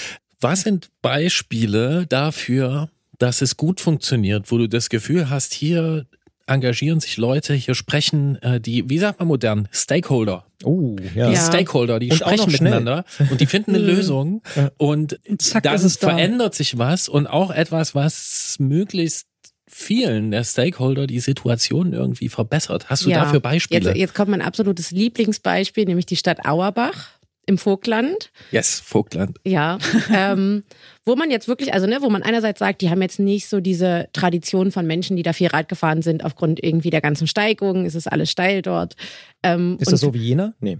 [0.41, 2.89] Was sind Beispiele dafür,
[3.19, 6.07] dass es gut funktioniert, wo du das Gefühl hast, hier
[6.47, 10.45] engagieren sich Leute, hier sprechen äh, die, wie sagt man modern, Stakeholder.
[10.63, 11.29] Oh, ja.
[11.29, 11.47] Die Ja.
[11.47, 14.43] Stakeholder, die Und sprechen miteinander und die finden eine Lösung
[14.77, 15.89] und Zack, dann da.
[15.89, 19.27] verändert sich was und auch etwas, was möglichst
[19.67, 22.89] vielen der Stakeholder die Situation irgendwie verbessert.
[22.91, 23.25] Hast du Ja.
[23.25, 23.89] dafür Beispiele?
[23.91, 27.09] Jetzt, jetzt kommt mein absolutes Lieblingsbeispiel, nämlich die Stadt Auerbach
[27.47, 28.31] im Vogtland.
[28.51, 29.39] yes, Vogtland.
[29.45, 29.79] Ja,
[30.13, 30.65] ähm,
[31.05, 33.61] wo man jetzt wirklich, also ne, wo man einerseits sagt, die haben jetzt nicht so
[33.61, 37.87] diese Tradition von Menschen, die da viel Rad gefahren sind, aufgrund irgendwie der ganzen Steigungen,
[37.87, 38.97] es ist alles steil dort.
[39.43, 40.55] Ähm, Ist das so wie Jena?
[40.61, 40.79] Nee.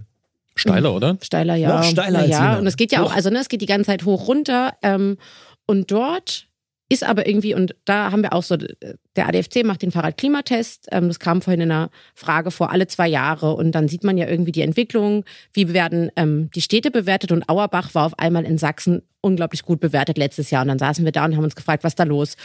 [0.55, 1.17] Steiler, oder?
[1.21, 1.77] Steiler, ja.
[1.77, 2.37] Noch steiler Na als ja.
[2.37, 2.59] Jena.
[2.59, 4.73] Und es geht ja auch, also ne, es geht die ganze Zeit hoch runter.
[4.81, 5.17] Ähm,
[5.65, 6.44] und dort
[6.87, 10.89] ist aber irgendwie, und da haben wir auch so, der ADFC macht den Fahrradklimatest.
[10.91, 13.55] Ähm, das kam vorhin in einer Frage vor alle zwei Jahre.
[13.55, 17.31] Und dann sieht man ja irgendwie die Entwicklung, wie werden ähm, die Städte bewertet.
[17.31, 20.61] Und Auerbach war auf einmal in Sachsen unglaublich gut bewertet letztes Jahr.
[20.61, 22.37] Und dann saßen wir da und haben uns gefragt, was da los?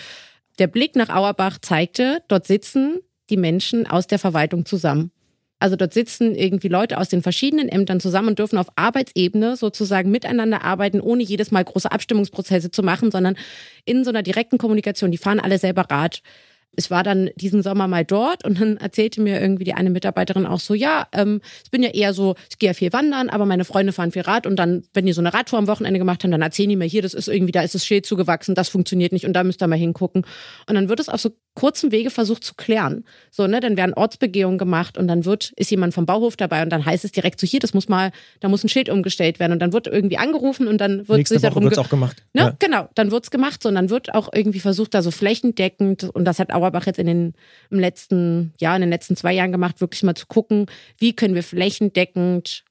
[0.59, 5.11] Der Blick nach Auerbach zeigte, dort sitzen die Menschen aus der Verwaltung zusammen.
[5.61, 10.11] Also dort sitzen irgendwie Leute aus den verschiedenen Ämtern zusammen und dürfen auf Arbeitsebene sozusagen
[10.11, 13.37] miteinander arbeiten, ohne jedes Mal große Abstimmungsprozesse zu machen, sondern
[13.85, 15.11] in so einer direkten Kommunikation.
[15.13, 16.23] Die fahren alle selber Rad.
[16.77, 20.47] Es war dann diesen Sommer mal dort und dann erzählte mir irgendwie die eine Mitarbeiterin
[20.47, 23.45] auch so, ja, ähm, ich bin ja eher so, ich gehe ja viel wandern, aber
[23.45, 26.23] meine Freunde fahren viel Rad und dann, wenn die so eine Radtour am Wochenende gemacht
[26.23, 28.69] haben, dann erzählen die mir hier, das ist irgendwie, da ist das Schild zugewachsen, das
[28.69, 30.25] funktioniert nicht und da müsst ihr mal hingucken.
[30.69, 33.05] Und dann wird es auf so kurzen Wege versucht zu klären.
[33.31, 36.71] So, ne, dann werden Ortsbegehungen gemacht und dann wird, ist jemand vom Bauhof dabei und
[36.71, 39.53] dann heißt es direkt so, hier, das muss mal, da muss ein Schild umgestellt werden
[39.53, 41.85] und dann wird irgendwie angerufen und dann wird Nächste sich Woche darum wird es ge-
[41.85, 42.23] auch gemacht.
[42.33, 42.43] Ne?
[42.43, 42.57] Ja.
[42.59, 46.25] Genau, dann wird's gemacht so, und dann wird auch irgendwie versucht, da so flächendeckend, und
[46.25, 47.35] das hat Auerbach jetzt in den
[47.71, 50.67] im letzten, ja, in den letzten zwei Jahren gemacht, wirklich mal zu gucken,
[50.99, 52.65] wie können wir flächendeckend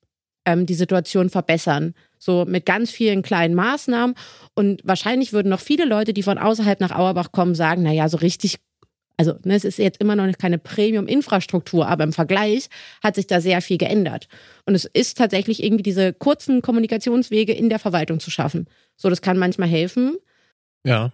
[0.46, 1.94] ähm, die Situation verbessern.
[2.18, 4.16] So mit ganz vielen kleinen Maßnahmen.
[4.54, 8.18] Und wahrscheinlich würden noch viele Leute, die von außerhalb nach Auerbach kommen, sagen, naja, so
[8.18, 8.58] richtig
[9.20, 12.70] also ne, es ist jetzt immer noch keine Premium-Infrastruktur, aber im Vergleich
[13.04, 14.28] hat sich da sehr viel geändert.
[14.66, 18.68] Und es ist tatsächlich irgendwie diese kurzen Kommunikationswege in der Verwaltung zu schaffen.
[18.96, 20.16] So, das kann manchmal helfen.
[20.86, 21.12] Ja.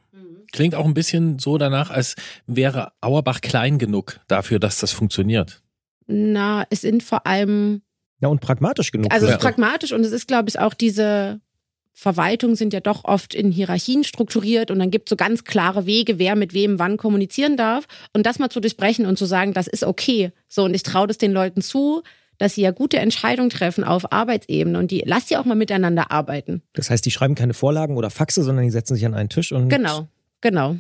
[0.52, 5.64] Klingt auch ein bisschen so danach, als wäre Auerbach klein genug dafür, dass das funktioniert.
[6.06, 7.82] Na, es sind vor allem,
[8.22, 9.12] Ja, und pragmatisch genug.
[9.12, 9.38] also es Ja.
[9.38, 11.42] ist pragmatisch und es ist, glaube ich, auch diese
[11.98, 15.86] Verwaltungen sind ja doch oft in Hierarchien strukturiert und dann gibt es so ganz klare
[15.86, 17.88] Wege, wer mit wem wann kommunizieren darf.
[18.14, 20.34] Und das mal zu durchbrechen und zu sagen, das ist okay.
[20.50, 22.04] So, und ich traue das den Leuten zu,
[22.38, 26.12] dass sie ja gute Entscheidungen treffen auf Arbeitsebene und die lasst die auch mal miteinander
[26.12, 26.62] arbeiten.
[26.74, 29.54] Das heißt, die schreiben keine Vorlagen oder Faxe, sondern die setzen sich an einen Tisch
[29.54, 29.70] und.
[29.70, 30.10] Genau,
[30.42, 30.76] genau.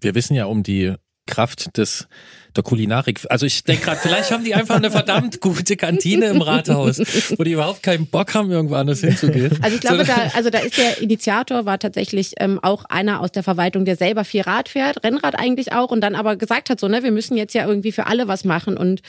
[0.00, 0.94] Wir wissen ja um die
[1.26, 2.08] Kraft des
[2.56, 3.20] der Kulinarik.
[3.28, 6.98] Also ich denke gerade, vielleicht haben die einfach eine verdammt gute Kantine im Rathaus,
[7.36, 9.58] wo die überhaupt keinen Bock haben, irgendwo anders hinzugehen.
[9.60, 13.20] Also ich glaube, So- da, also da ist der Initiator war tatsächlich ähm, auch einer
[13.20, 16.70] aus der Verwaltung, der selber viel Rad fährt, Rennrad eigentlich auch und dann aber gesagt
[16.70, 19.02] hat so, ne, wir müssen jetzt ja irgendwie für alle was machen und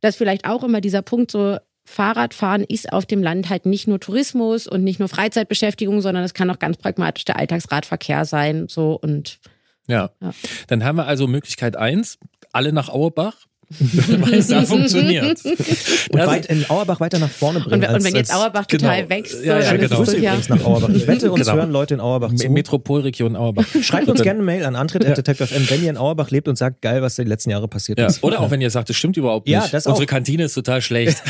[0.00, 4.00] das vielleicht auch immer dieser Punkt so Fahrradfahren ist auf dem Land halt nicht nur
[4.00, 8.98] Tourismus und nicht nur Freizeitbeschäftigung, sondern es kann auch ganz pragmatisch der Alltagsradverkehr sein, so
[9.00, 9.38] und
[9.86, 10.10] Ja.
[10.20, 10.32] Ja.
[10.68, 12.18] Dann haben wir also Möglichkeit eins,
[12.52, 13.34] alle nach Auerbach,
[13.70, 15.42] weil es da funktioniert.
[15.44, 17.74] Und Also- weit in Auerbach weiter nach vorne bringen.
[17.76, 19.10] und, wenn- und als- wenn jetzt als- Auerbach total genau.
[19.10, 20.02] wächst, so, Ja, ja, dann genau.
[20.02, 20.30] ist es so, ja.
[20.32, 20.88] übrigens nach Auerbach.
[20.90, 21.56] Ich wette, uns Genau.
[21.56, 22.48] hören Leute in Auerbach zu.
[22.50, 23.64] Metropolregion Auerbach.
[23.82, 27.00] Schreibt uns gerne eine Mail an antritt.detective.fm, wenn ihr in Auerbach lebt und sagt, geil,
[27.02, 28.06] was die letzten Jahre passiert Ja.
[28.06, 28.22] ist.
[28.22, 29.54] Oder auch wenn ihr sagt, das stimmt überhaupt nicht.
[29.54, 30.08] Ja, das Unsere auch.
[30.10, 31.22] Kantine ist total schlecht.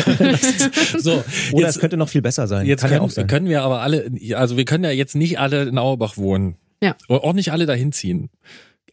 [0.99, 2.67] so, Oder jetzt, es könnte noch viel besser sein.
[2.67, 3.27] jetzt Kann können, ja auch sein.
[3.29, 6.57] können wir aber alle, also wir können ja jetzt nicht alle in Auerbach wohnen.
[6.83, 6.97] Ja.
[7.09, 8.31] Oder auch nicht alle dahin ziehen.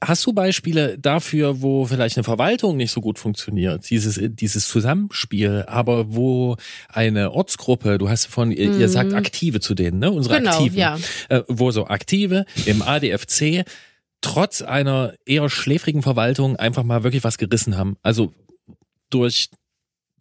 [0.04, 5.64] Hast du Beispiele dafür, wo vielleicht eine Verwaltung nicht so gut funktioniert, dieses, dieses Zusammenspiel,
[5.68, 6.58] aber wo
[6.90, 10.10] eine Ortsgruppe, du hast von, ihr, ihr sagt Aktive zu denen, ne?
[10.12, 10.40] Unsere Mhm.
[10.40, 10.78] Genau, Aktiven.
[10.78, 10.98] ja.
[11.30, 13.64] Äh, wo so Aktive im ADFC
[14.22, 17.98] trotz einer eher schläfrigen Verwaltung einfach mal wirklich was gerissen haben.
[18.02, 18.34] Also
[19.12, 19.50] durch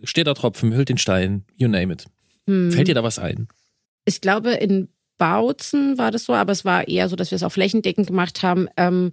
[0.02, 2.04] steht der Tropfen, hüllt den Stein, you name it.
[2.46, 2.70] Hm.
[2.72, 3.48] Fällt dir da was ein?
[4.06, 4.88] ich glaube, in
[5.20, 8.42] Bautzen war das so, aber es war eher so, dass wir es auch flächendeckend gemacht
[8.42, 9.12] haben, ähm,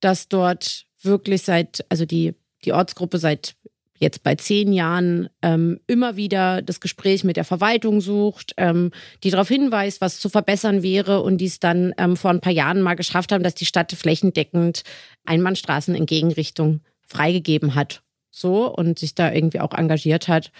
[0.00, 2.34] dass dort wirklich seit, also die,
[2.66, 3.56] die Ortsgruppe seit
[3.98, 8.90] jetzt bei zehn Jahren ähm, immer wieder das Gespräch mit der Verwaltung sucht, ähm,
[9.24, 12.52] die darauf hinweist, was zu verbessern wäre und die es dann ähm, vor ein paar
[12.52, 14.82] Jahren mal geschafft haben, dass die Stadt flächendeckend
[15.24, 18.02] Einbahnstraßen in Gegenrichtung freigegeben hat.
[18.30, 20.52] So und sich da irgendwie auch engagiert hat.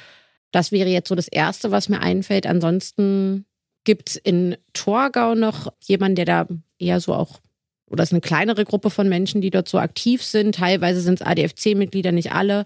[0.52, 2.46] Das wäre jetzt so das Erste, was mir einfällt.
[2.46, 3.44] Ansonsten
[3.86, 6.46] gibt es in Torgau noch jemanden, der da
[6.78, 7.40] eher so auch
[7.88, 10.56] oder es ist eine kleinere Gruppe von Menschen, die dort so aktiv sind.
[10.56, 12.64] Teilweise sind es ADFC-Mitglieder, nicht alle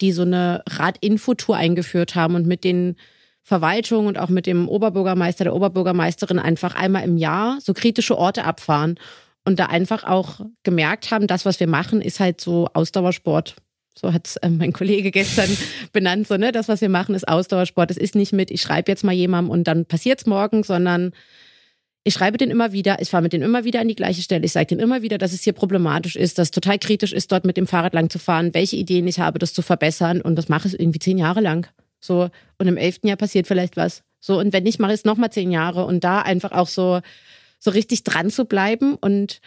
[0.00, 2.96] die so eine Radinfotour eingeführt haben und mit den
[3.42, 8.44] Verwaltungen und auch mit dem Oberbürgermeister, der Oberbürgermeisterin einfach einmal im Jahr so kritische Orte
[8.44, 8.98] abfahren
[9.44, 13.56] und da einfach auch gemerkt haben, das, was wir machen, ist halt so Ausdauersport.
[13.96, 15.48] So hat es äh, mein Kollege gestern
[15.92, 16.52] benannt, so, ne?
[16.52, 17.90] Das, was wir machen, ist Ausdauersport.
[17.90, 21.12] Es ist nicht mit, ich schreibe jetzt mal jemandem und dann passiert es morgen, sondern
[22.04, 24.44] ich schreibe den immer wieder, ich fahre mit denen immer wieder an die gleiche Stelle,
[24.44, 27.32] ich sage denen immer wieder, dass es hier problematisch ist, dass es total kritisch ist,
[27.32, 30.36] dort mit dem Fahrrad lang zu fahren, welche Ideen ich habe, das zu verbessern und
[30.36, 31.66] das mache ich irgendwie zehn Jahre lang.
[32.00, 32.28] So,
[32.58, 34.02] und im elften Jahr passiert vielleicht was.
[34.20, 37.00] So, und wenn nicht, mache ich es nochmal zehn Jahre und da einfach auch so,
[37.58, 39.40] so richtig dran zu bleiben und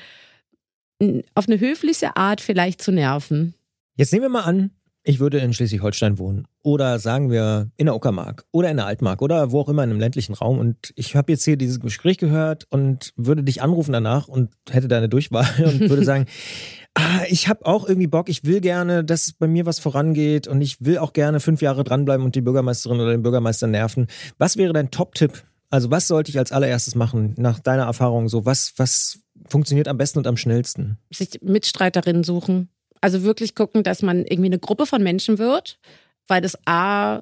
[1.36, 3.54] auf eine höfliche Art vielleicht zu nerven.
[3.98, 4.70] Jetzt nehmen wir mal an,
[5.02, 9.24] ich würde in Schleswig-Holstein wohnen oder sagen wir in der Uckermark oder in der Altmark
[9.24, 12.20] oder wo auch immer in einem ländlichen Raum und ich habe jetzt hier dieses Gespräch
[12.20, 16.28] gehört und würde dich anrufen danach und hätte deine Durchwahl und würde sagen,
[16.94, 20.62] ah, ich habe auch irgendwie Bock, ich will gerne, dass bei mir was vorangeht und
[20.62, 24.06] ich will auch gerne fünf Jahre dranbleiben und die Bürgermeisterin oder den Bürgermeister nerven.
[24.38, 25.44] Was wäre dein Top-Tipp?
[25.72, 28.30] Also was sollte ich als allererstes machen nach deiner Erfahrung?
[28.30, 31.00] So was, was funktioniert am besten und am schnellsten?
[31.12, 32.70] Sich Mitstreiterinnen suchen
[33.02, 35.80] also wirklich gucken, dass man irgendwie eine Gruppe von Menschen wird,
[36.28, 37.22] weil das A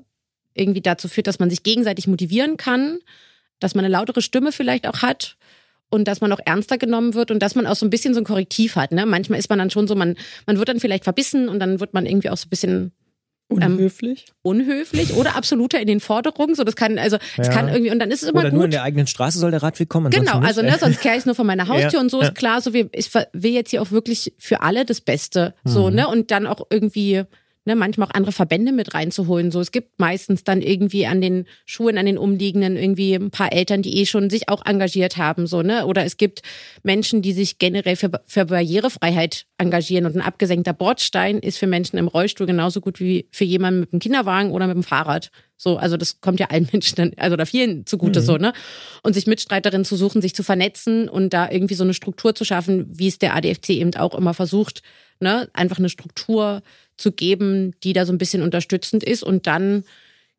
[0.53, 2.99] irgendwie dazu führt, dass man sich gegenseitig motivieren kann,
[3.59, 5.37] dass man eine lautere Stimme vielleicht auch hat
[5.89, 8.21] und dass man auch ernster genommen wird und dass man auch so ein bisschen so
[8.21, 8.91] ein Korrektiv hat.
[8.91, 9.05] Ne?
[9.05, 10.15] Manchmal ist man dann schon so, man,
[10.45, 12.91] man wird dann vielleicht verbissen und dann wird man irgendwie auch so ein bisschen
[13.47, 14.25] Unhöflich?
[14.27, 16.55] Ähm, unhöflich oder absoluter in den Forderungen.
[16.55, 17.53] So, das kann, also, es ja.
[17.53, 18.57] kann irgendwie, und dann ist es immer oder gut.
[18.57, 20.09] nur in der eigenen Straße soll der Radweg kommen.
[20.09, 21.99] Genau, also, ne, sonst kehre ich nur von meiner Haustür ja.
[21.99, 25.01] und so ist klar, so, wir, ich will jetzt hier auch wirklich für alle das
[25.01, 25.53] Beste.
[25.63, 25.95] So, mhm.
[25.95, 27.23] ne, und dann auch irgendwie,
[27.65, 29.51] ne, manchmal auch andere Verbände mit reinzuholen.
[29.51, 33.51] So, es gibt meistens dann irgendwie an den Schulen, an den umliegenden irgendwie ein paar
[33.51, 35.85] Eltern, die eh schon sich auch engagiert haben, so, ne?
[35.85, 36.41] Oder es gibt
[36.83, 40.05] Menschen, die sich generell für, für Barrierefreiheit engagieren.
[40.05, 43.93] Und ein abgesenkter Bordstein ist für Menschen im Rollstuhl genauso gut wie für jemanden mit
[43.93, 45.31] einem Kinderwagen oder mit dem Fahrrad.
[45.57, 48.25] So, also das kommt ja allen Menschen dann, also oder vielen zugute mhm.
[48.25, 48.53] so, ne?
[49.03, 52.45] Und sich Mitstreiterinnen zu suchen, sich zu vernetzen und da irgendwie so eine Struktur zu
[52.45, 54.81] schaffen, wie es der ADFC eben auch immer versucht,
[55.19, 55.49] ne?
[55.53, 56.61] Einfach eine Struktur
[56.97, 59.23] zu geben, die da so ein bisschen unterstützend ist.
[59.23, 59.83] Und dann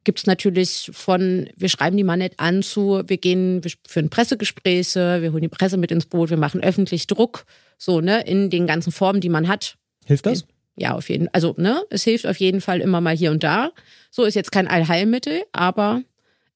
[0.05, 4.09] gibt es natürlich von, wir schreiben die mal nicht an zu, wir gehen, wir führen
[4.09, 7.45] Pressegespräche, wir holen die Presse mit ins Boot, wir machen öffentlich Druck,
[7.77, 9.77] so, ne, in den ganzen Formen, die man hat.
[10.05, 10.47] Hilft das?
[10.77, 11.31] Ja, auf jeden Fall.
[11.33, 13.73] Also, ne, es hilft auf jeden Fall immer mal hier und da.
[14.11, 16.03] So ist jetzt kein Allheilmittel, aber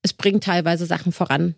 [0.03, 1.55] es bringt teilweise Sachen voran.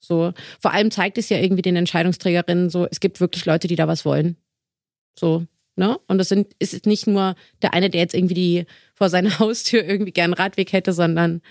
[0.00, 3.76] So, vor allem zeigt es ja irgendwie den Entscheidungsträgerinnen so, es gibt wirklich Leute, die
[3.76, 4.36] da was wollen.
[5.18, 5.98] So, Ne?
[6.08, 9.84] Und das sind, ist nicht nur der eine, der jetzt irgendwie die vor seiner Haustür
[9.84, 11.42] irgendwie gern Radweg hätte, sondern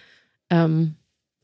[0.50, 0.96] ähm,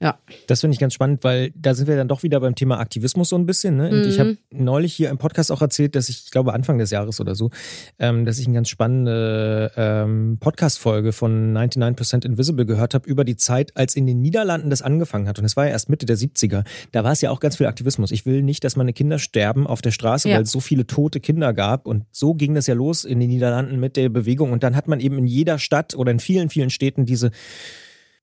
[0.02, 0.18] ja.
[0.48, 3.30] Das finde ich ganz spannend, weil da sind wir dann doch wieder beim Thema Aktivismus
[3.30, 3.78] so ein bisschen.
[3.78, 3.90] Ne?
[3.90, 4.10] Und mhm.
[4.10, 7.22] ich habe neulich hier im Podcast auch erzählt, dass ich, ich glaube Anfang des Jahres
[7.22, 7.52] oder so,
[8.00, 13.38] ähm, dass ich eine ganz spannende ähm, Podcast-Folge von 99% Invisible gehört habe über die
[13.38, 15.38] Zeit, als in den Niederlanden das angefangen hat.
[15.38, 16.64] Und es war ja erst Mitte der 70er.
[16.92, 18.10] Da war es ja auch ganz viel Aktivismus.
[18.10, 20.36] Ich will nicht, dass meine Kinder sterben auf der Straße, ja.
[20.36, 21.86] weil es so viele tote Kinder gab.
[21.86, 24.52] Und so ging das ja los in den Niederlanden mit der Bewegung.
[24.52, 27.30] Und dann hat man eben in jeder Stadt oder in vielen, vielen Städten diese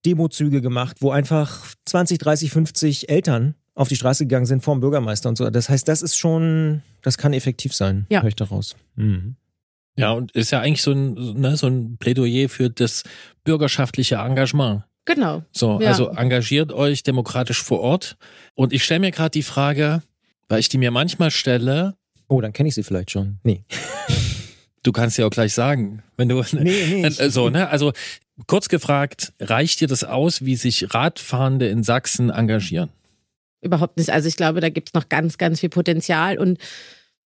[0.05, 4.81] Demozüge gemacht, wo einfach 20, 30, 50 Eltern auf die Straße gegangen sind vor dem
[4.81, 5.49] Bürgermeister und so.
[5.51, 8.23] Das heißt, das ist schon, das kann effektiv sein, ja.
[8.23, 8.77] höre ich daraus.
[8.97, 9.37] Mhm.
[9.97, 13.03] Ja, und ist ja eigentlich so ein, ne, so ein Plädoyer für das
[13.45, 14.85] bürgerschaftliche Engagement.
[15.05, 15.43] Genau.
[15.53, 15.89] So, ja.
[15.89, 18.17] also engagiert euch demokratisch vor Ort.
[18.55, 20.03] Und ich stelle mir gerade die Frage,
[20.49, 21.97] weil ich die mir manchmal stelle.
[22.29, 23.39] Oh, dann kenne ich sie vielleicht schon.
[23.43, 23.65] Nee.
[24.85, 27.69] Du kannst ja auch gleich sagen, wenn du nee, nee, so, ne?
[27.69, 27.93] Also
[28.47, 32.91] kurz gefragt, reicht dir das aus, wie sich Radfahrende in Sachsen engagieren?
[33.61, 34.11] Überhaupt nicht.
[34.11, 36.59] Also ich glaube, da gibt es noch ganz, ganz viel Potenzial und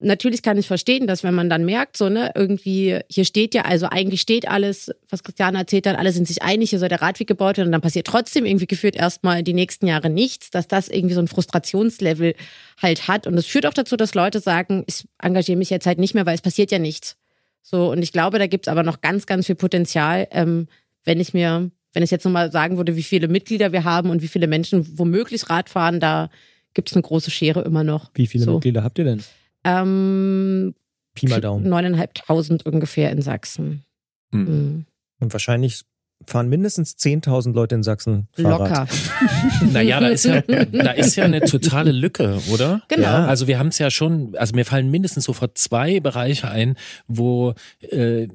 [0.02, 3.62] natürlich kann ich verstehen, dass wenn man dann merkt, so, ne, irgendwie, hier steht ja,
[3.62, 7.02] also eigentlich steht alles, was Christiane erzählt hat, alle sind sich einig, hier soll der
[7.02, 10.68] Radweg gebaut werden und dann passiert trotzdem irgendwie geführt erstmal die nächsten Jahre nichts, dass
[10.68, 12.34] das irgendwie so ein Frustrationslevel
[12.80, 13.26] halt hat.
[13.26, 16.26] Und es führt auch dazu, dass Leute sagen, ich engagiere mich jetzt halt nicht mehr,
[16.26, 17.16] weil es passiert ja nichts.
[17.62, 20.66] So, und ich glaube, da gibt es aber noch ganz, ganz viel Potenzial, ähm,
[21.04, 24.22] wenn ich mir, wenn ich jetzt nochmal sagen würde, wie viele Mitglieder wir haben und
[24.22, 26.30] wie viele Menschen womöglich Rad fahren, da
[26.74, 28.10] gibt es eine große Schere immer noch.
[28.14, 28.54] Wie viele so.
[28.54, 29.22] Mitglieder habt ihr denn?
[29.64, 30.74] Ähm,
[31.14, 31.66] Pi mal Daumen.
[31.66, 33.84] 9.500 ungefähr in Sachsen.
[34.32, 34.44] Hm.
[34.44, 34.86] Mhm.
[35.20, 35.82] Und wahrscheinlich
[36.26, 38.70] fahren mindestens 10.000 Leute in Sachsen Fahrrad.
[38.70, 38.88] Locker.
[39.72, 42.82] naja, da ist ja, da ist ja eine totale Lücke, oder?
[42.88, 43.02] Genau.
[43.02, 43.26] Ja.
[43.26, 46.76] Also wir haben es ja schon, also mir fallen mindestens sofort zwei Bereiche ein,
[47.08, 48.28] wo äh,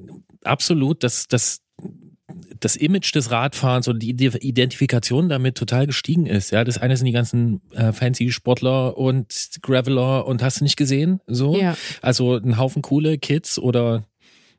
[0.44, 1.60] absolut das, das
[2.60, 6.50] das Image des Radfahrens und die Identifikation damit total gestiegen ist.
[6.50, 10.76] Ja, das eine sind die ganzen äh, fancy Sportler und Graveler und hast du nicht
[10.76, 11.20] gesehen?
[11.26, 11.76] So, ja.
[12.02, 14.04] also ein Haufen coole Kids oder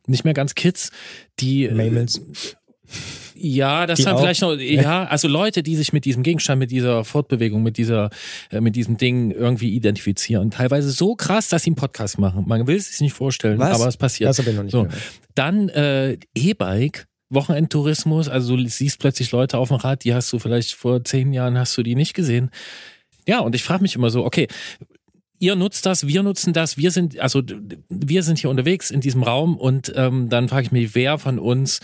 [0.07, 0.91] nicht mehr ganz Kids,
[1.39, 2.21] die Mamels.
[3.41, 7.05] Ja, das dann vielleicht noch, ja, also Leute, die sich mit diesem Gegenstand, mit dieser
[7.05, 8.09] Fortbewegung, mit dieser,
[8.51, 10.51] äh, mit diesem Ding irgendwie identifizieren.
[10.51, 12.45] Teilweise so krass, dass sie einen Podcast machen.
[12.47, 13.79] Man will es sich nicht vorstellen, Was?
[13.79, 14.29] aber es passiert.
[14.29, 14.87] Das habe ich noch nicht so.
[15.35, 17.07] Dann äh, E-Bike.
[17.29, 21.31] Wochenendtourismus, also du siehst plötzlich Leute auf dem Rad, die hast du vielleicht vor zehn
[21.33, 22.49] Jahren hast du die nicht gesehen.
[23.27, 24.47] Ja, und ich frage mich immer so, okay,
[25.39, 27.41] ihr nutzt das, wir nutzen das, wir sind, also
[27.89, 31.39] wir sind hier unterwegs in diesem Raum und ähm, dann frage ich mich, wer von
[31.39, 31.79] uns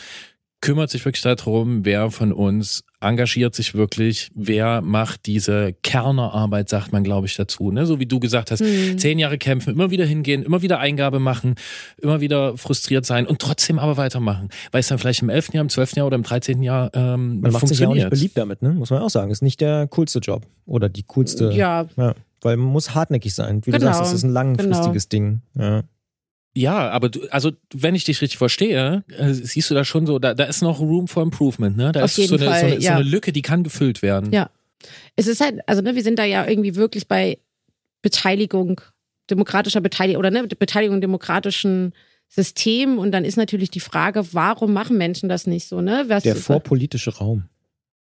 [0.62, 6.92] kümmert sich wirklich darum, wer von uns engagiert sich wirklich, wer macht diese Kernerarbeit, sagt
[6.92, 7.72] man, glaube ich, dazu.
[7.72, 7.86] Ne?
[7.86, 8.98] So wie du gesagt hast, mhm.
[8.98, 11.56] zehn Jahre kämpfen, immer wieder hingehen, immer wieder Eingabe machen,
[11.98, 14.50] immer wieder frustriert sein und trotzdem aber weitermachen.
[14.72, 17.42] Weil es dann vielleicht im elften Jahr, im zwölften Jahr oder im dreizehnten Jahr ähm,
[17.42, 18.70] man macht sich ja auch nicht beliebt damit, ne?
[18.70, 19.32] muss man auch sagen.
[19.32, 21.52] Ist nicht der coolste Job oder die coolste.
[21.52, 21.88] Ja.
[21.96, 23.66] ja weil man muss hartnäckig sein.
[23.66, 23.80] Wie genau.
[23.80, 25.26] du sagst, das ist ein langfristiges genau.
[25.26, 25.42] Ding.
[25.58, 25.84] Ja.
[26.58, 30.20] Ja, aber du, also wenn ich dich richtig verstehe, äh, siehst du da schon so,
[30.20, 31.92] da, da ist noch Room for Improvement, ne?
[31.92, 32.92] Da Auf ist jeden so eine, Fall, so, eine, ja.
[32.94, 34.32] so eine Lücke, die kann gefüllt werden.
[34.32, 34.50] Ja.
[35.18, 37.40] Es ist halt, also ne, wir sind da ja irgendwie wirklich bei
[38.02, 38.80] Beteiligung,
[39.30, 41.94] demokratischer Beteiligung oder ne, Beteiligung demokratischen
[42.30, 46.06] System und dann ist natürlich die Frage, warum machen Menschen das nicht so, ne?
[46.08, 47.46] Was, Der vorpolitische Raum.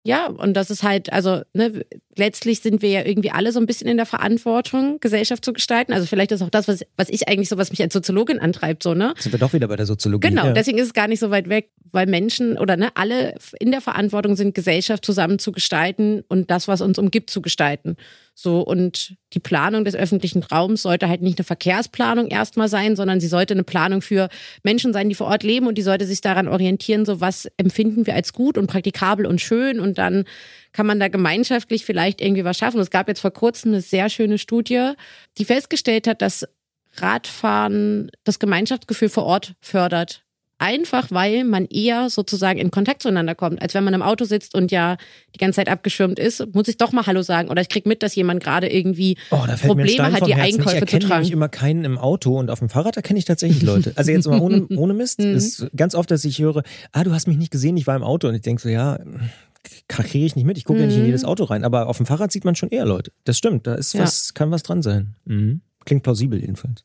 [0.04, 1.86] Ja, und das ist halt, also ne,
[2.16, 5.94] letztlich sind wir ja irgendwie alle so ein bisschen in der Verantwortung, Gesellschaft zu gestalten.
[5.94, 8.84] Also vielleicht ist auch das, was, was ich eigentlich so, was mich als Soziologin antreibt,
[8.84, 9.14] so, ne?
[9.18, 10.28] Sind wir doch wieder bei der Soziologie.
[10.28, 10.54] Genau, ja.
[10.54, 13.82] deswegen ist es gar nicht so weit weg, weil Menschen oder ne, alle in der
[13.82, 17.96] Verantwortung sind, Gesellschaft zusammen zu gestalten und das, was uns umgibt, zu gestalten.
[18.34, 23.20] So, und die Planung des öffentlichen Raums sollte halt nicht eine Verkehrsplanung erstmal sein, sondern
[23.20, 24.30] sie sollte eine Planung für
[24.64, 28.08] Menschen sein, die vor Ort leben und die sollte sich daran orientieren, so was empfinden
[28.08, 30.24] wir als gut und praktikabel und schön und dann
[30.74, 32.80] kann man da gemeinschaftlich vielleicht irgendwie was schaffen.
[32.80, 34.94] Es gab jetzt vor kurzem eine sehr schöne Studie,
[35.38, 36.48] die festgestellt hat, dass
[36.98, 40.24] Radfahren das Gemeinschaftsgefühl vor Ort fördert
[40.62, 44.54] einfach weil man eher sozusagen in Kontakt zueinander kommt, als wenn man im Auto sitzt
[44.54, 44.98] und ja
[45.34, 48.04] die ganze Zeit abgeschirmt ist, muss ich doch mal Hallo sagen oder ich krieg mit,
[48.04, 51.26] dass jemand gerade irgendwie oh, Probleme hat, die Einkäufe zu tragen.
[51.26, 53.94] Ich immer keinen im Auto und auf dem Fahrrad erkenne ich tatsächlich Leute.
[53.96, 55.36] Also jetzt mal ohne, ohne Mist, mhm.
[55.36, 58.04] ist ganz oft, dass ich höre, ah, du hast mich nicht gesehen, ich war im
[58.04, 59.00] Auto und ich denke so, ja,
[59.88, 61.08] kriege ich nicht mit, ich gucke ja nicht in mhm.
[61.08, 63.12] jedes Auto rein, aber auf dem Fahrrad sieht man schon eher Leute.
[63.24, 64.02] Das stimmt, da ist ja.
[64.02, 65.16] was, kann was dran sein.
[65.26, 65.62] Mhm.
[65.86, 66.84] Klingt plausibel jedenfalls.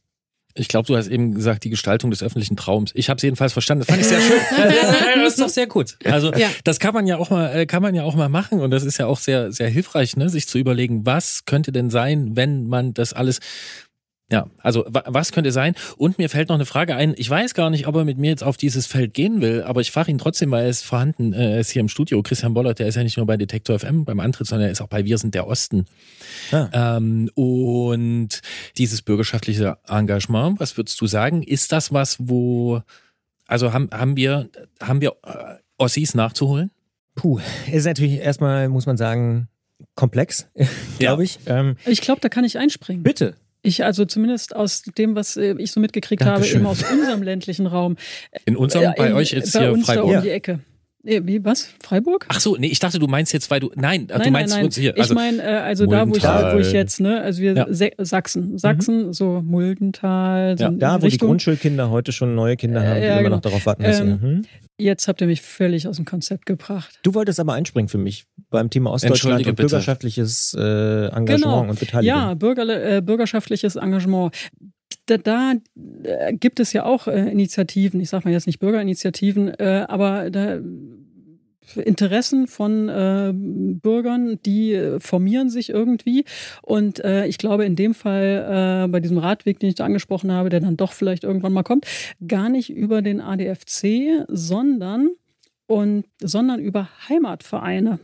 [0.59, 2.91] Ich glaube, du hast eben gesagt, die Gestaltung des öffentlichen Traums.
[2.95, 3.81] Ich habe es jedenfalls verstanden.
[3.81, 4.39] Das fand ich sehr schön.
[5.17, 5.99] das ist doch sehr gut.
[6.05, 6.49] Also ja.
[6.65, 8.83] das kann man ja auch mal, äh, kann man ja auch mal machen und das
[8.83, 12.67] ist ja auch sehr, sehr hilfreich, ne, sich zu überlegen, was könnte denn sein, wenn
[12.67, 13.41] man das alles
[14.31, 15.77] ja, also was könnte sein?
[15.97, 17.15] Und mir fällt noch eine Frage ein.
[17.17, 19.81] Ich weiß gar nicht, ob er mit mir jetzt auf dieses Feld gehen will, aber
[19.81, 22.21] ich frage ihn trotzdem, weil er ist vorhanden, äh, er ist hier im Studio.
[22.23, 24.81] Christian Bollert, der ist ja nicht nur bei Detektor FM beim Antritt, sondern er ist
[24.81, 25.87] auch bei Wir sind der Osten.
[26.51, 26.97] Ah.
[26.97, 28.41] Ähm, und
[28.77, 31.45] dieses bürgerschaftliche Engagement, was würdest du sagen?
[31.45, 32.83] Ist das was, wo,
[33.47, 34.51] also haben, haben wir,
[34.81, 36.73] haben wir äh, Ossis nachzuholen?
[37.15, 37.39] Puh,
[37.71, 39.47] ist natürlich erstmal, muss man sagen,
[39.95, 40.49] komplex,
[40.99, 41.31] glaube ja.
[41.31, 41.39] ich.
[41.47, 43.05] Ähm, ich glaube, da kann ich einspringen.
[43.05, 43.37] Bitte.
[43.67, 46.65] Ich also zumindest aus dem, was äh, ich so mitgekriegt Dankeschön.
[46.65, 47.97] habe, eben aus unserem ländlichen Raum.
[48.45, 50.13] In unserem, bei in, euch jetzt bei hier uns Freiburg.
[50.13, 50.61] Da um die Ecke.
[51.03, 51.69] Wie, was?
[51.83, 52.27] Freiburg?
[52.29, 54.59] Ach so, nee, ich dachte, du meinst jetzt, weil du, nein, nein du meinst nein,
[54.59, 54.65] nein.
[54.67, 54.93] uns hier.
[54.99, 58.05] Also, ich meine, äh, also da, wo ich, wo ich jetzt, ne, also wir, ja.
[58.05, 59.13] Sachsen, Sachsen, mhm.
[59.13, 60.59] so Muldental.
[60.59, 63.23] So ja, da, wo Richtung, die Grundschulkinder heute schon neue Kinder haben, die äh, immer
[63.23, 63.37] genau.
[63.37, 64.43] noch darauf warten, dass ähm, hm?
[64.79, 66.99] Jetzt habt ihr mich völlig aus dem Konzept gebracht.
[67.03, 71.61] Du wolltest aber einspringen für mich beim Thema Ostdeutschland und bürgerschaftliches äh, Engagement genau.
[71.61, 72.17] und Beteiligung.
[72.17, 74.35] Ja, Bürger, äh, bürgerschaftliches Engagement.
[75.07, 75.55] Da, da
[76.03, 80.31] äh, gibt es ja auch äh, Initiativen, ich sage mal jetzt nicht Bürgerinitiativen, äh, aber
[80.31, 80.59] da
[81.77, 86.25] Interessen von äh, Bürgern, die äh, formieren sich irgendwie.
[86.63, 90.33] Und äh, ich glaube, in dem Fall äh, bei diesem Radweg, den ich da angesprochen
[90.33, 91.87] habe, der dann doch vielleicht irgendwann mal kommt,
[92.27, 95.11] gar nicht über den ADFC, sondern
[95.67, 97.99] und sondern über Heimatvereine.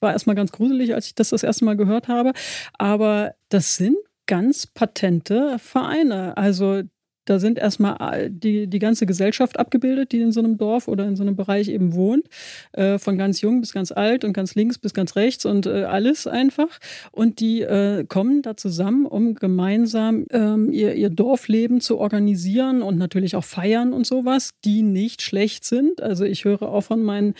[0.00, 2.32] War erstmal ganz gruselig, als ich das das erste Mal gehört habe.
[2.74, 3.96] Aber das sind
[4.26, 6.36] ganz patente Vereine.
[6.36, 6.82] Also
[7.28, 11.16] Da sind erstmal die, die ganze Gesellschaft abgebildet, die in so einem Dorf oder in
[11.16, 12.26] so einem Bereich eben wohnt.
[12.72, 15.84] Äh, von ganz jung bis ganz alt und ganz links bis ganz rechts und äh,
[15.84, 16.78] alles einfach.
[17.12, 22.96] Und die äh, kommen da zusammen, um gemeinsam ähm, ihr, ihr Dorfleben zu organisieren und
[22.96, 26.02] natürlich auch feiern und sowas, die nicht schlecht sind.
[26.02, 27.34] Also ich höre auch von meinen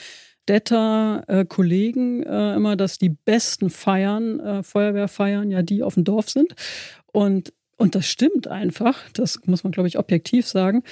[0.48, 6.30] Städter äh, äh, immer, dass die besten Feiern, äh, Feuerwehrfeiern, ja die auf dem Dorf
[6.30, 6.54] sind.
[7.12, 10.82] Und, und das stimmt einfach, das muss man, glaube ich, objektiv sagen.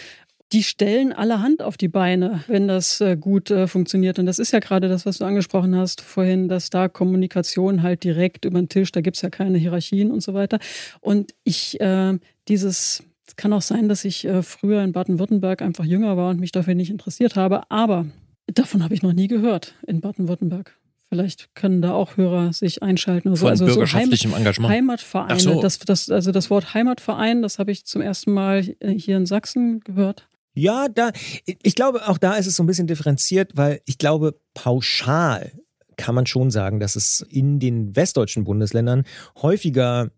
[0.53, 4.19] Die stellen alle Hand auf die Beine, wenn das äh, gut äh, funktioniert.
[4.19, 8.05] Und das ist ja gerade das, was du angesprochen hast vorhin, dass da Kommunikation halt
[8.05, 10.61] direkt über den Tisch, da gibt es ja keine Hierarchien und so weiter.
[11.01, 15.85] Und ich, äh, dieses, es kann auch sein, dass ich äh, früher in Baden-Württemberg einfach
[15.85, 18.07] jünger war und mich dafür nicht interessiert habe, aber
[18.47, 20.77] Davon habe ich noch nie gehört in Baden-Württemberg.
[21.09, 23.29] Vielleicht können da auch Hörer sich einschalten.
[23.29, 24.73] Also, also bürgerschaftlichem so Heim Engagement.
[24.73, 25.39] Heimatvereine.
[25.39, 25.61] So.
[25.61, 29.81] Das, das, also das Wort Heimatverein, das habe ich zum ersten Mal hier in Sachsen
[29.81, 30.29] gehört.
[30.55, 31.13] Ja, da,
[31.45, 35.53] ich glaube, auch da ist es so ein bisschen differenziert, weil ich glaube, pauschal
[35.97, 39.05] kann man schon sagen, dass es in den westdeutschen Bundesländern
[39.41, 40.11] häufiger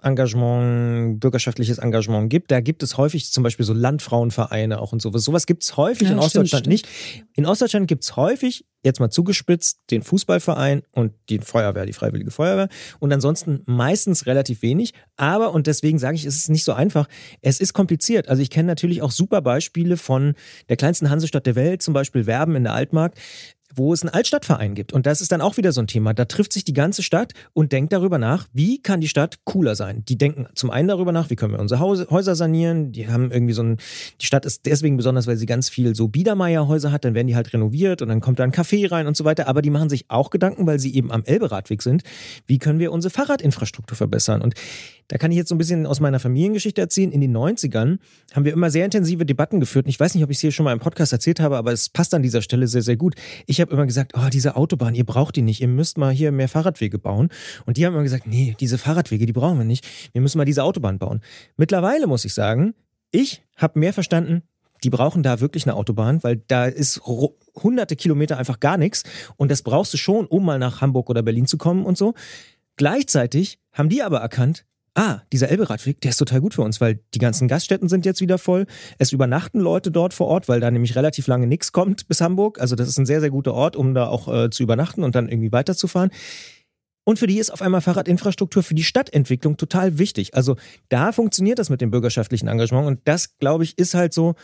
[0.00, 2.50] Vereinsengagement, bürgerschaftliches Engagement gibt.
[2.50, 5.24] Da gibt es häufig zum Beispiel so Landfrauenvereine auch und sowas.
[5.24, 6.72] Sowas gibt es häufig ja, in Ostdeutschland stimmt.
[6.72, 6.88] nicht.
[7.34, 12.30] In Ostdeutschland gibt es häufig, jetzt mal zugespitzt, den Fußballverein und die Feuerwehr, die Freiwillige
[12.30, 12.68] Feuerwehr.
[13.00, 14.92] Und ansonsten meistens relativ wenig.
[15.16, 17.08] Aber, und deswegen sage ich, es ist nicht so einfach.
[17.42, 18.28] Es ist kompliziert.
[18.28, 20.34] Also ich kenne natürlich auch super Beispiele von
[20.68, 23.14] der kleinsten Hansestadt der Welt, zum Beispiel Werben in der Altmark
[23.74, 24.92] wo es einen Altstadtverein gibt.
[24.92, 26.14] Und das ist dann auch wieder so ein Thema.
[26.14, 29.74] Da trifft sich die ganze Stadt und denkt darüber nach, wie kann die Stadt cooler
[29.74, 30.04] sein.
[30.08, 32.92] Die denken zum einen darüber nach, wie können wir unsere Häuser sanieren.
[32.92, 33.76] Die haben irgendwie so ein,
[34.20, 37.36] die Stadt ist deswegen besonders, weil sie ganz viel so Biedermeierhäuser hat, dann werden die
[37.36, 39.48] halt renoviert und dann kommt da ein Café rein und so weiter.
[39.48, 42.02] Aber die machen sich auch Gedanken, weil sie eben am Elberadweg sind,
[42.46, 44.42] wie können wir unsere Fahrradinfrastruktur verbessern.
[44.42, 44.54] Und
[45.08, 47.10] da kann ich jetzt so ein bisschen aus meiner Familiengeschichte erzählen.
[47.10, 47.98] In den 90ern
[48.34, 49.86] haben wir immer sehr intensive Debatten geführt.
[49.86, 51.72] Und ich weiß nicht, ob ich es hier schon mal im Podcast erzählt habe, aber
[51.72, 53.14] es passt an dieser Stelle sehr, sehr gut.
[53.46, 55.60] Ich habe immer gesagt, oh, diese Autobahn, ihr braucht die nicht.
[55.60, 57.30] Ihr müsst mal hier mehr Fahrradwege bauen.
[57.64, 59.86] Und die haben immer gesagt, nee, diese Fahrradwege, die brauchen wir nicht.
[60.12, 61.22] Wir müssen mal diese Autobahn bauen.
[61.56, 62.74] Mittlerweile muss ich sagen,
[63.10, 64.42] ich habe mehr verstanden,
[64.84, 69.02] die brauchen da wirklich eine Autobahn, weil da ist hunderte Kilometer einfach gar nichts.
[69.36, 72.14] Und das brauchst du schon, um mal nach Hamburg oder Berlin zu kommen und so.
[72.76, 74.64] Gleichzeitig haben die aber erkannt,
[74.98, 78.20] ah, dieser Elberadweg, der ist total gut für uns, weil die ganzen Gaststätten sind jetzt
[78.20, 78.66] wieder voll.
[78.98, 82.60] Es übernachten Leute dort vor Ort, weil da nämlich relativ lange nichts kommt bis Hamburg.
[82.60, 85.14] Also das ist ein sehr, sehr guter Ort, um da auch äh, zu übernachten und
[85.14, 86.10] dann irgendwie weiterzufahren.
[87.04, 90.34] Und für die ist auf einmal Fahrradinfrastruktur für die Stadtentwicklung total wichtig.
[90.34, 90.56] Also
[90.88, 94.34] da funktioniert das mit dem bürgerschaftlichen Engagement und das, glaube ich, ist halt so,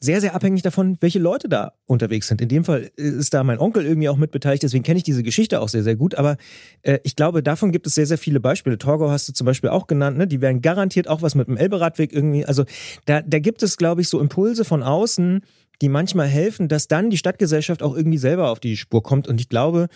[0.00, 2.40] sehr, sehr abhängig davon, welche Leute da unterwegs sind.
[2.40, 5.22] In dem Fall ist da mein Onkel irgendwie auch mit beteiligt, deswegen kenne ich diese
[5.22, 6.14] Geschichte auch sehr, sehr gut.
[6.14, 6.36] Aber
[6.82, 8.78] äh, ich glaube, davon gibt es sehr, sehr viele Beispiele.
[8.78, 10.26] Torgau hast du zum Beispiel auch genannt, ne?
[10.26, 12.44] die werden garantiert auch was mit dem Elberadweg irgendwie.
[12.44, 12.64] Also
[13.04, 15.42] da, da gibt es, glaube ich, so Impulse von außen,
[15.80, 19.28] die manchmal helfen, dass dann die Stadtgesellschaft auch irgendwie selber auf die Spur kommt.
[19.28, 19.88] Und ich glaube,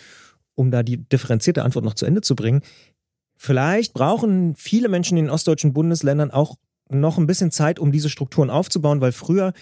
[0.55, 2.61] um da die differenzierte Antwort noch zu Ende zu bringen,
[3.35, 6.55] vielleicht brauchen viele Menschen in den ostdeutschen Bundesländern auch
[6.93, 9.53] noch ein bisschen Zeit, um diese Strukturen aufzubauen, weil früher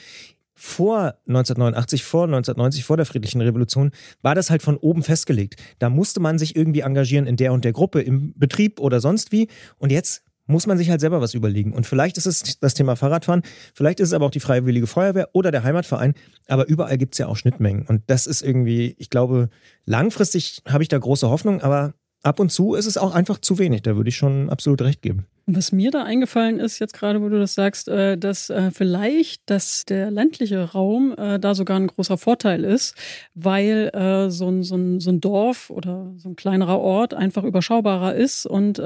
[0.53, 3.91] vor 1989, vor 1990, vor der friedlichen Revolution,
[4.21, 5.55] war das halt von oben festgelegt.
[5.79, 9.31] Da musste man sich irgendwie engagieren in der und der Gruppe, im Betrieb oder sonst
[9.31, 9.47] wie.
[9.79, 11.73] Und jetzt muss man sich halt selber was überlegen.
[11.73, 13.41] Und vielleicht ist es das Thema Fahrradfahren,
[13.73, 16.13] vielleicht ist es aber auch die Freiwillige Feuerwehr oder der Heimatverein.
[16.47, 17.87] Aber überall gibt es ja auch Schnittmengen.
[17.87, 19.49] Und das ist irgendwie, ich glaube,
[19.85, 23.57] langfristig habe ich da große Hoffnung, aber ab und zu ist es auch einfach zu
[23.57, 23.81] wenig.
[23.81, 25.25] Da würde ich schon absolut recht geben.
[25.47, 29.49] Was mir da eingefallen ist, jetzt gerade, wo du das sagst, äh, dass äh, vielleicht
[29.49, 32.95] dass der ländliche Raum äh, da sogar ein großer Vorteil ist,
[33.33, 33.91] weil
[34.29, 38.45] so ein, so, ein, so ein Dorf oder so ein kleinerer Ort einfach überschaubarer ist
[38.45, 38.81] und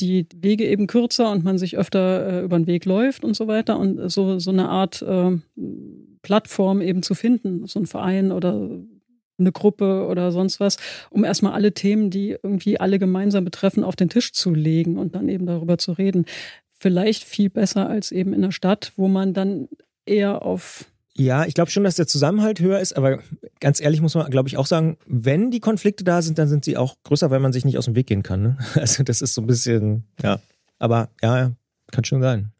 [0.00, 3.78] die Wege eben kürzer und man sich öfter über den Weg läuft und so weiter
[3.78, 5.04] und so, so eine Art
[6.22, 8.70] Plattform eben zu finden, so ein Verein oder
[9.40, 10.76] eine Gruppe oder sonst was,
[11.10, 15.14] um erstmal alle Themen, die irgendwie alle gemeinsam betreffen, auf den Tisch zu legen und
[15.14, 16.26] dann eben darüber zu reden.
[16.78, 19.68] Vielleicht viel besser als eben in der Stadt, wo man dann
[20.06, 20.86] eher auf
[21.16, 23.18] ja, ich glaube schon, dass der Zusammenhalt höher ist, aber
[23.58, 26.64] ganz ehrlich muss man, glaube ich, auch sagen, wenn die Konflikte da sind, dann sind
[26.64, 28.42] sie auch größer, weil man sich nicht aus dem Weg gehen kann.
[28.42, 28.58] Ne?
[28.74, 30.40] Also das ist so ein bisschen, ja.
[30.78, 31.52] Aber ja,
[31.90, 32.52] kann schon sein.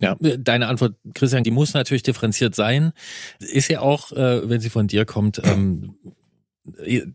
[0.00, 2.92] Ja, deine Antwort, Christian, die muss natürlich differenziert sein.
[3.40, 5.96] Ist ja auch, äh, wenn sie von dir kommt, ähm,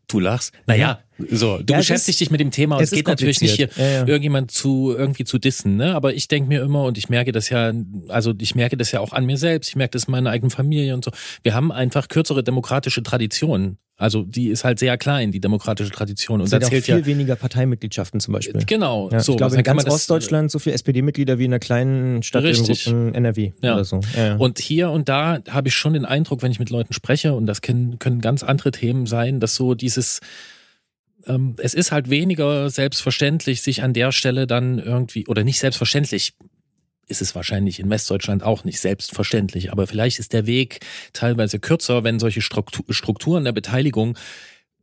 [0.07, 0.53] Du lachst.
[0.65, 0.99] Naja,
[1.29, 3.55] So, du Ja, es beschäftigst ist- dich mit dem Thema und es geht natürlich nicht
[3.55, 3.69] hier.
[3.77, 4.07] Ja, ja.
[4.07, 5.93] irgendjemand zu irgendwie zu dissen, ne?
[5.95, 7.71] Aber ich denke mir immer und ich merke das ja,
[8.07, 10.49] also ich merke das ja auch an mir selbst, ich merke das in meiner eigenen
[10.49, 11.11] Familie und so.
[11.43, 13.77] Wir haben einfach kürzere demokratische Traditionen.
[13.95, 16.39] Also die ist halt sehr klein, die demokratische Tradition.
[16.41, 18.59] Und Es da zählt viel ja weniger Parteimitgliedschaften zum Beispiel.
[18.65, 19.33] genau Ja, so.
[19.33, 22.87] ich glaube, in ganz das- Ostdeutschland so viele SPD-Mitglieder wie in einer kleinen Stadt Richtig.
[22.87, 23.75] in, in NRW Ja.
[23.75, 23.99] oder so.
[24.17, 24.35] Ja, ja.
[24.37, 27.45] Und hier und da habe ich schon den Eindruck, wenn ich mit Leuten spreche, und
[27.45, 30.21] das können, können ganz andere Themen sein, dass so dieses,
[31.27, 36.33] ähm, es ist halt weniger selbstverständlich, sich an der Stelle dann irgendwie, oder nicht selbstverständlich,
[37.07, 40.79] ist es wahrscheinlich in Westdeutschland auch nicht selbstverständlich, aber vielleicht ist der Weg
[41.11, 44.17] teilweise kürzer, wenn solche Struktu- Strukturen der Beteiligung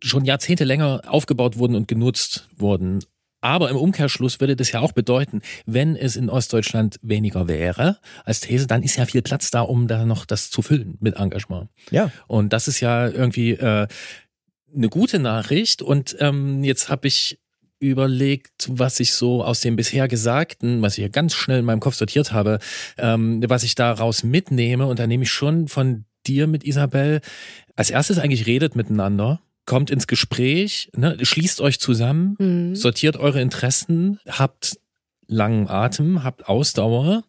[0.03, 3.01] schon Jahrzehnte länger aufgebaut wurden und genutzt wurden.
[3.43, 8.41] Aber im Umkehrschluss würde das ja auch bedeuten, wenn es in Ostdeutschland weniger wäre als
[8.41, 11.71] These, dann ist ja viel Platz da, um da noch das zu füllen mit Engagement.
[11.91, 12.11] ja.
[12.27, 13.89] Und das ist ja irgendwie äh,
[14.75, 15.83] eine gute Nachricht.
[15.83, 17.39] Und ähm, jetzt habe ich
[17.79, 21.81] überlegt, was ich so aus dem bisher Gesagten, was ich ja ganz schnell in meinem
[21.81, 22.59] Kopf sortiert habe,
[22.99, 24.87] ähm, was ich daraus mitnehme.
[24.87, 27.21] Und da nehme ich schon von dir mit Isabel
[27.77, 32.75] als erstes eigentlich redet miteinander, kommt ins Gespräch, ne, schließt euch zusammen, Mhm.
[32.75, 34.79] sortiert eure Interessen, habt
[35.27, 37.23] langen Atem, habt Ausdauer.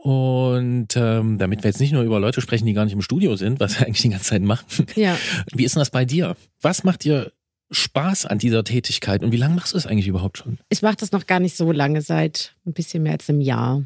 [0.00, 3.34] Und ähm, damit wir jetzt nicht nur über Leute sprechen, die gar nicht im Studio
[3.34, 4.86] sind, was wir eigentlich die ganze Zeit machen.
[4.94, 5.18] Ja.
[5.52, 6.36] Wie ist denn das bei dir?
[6.60, 7.32] Was macht dir
[7.72, 10.58] Spaß an dieser Tätigkeit und wie lange machst du das eigentlich überhaupt schon?
[10.68, 13.82] Ich mache das noch gar nicht so lange, seit ein bisschen mehr als einem Jahr.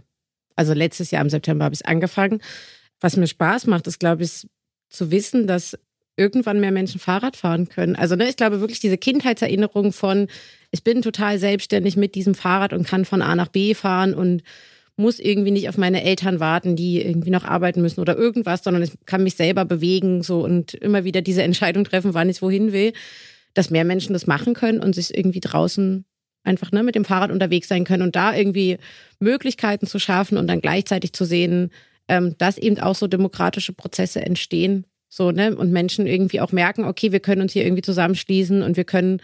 [0.55, 2.41] Also letztes Jahr im September habe ich angefangen.
[3.01, 4.47] Was mir Spaß macht, ist, glaube ich,
[4.91, 5.79] zu wissen, dass
[6.17, 7.97] irgendwann mehr Menschen Fahrrad fahren können.
[7.97, 10.29] Also ne, ich glaube wirklich diese Kindheitserinnerung von,
[10.71, 14.43] ich bin total selbstständig mit diesem Fahrrad und kann von A nach B fahren und
[14.97, 18.83] muss irgendwie nicht auf meine Eltern warten, die irgendwie noch arbeiten müssen oder irgendwas, sondern
[18.83, 22.73] ich kann mich selber bewegen so und immer wieder diese Entscheidung treffen, wann ich wohin
[22.73, 22.93] will,
[23.55, 26.05] dass mehr Menschen das machen können und sich irgendwie draußen
[26.45, 28.79] einfach ne, mit dem Fahrrad unterwegs sein können und da irgendwie
[29.21, 31.71] Möglichkeiten zu schaffen und dann gleichzeitig zu sehen,
[32.09, 34.85] ähm, dass eben auch so demokratische Prozesse entstehen.
[35.09, 35.55] So, ne?
[35.55, 39.21] Und Menschen irgendwie auch merken, okay, wir können uns hier irgendwie zusammenschließen und wir können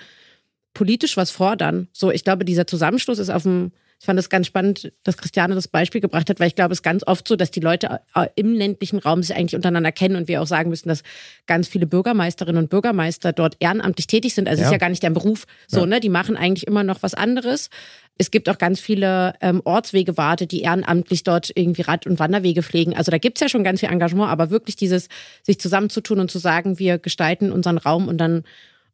[0.74, 1.88] politisch was fordern.
[1.92, 5.56] So, ich glaube, dieser Zusammenschluss ist auf dem, ich fand es ganz spannend, dass Christiane
[5.56, 8.00] das Beispiel gebracht hat, weil ich glaube, es ist ganz oft so, dass die Leute
[8.36, 11.02] im ländlichen Raum sich eigentlich untereinander kennen und wir auch sagen müssen, dass
[11.46, 14.48] ganz viele Bürgermeisterinnen und Bürgermeister dort ehrenamtlich tätig sind.
[14.48, 14.68] Also es Ja.
[14.68, 15.46] ist ja gar nicht deren Beruf.
[15.66, 15.86] So, Ja.
[15.86, 16.00] ne?
[16.00, 17.70] Die machen eigentlich immer noch was anderes.
[18.18, 22.94] Es gibt auch ganz viele ähm, Ortswegewarte, die ehrenamtlich dort irgendwie Rad- und Wanderwege pflegen.
[22.96, 25.08] Also da gibt's ja schon ganz viel Engagement, aber wirklich dieses,
[25.42, 28.44] sich zusammenzutun und zu sagen, wir gestalten unseren Raum und dann,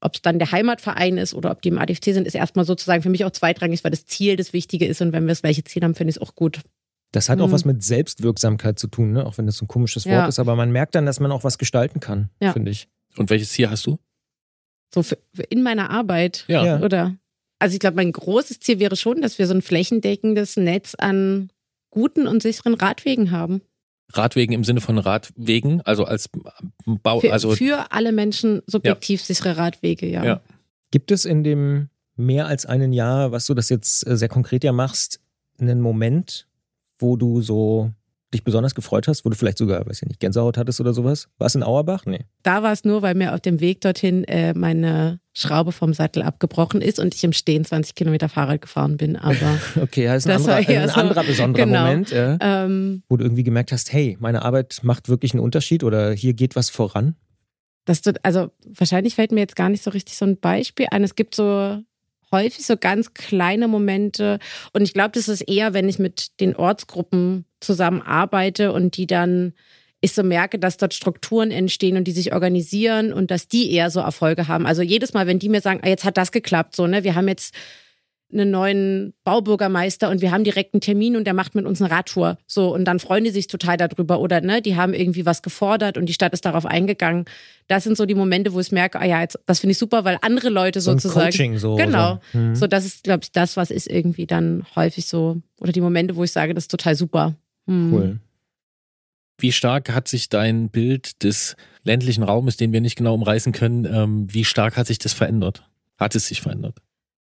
[0.04, 3.02] ob es dann der Heimatverein ist oder ob die im ADFC sind, ist erstmal sozusagen
[3.02, 5.64] für mich auch zweitrangig, weil das Ziel das Wichtige ist und wenn wir das gleiche
[5.64, 6.60] Ziel haben, finde ich es auch gut.
[7.12, 7.52] Das hat auch Mhm.
[7.52, 9.24] was mit Selbstwirksamkeit zu tun, ne?
[9.26, 10.26] auch wenn das so ein komisches Wort Ja.
[10.26, 12.52] ist, aber man merkt dann, dass man auch was gestalten kann, Ja.
[12.52, 12.88] finde ich.
[13.16, 13.98] Und welches Ziel hast du?
[14.94, 16.44] So für, für in meiner Arbeit.
[16.48, 16.64] Ja.
[16.64, 16.80] Ja.
[16.80, 17.16] Oder?
[17.60, 21.50] Also ich glaube, mein großes Ziel wäre schon, dass wir so ein flächendeckendes Netz an
[21.90, 23.62] guten und sicheren Radwegen haben.
[24.16, 26.30] Radwegen im Sinne von Radwegen, also als
[26.84, 30.24] Bau, Für, also für alle Menschen subjektiv sichere Radwege, ja.
[30.24, 30.40] Ja.
[30.90, 34.64] Gibt es in dem mehr als einen Jahr, was du das jetzt äh, sehr konkret
[34.64, 35.20] ja machst,
[35.58, 36.46] einen Moment,
[36.98, 37.92] wo du so
[38.34, 41.28] dich besonders gefreut hast, wo du vielleicht sogar, weiß ich nicht, Gänsehaut hattest oder sowas?
[41.38, 42.04] War es in Auerbach?
[42.06, 42.26] Nee.
[42.42, 46.22] Da war es nur, weil mir auf dem Weg dorthin äh, meine Schraube vom Sattel
[46.22, 49.16] abgebrochen ist und ich im Stehen 20 Kilometer Fahrrad gefahren bin.
[49.16, 51.86] Aber Okay, ja, ist ein, Das war anderer, ein so- anderer besonderer genau.
[51.86, 55.82] Moment, ja, ähm, wo du irgendwie gemerkt hast, hey, meine Arbeit macht wirklich einen Unterschied
[55.84, 57.16] oder hier geht was voran.
[57.86, 61.02] das, also wahrscheinlich fällt mir jetzt gar nicht so richtig so ein Beispiel ein.
[61.04, 61.78] Es gibt so
[62.34, 64.38] häufig so ganz kleine Momente
[64.72, 69.54] und ich glaube, das ist eher, wenn ich mit den Ortsgruppen zusammenarbeite und die dann
[70.00, 73.90] ich so merke, dass dort Strukturen entstehen und die sich organisieren und dass die eher
[73.90, 74.66] so Erfolge haben.
[74.66, 77.14] Also jedes Mal, wenn die mir sagen, ah, jetzt hat das geklappt, so, ne, wir
[77.14, 77.54] haben jetzt
[78.34, 81.90] einen neuen Baubürgermeister und wir haben direkt einen Termin und der macht mit uns eine
[81.90, 82.36] Radtour.
[82.46, 84.20] So, und dann freuen die sich total darüber.
[84.20, 87.24] Oder ne, die haben irgendwie was gefordert und die Stadt ist darauf eingegangen.
[87.68, 90.04] Das sind so die Momente, wo ich merke, ah ja, jetzt, das finde ich super,
[90.04, 91.30] weil andere Leute So sozusagen.
[91.30, 91.76] Coaching so.
[91.76, 92.20] Genau.
[92.32, 92.38] So.
[92.38, 92.54] Mhm.
[92.54, 96.16] So, das ist, glaube ich, das, was ist irgendwie dann häufig so, oder die Momente,
[96.16, 97.34] wo ich sage, das ist total super.
[97.66, 97.92] Hm.
[97.94, 98.18] Cool.
[99.38, 103.84] wie stark hat sich dein Bild des ländlichen Raumes, den wir nicht genau umreißen können,
[103.84, 105.64] ähm, wie stark hat sich das verändert?
[105.98, 106.78] Hat es sich verändert?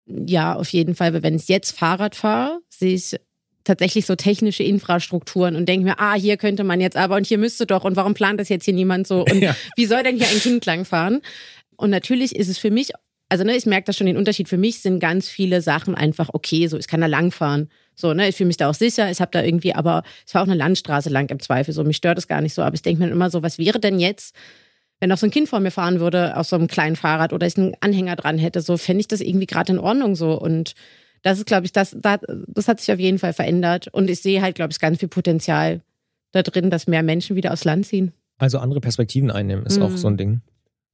[0.06, 1.14] Ja, auf jeden Fall.
[1.14, 3.16] Weil wenn ich jetzt Fahrrad fahre, sehe ich
[3.64, 7.38] tatsächlich so technische Infrastrukturen und denke mir, ah, hier könnte man jetzt aber und hier
[7.38, 9.56] müsste doch und warum plant das jetzt hier niemand so und Ja.
[9.76, 11.20] wie soll denn hier ein Kind langfahren?
[11.76, 12.90] Und natürlich ist es für mich,
[13.28, 14.48] also ne, ich merke da schon den Unterschied.
[14.48, 17.68] Für mich sind ganz viele Sachen einfach okay, so ich kann da langfahren.
[17.94, 19.10] So, ne, ich fühle mich da auch sicher.
[19.10, 21.72] Ich habe da irgendwie, aber es war auch eine Landstraße lang im Zweifel.
[21.72, 22.62] So, mich stört es gar nicht so.
[22.62, 24.34] Aber ich denke mir immer so, was wäre denn jetzt,
[25.02, 27.44] wenn noch so ein Kind vor mir fahren würde auf so einem kleinen Fahrrad oder
[27.44, 30.40] ich einen Anhänger dran hätte, so fände ich das irgendwie gerade in Ordnung so.
[30.40, 30.74] Und
[31.22, 33.88] das ist, glaube ich, das, das, das hat sich auf jeden Fall verändert.
[33.88, 35.80] Und ich sehe halt, glaube ich, ganz viel Potenzial
[36.30, 38.12] da drin, dass mehr Menschen wieder aufs Land ziehen.
[38.38, 39.82] Also andere Perspektiven einnehmen ist mhm.
[39.82, 40.40] auch so ein Ding.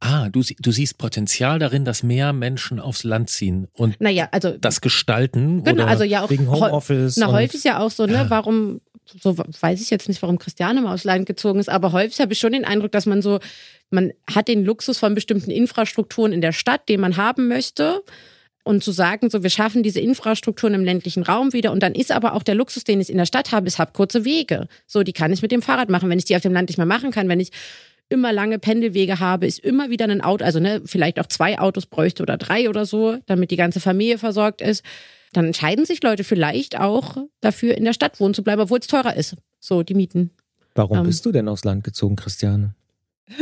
[0.01, 4.57] Ah, du, du siehst Potenzial darin, dass mehr Menschen aufs Land ziehen und naja, also,
[4.57, 5.65] das gestalten.
[5.65, 7.17] Genau, oder also ja auch wegen Homeoffice.
[7.17, 8.31] Na, häufig ist ja auch so, ne, ja.
[8.31, 8.81] warum,
[9.21, 12.33] so weiß ich jetzt nicht, warum Christiane mal aufs Land gezogen ist, aber häufig habe
[12.33, 13.39] ich schon den Eindruck, dass man so,
[13.91, 18.03] man hat den Luxus von bestimmten Infrastrukturen in der Stadt, den man haben möchte
[18.65, 22.13] und zu sagen, so wir schaffen diese Infrastrukturen im ländlichen Raum wieder und dann ist
[22.13, 24.69] aber auch der Luxus, den ich in der Stadt habe, ich habe kurze Wege.
[24.87, 26.77] So, die kann ich mit dem Fahrrad machen, wenn ich die auf dem Land nicht
[26.77, 27.51] mehr machen kann, wenn ich
[28.11, 31.87] immer lange Pendelwege habe, ist immer wieder ein Auto, also ne, vielleicht auch zwei Autos
[31.87, 34.83] bräuchte oder drei oder so, damit die ganze Familie versorgt ist,
[35.33, 38.87] dann entscheiden sich Leute vielleicht auch dafür, in der Stadt wohnen zu bleiben, obwohl es
[38.87, 39.37] teurer ist.
[39.61, 40.31] So, die Mieten.
[40.75, 42.75] Warum ähm, bist du denn aufs Land gezogen, Christiane?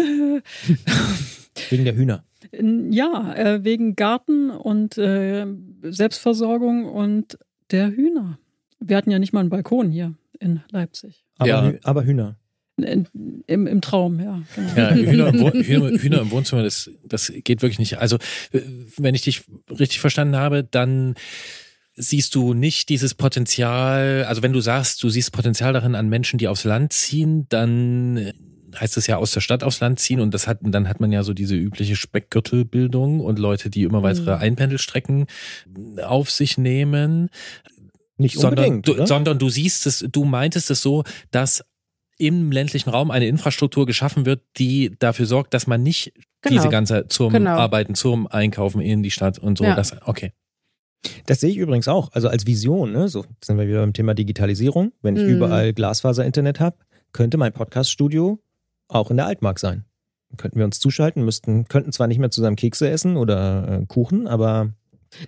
[1.71, 2.25] wegen der Hühner.
[2.53, 5.47] Ja, äh, wegen Garten und äh,
[5.83, 7.39] Selbstversorgung und
[7.71, 8.39] der Hühner.
[8.81, 11.25] Wir hatten ja nicht mal einen Balkon hier in Leipzig.
[11.39, 11.73] Aber, ja.
[11.83, 12.37] aber Hühner.
[12.77, 14.43] Im, im Traum, ja.
[14.55, 14.77] Genau.
[14.77, 17.99] ja Hühner, im Hühner, Hühner, im Wohnzimmer, das, das geht wirklich nicht.
[17.99, 18.19] Also,
[18.99, 21.15] wenn ich dich richtig verstanden habe, dann
[21.97, 26.39] siehst du nicht dieses Potenzial, also wenn du sagst, du siehst Potenzial darin an Menschen,
[26.39, 28.33] die aufs Land ziehen, dann
[28.79, 31.11] heißt es ja aus der Stadt aufs Land ziehen und das hat, dann hat man
[31.11, 34.43] ja so diese übliche Speckgürtelbildung und Leute, die immer weitere mhm.
[34.43, 35.27] Einpendelstrecken
[36.05, 37.31] auf sich nehmen.
[38.19, 41.65] Nicht sondern, du, sondern du siehst es, du meintest es so, dass
[42.19, 46.57] im ländlichen Raum eine Infrastruktur geschaffen wird, die dafür sorgt, dass man nicht genau.
[46.57, 47.57] diese ganze zum genau.
[47.57, 49.65] Arbeiten, zum Einkaufen in die Stadt und so.
[49.65, 49.75] Ja.
[49.75, 50.33] Das, okay.
[51.27, 53.09] Das sehe ich übrigens auch, also als Vision, ne?
[53.09, 54.93] so sind wir wieder beim Thema Digitalisierung.
[55.03, 55.37] Wenn ich mhm.
[55.37, 56.77] überall Glasfaser-Internet habe,
[57.13, 58.39] könnte mein Podcast-Studio
[58.89, 59.85] auch in der Altmark sein.
[60.37, 64.27] Könnten wir uns zuschalten, müssten, könnten zwar nicht mehr zusammen Kekse essen oder äh, Kuchen,
[64.27, 64.73] aber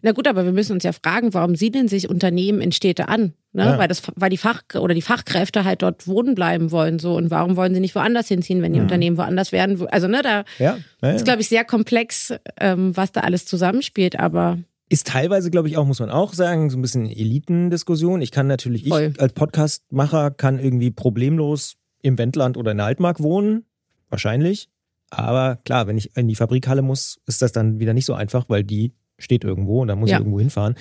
[0.03, 3.33] na gut, aber wir müssen uns ja fragen, warum siedeln sich Unternehmen in Städte an?
[3.53, 3.65] Ne?
[3.65, 3.79] Ja.
[3.79, 6.99] Weil, das, weil die Fach oder die Fachkräfte halt dort wohnen bleiben wollen.
[6.99, 7.17] So.
[7.17, 8.85] Und warum wollen sie nicht woanders hinziehen, wenn die mhm.
[8.85, 9.87] Unternehmen woanders werden?
[9.89, 10.79] Also, ne, da ja.
[11.03, 14.59] Ja, ist, glaube ich, sehr komplex, ähm, was da alles zusammenspielt, aber.
[14.89, 18.23] Ist teilweise, glaube ich, auch, muss man auch sagen, so ein bisschen Elitendiskussion.
[18.23, 19.13] Ich kann natürlich, ich Voll.
[19.19, 23.65] als Podcastmacher kann irgendwie problemlos im Wendland oder in der Altmark wohnen.
[24.09, 24.69] Wahrscheinlich.
[25.11, 28.47] Aber klar, wenn ich in die Fabrikhalle muss, ist das dann wieder nicht so einfach,
[28.49, 30.17] weil die steht irgendwo und da muss ja.
[30.17, 30.77] ich irgendwo hinfahren.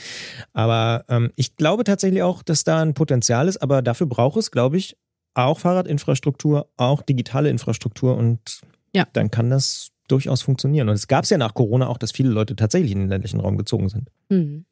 [0.53, 4.51] Aber ähm, ich glaube tatsächlich auch, dass da ein Potenzial ist, aber dafür braucht es,
[4.51, 4.95] glaube ich,
[5.33, 8.61] auch Fahrradinfrastruktur, auch digitale Infrastruktur und
[8.93, 9.07] ja.
[9.13, 10.89] dann kann das durchaus funktionieren.
[10.89, 13.39] Und es gab es ja nach Corona auch, dass viele Leute tatsächlich in den ländlichen
[13.39, 14.09] Raum gezogen sind.
[14.29, 14.65] Mhm.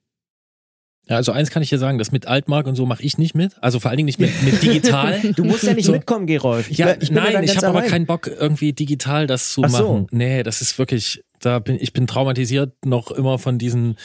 [1.07, 3.35] Ja, also eins kann ich dir sagen, das mit Altmark und so mache ich nicht
[3.35, 3.61] mit.
[3.61, 5.19] Also vor allen Dingen nicht mit, mit digital.
[5.35, 5.91] du musst ja nicht so.
[5.91, 6.71] mitkommen, Gerolf.
[6.71, 9.85] Ich, ja, ich nein, ich habe aber keinen Bock, irgendwie digital das zu Ach machen.
[9.85, 10.07] So.
[10.11, 13.97] Nee, das ist wirklich, da bin ich bin traumatisiert noch immer von diesen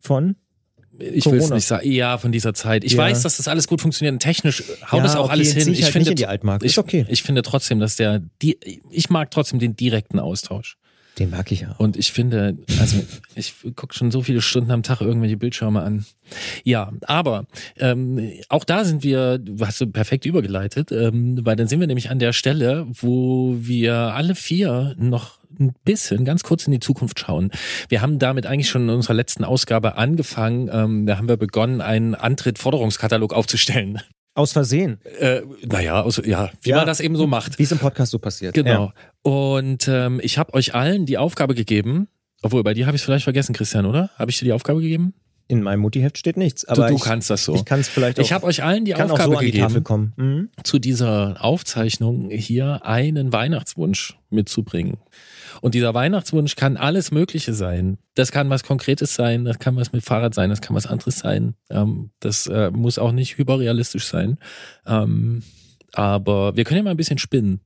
[0.00, 0.36] von
[1.00, 2.84] ich will es nicht sagen, ja, von dieser Zeit.
[2.84, 2.98] Ich ja.
[2.98, 4.12] weiß, dass das alles gut funktioniert.
[4.12, 5.72] Und technisch haut ja, das auch okay, alles hin.
[5.72, 6.62] Ich, halt finde, die Altmark.
[6.64, 7.06] Ich, okay.
[7.08, 8.58] ich finde trotzdem, dass der, die,
[8.90, 10.76] ich mag trotzdem den direkten Austausch.
[11.18, 11.78] Den mag ich auch.
[11.78, 12.96] Und ich finde, also
[13.34, 16.06] ich gucke schon so viele Stunden am Tag irgendwelche Bildschirme an.
[16.64, 17.46] Ja, aber
[17.76, 21.86] ähm, auch da sind wir, du hast du perfekt übergeleitet, ähm, weil dann sind wir
[21.86, 26.80] nämlich an der Stelle, wo wir alle vier noch ein bisschen ganz kurz in die
[26.80, 27.50] Zukunft schauen.
[27.88, 30.70] Wir haben damit eigentlich schon in unserer letzten Ausgabe angefangen.
[30.72, 34.00] Ähm, da haben wir begonnen, einen Antritt-Forderungskatalog aufzustellen.
[34.34, 35.00] Aus Versehen.
[35.18, 37.58] Äh, naja, aus, ja, wie ja, man das eben so macht.
[37.58, 38.54] Wie es im Podcast so passiert.
[38.54, 38.86] Genau.
[38.86, 38.94] Ja.
[39.22, 42.08] Und ähm, ich habe euch allen die Aufgabe gegeben,
[42.42, 44.10] obwohl bei dir habe ich es vielleicht vergessen, Christian, oder?
[44.16, 45.14] Habe ich dir die Aufgabe gegeben?
[45.48, 46.64] In meinem Mutti-Heft steht nichts.
[46.64, 47.56] Aber du, du ich, kannst das so.
[47.56, 48.22] Ich kann es vielleicht auch.
[48.22, 49.84] Ich habe euch allen die Aufgabe so gegeben,
[50.16, 50.50] die mhm.
[50.62, 54.98] zu dieser Aufzeichnung hier einen Weihnachtswunsch mitzubringen.
[55.60, 57.98] Und dieser Weihnachtswunsch kann alles Mögliche sein.
[58.14, 61.18] Das kann was Konkretes sein, das kann was mit Fahrrad sein, das kann was anderes
[61.18, 61.54] sein.
[61.70, 64.38] Ähm, das äh, muss auch nicht hyperrealistisch sein.
[64.86, 65.42] Ähm,
[65.92, 67.60] aber wir können ja mal ein bisschen spinnen.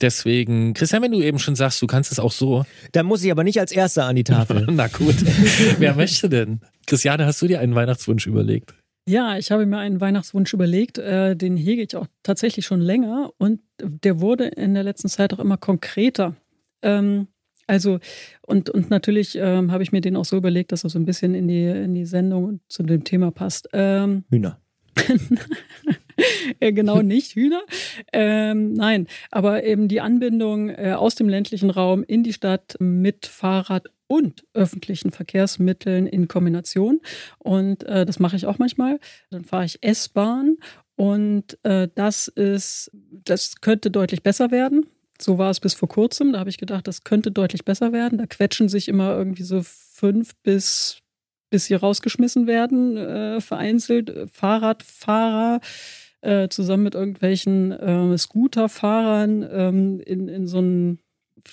[0.00, 2.64] Deswegen, Christian, wenn du eben schon sagst, du kannst es auch so.
[2.92, 4.66] Dann muss ich aber nicht als Erster an die Tafel.
[4.70, 5.16] Na gut.
[5.78, 6.60] Wer möchte denn?
[6.86, 8.74] Christiane, hast du dir einen Weihnachtswunsch überlegt?
[9.08, 10.98] Ja, ich habe mir einen Weihnachtswunsch überlegt.
[10.98, 15.32] Äh, den hege ich auch tatsächlich schon länger und der wurde in der letzten Zeit
[15.32, 16.34] auch immer konkreter.
[16.86, 17.28] Ähm,
[17.66, 17.98] also,
[18.42, 21.04] und, und natürlich ähm, habe ich mir den auch so überlegt, dass er so ein
[21.04, 23.68] bisschen in die, in die Sendung zu dem Thema passt.
[23.72, 24.60] Ähm, Hühner.
[26.60, 27.62] genau nicht Hühner.
[28.12, 33.26] Ähm, nein, aber eben die Anbindung äh, aus dem ländlichen Raum in die Stadt mit
[33.26, 37.00] Fahrrad und öffentlichen Verkehrsmitteln in Kombination.
[37.38, 39.00] Und äh, das mache ich auch manchmal.
[39.30, 40.56] Dann fahre ich S-Bahn
[40.94, 44.86] und äh, das ist, das könnte deutlich besser werden
[45.20, 46.32] So war es bis vor kurzem.
[46.32, 48.18] Da habe ich gedacht, das könnte deutlich besser werden.
[48.18, 50.98] Da quetschen sich immer irgendwie so fünf bis,
[51.50, 55.60] bis sie rausgeschmissen werden, äh, vereinzelt Fahrradfahrer
[56.20, 60.98] äh, zusammen mit irgendwelchen äh, Scooterfahrern ähm, in, in so einem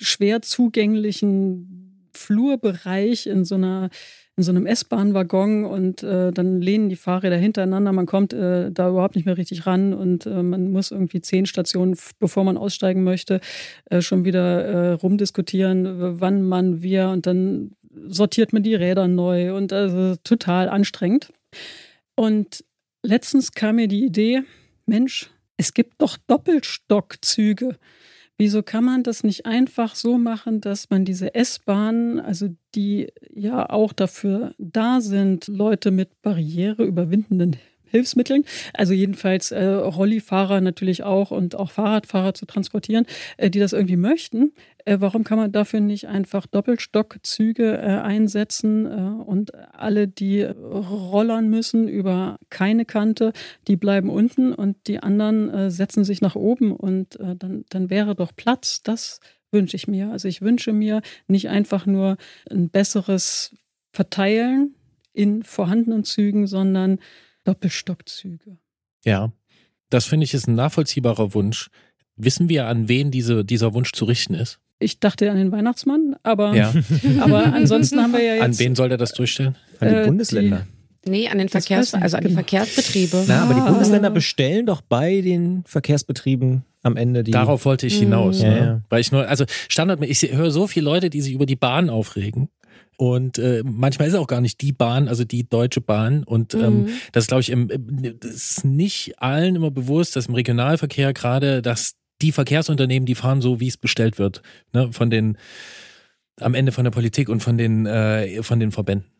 [0.00, 3.90] schwer zugänglichen Flurbereich in so einer
[4.36, 7.92] in so einem S-Bahn-Waggon und äh, dann lehnen die Fahrräder hintereinander.
[7.92, 11.46] Man kommt äh, da überhaupt nicht mehr richtig ran und äh, man muss irgendwie zehn
[11.46, 13.40] Stationen, bevor man aussteigen möchte,
[13.86, 17.76] äh, schon wieder äh, rumdiskutieren, wann man wir und dann
[18.08, 21.32] sortiert man die Räder neu und also total anstrengend.
[22.16, 22.64] Und
[23.04, 24.42] letztens kam mir die Idee,
[24.86, 27.78] Mensch, es gibt doch Doppelstockzüge.
[28.36, 33.70] Wieso kann man das nicht einfach so machen, dass man diese S-Bahnen, also die ja
[33.70, 37.56] auch dafür da sind, Leute mit Barriere überwindenden
[37.94, 43.06] Hilfsmitteln, also jedenfalls äh, Rollifahrer natürlich auch und auch Fahrradfahrer zu transportieren,
[43.36, 44.52] äh, die das irgendwie möchten.
[44.84, 51.48] Äh, warum kann man dafür nicht einfach Doppelstockzüge äh, einsetzen äh, und alle, die rollern
[51.48, 53.32] müssen über keine Kante,
[53.68, 58.16] die bleiben unten und die anderen äh, setzen sich nach oben und dann, dann wäre
[58.16, 58.82] doch Platz.
[58.82, 59.20] Das
[59.52, 60.10] wünsche ich mir.
[60.10, 62.16] Also ich wünsche mir nicht einfach nur
[62.50, 63.54] ein besseres
[63.92, 64.74] Verteilen
[65.12, 66.98] in vorhandenen Zügen, sondern
[67.44, 68.58] Doppelstockzüge.
[69.04, 69.32] Ja,
[69.90, 71.70] das finde ich ist ein nachvollziehbarer Wunsch.
[72.16, 74.60] Wissen wir, an wen diese, dieser Wunsch zu richten ist?
[74.78, 76.72] Ich dachte an den Weihnachtsmann, aber, ja.
[77.20, 78.42] aber ansonsten haben wir ja jetzt.
[78.42, 79.56] An wen soll der das durchstellen?
[79.80, 80.66] An die äh, Bundesländer.
[81.04, 82.40] Die, nee, an den Verkehrs, also an die genau.
[82.40, 83.24] Verkehrsbetriebe.
[83.28, 83.70] Na, aber die ah.
[83.70, 87.30] Bundesländer bestellen doch bei den Verkehrsbetrieben am Ende die.
[87.30, 88.48] Darauf wollte ich hinaus, mhm.
[88.48, 88.58] ne?
[88.58, 88.80] ja, ja.
[88.90, 91.88] weil ich nur, also Standard, ich höre so viele Leute, die sich über die Bahn
[91.88, 92.48] aufregen
[92.96, 96.24] und äh, manchmal ist auch gar nicht die Bahn, also die Deutsche Bahn.
[96.24, 96.88] Und ähm, mhm.
[97.12, 97.68] das ist, glaube ich, im,
[98.20, 103.40] das ist nicht allen immer bewusst, dass im Regionalverkehr gerade, dass die Verkehrsunternehmen, die fahren
[103.40, 104.42] so, wie es bestellt wird,
[104.72, 105.36] ne, von den
[106.40, 109.10] am Ende von der Politik und von den äh, von den Verbänden.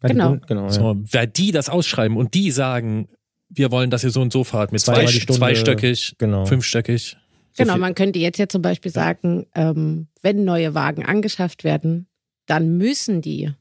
[0.00, 0.36] Genau.
[0.46, 0.96] genau so.
[1.10, 3.08] Weil die das ausschreiben und die sagen,
[3.48, 6.44] wir wollen, dass ihr so und so fahrt mit zwei, Stunde, zweistöckig, genau.
[6.44, 7.16] fünfstöckig.
[7.52, 7.80] So genau, viel.
[7.80, 12.08] man könnte jetzt ja zum Beispiel sagen, ähm, wenn neue Wagen angeschafft werden,
[12.46, 13.52] dann müssen die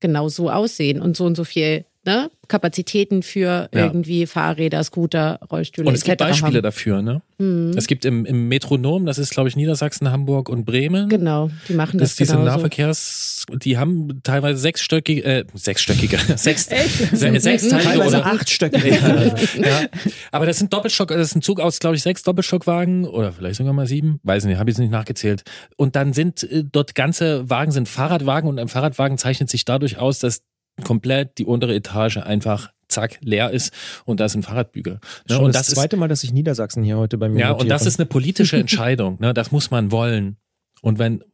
[0.00, 3.84] genau so aussehen und so und so viel ne, Kapazitäten für ja.
[3.84, 5.88] irgendwie Fahrräder, Scooter, Rollstühle.
[5.88, 6.62] Und es gibt Beispiele haben.
[6.62, 7.22] dafür, ne?
[7.38, 7.74] Mhm.
[7.76, 11.08] Es gibt im, im Metronom, das ist glaube ich Niedersachsen, Hamburg und Bremen.
[11.08, 12.10] Genau, die machen das.
[12.10, 12.50] Das diese genauso.
[12.50, 16.68] Nahverkehrs, die haben teilweise sechsstöckige, äh, sechsstöckige, sechs,
[17.12, 18.90] se, sechs Teile oder achtstöckige.
[18.90, 19.86] ja.
[20.30, 23.56] Aber das sind Doppelstock, das ist ein Zug aus, glaube ich, sechs Doppelstockwagen oder vielleicht
[23.56, 25.42] sogar mal sieben, weiß nicht, habe ich jetzt nicht nachgezählt.
[25.76, 29.98] Und dann sind äh, dort ganze Wagen sind Fahrradwagen und ein Fahrradwagen zeichnet sich dadurch
[29.98, 30.42] aus, dass
[30.84, 33.72] komplett die untere Etage einfach zack, leer ist
[34.04, 35.00] und da ist ein Fahrradbügel.
[35.28, 35.38] Ne?
[35.40, 37.86] und das, das zweite Mal, dass sich Niedersachsen hier heute bei mir Ja, und das
[37.86, 39.18] ist eine politische Entscheidung.
[39.20, 39.34] Ne?
[39.34, 40.36] Das muss man wollen.
[40.82, 41.24] Und wenn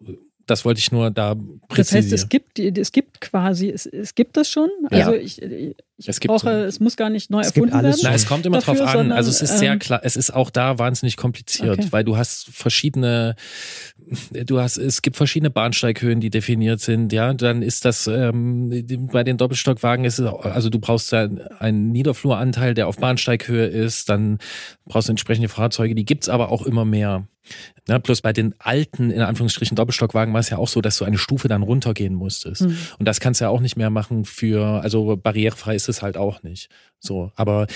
[0.47, 1.35] das wollte ich nur da
[1.69, 1.77] präzisieren.
[1.78, 4.69] Das heißt, es gibt, es gibt quasi, es, es gibt das schon.
[4.90, 5.20] Also ja.
[5.20, 5.74] ich, ich
[6.09, 7.98] es brauche, es muss gar nicht neu es erfunden werden.
[8.02, 8.93] Nein, es kommt immer dafür, drauf an.
[8.98, 11.89] Sondern, also es ist sehr ähm, klar, es ist auch da wahnsinnig kompliziert, okay.
[11.90, 13.36] weil du hast verschiedene,
[14.30, 17.12] du hast, es gibt verschiedene Bahnsteighöhen, die definiert sind.
[17.12, 21.28] Ja, dann ist das ähm, bei den Doppelstockwagen ist es, also du brauchst da
[21.59, 24.09] einen Niederfluranteil, der auf Bahnsteighöhe ist.
[24.09, 24.39] Dann
[24.86, 25.94] brauchst du entsprechende Fahrzeuge.
[25.94, 27.26] Die gibt's aber auch immer mehr.
[27.89, 31.05] Ja, plus bei den alten, in Anführungsstrichen, Doppelstockwagen war es ja auch so, dass du
[31.05, 32.62] eine Stufe dann runtergehen musstest.
[32.62, 32.76] Mhm.
[32.98, 36.16] Und das kannst du ja auch nicht mehr machen für, also barrierefrei ist es halt
[36.16, 36.68] auch nicht.
[37.01, 37.66] So, aber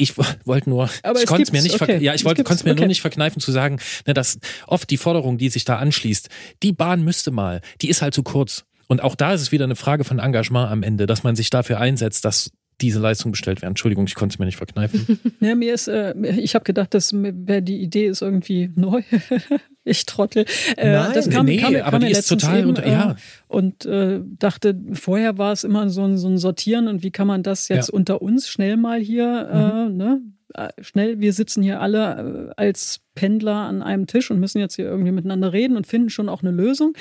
[0.00, 1.98] ich wollte nur, aber ich konnte es mir nicht, okay.
[1.98, 2.80] ja, ich wollte, konnte es mir okay.
[2.80, 6.28] nur nicht verkneifen zu sagen, ne, dass oft die Forderung, die sich da anschließt,
[6.62, 8.64] die Bahn müsste mal, die ist halt zu kurz.
[8.88, 11.50] Und auch da ist es wieder eine Frage von Engagement am Ende, dass man sich
[11.50, 12.50] dafür einsetzt, dass
[12.80, 13.72] diese Leistung bestellt werden.
[13.72, 15.20] Entschuldigung, ich konnte es mir nicht verkneifen.
[15.40, 19.02] ja, mir ist, äh, ich habe gedacht, dass die Idee ist irgendwie neu.
[19.84, 20.44] ich trottel.
[20.76, 23.16] Äh, Nein, das kam, nee, kam, kam, aber die ist total eben, äh, ja.
[23.48, 27.26] Und äh, dachte, vorher war es immer so ein, so ein Sortieren und wie kann
[27.26, 27.94] man das jetzt ja.
[27.94, 29.96] unter uns schnell mal hier, äh, mhm.
[29.96, 30.20] ne?
[30.54, 34.84] Äh, schnell, wir sitzen hier alle als Pendler an einem Tisch und müssen jetzt hier
[34.84, 36.94] irgendwie miteinander reden und finden schon auch eine Lösung.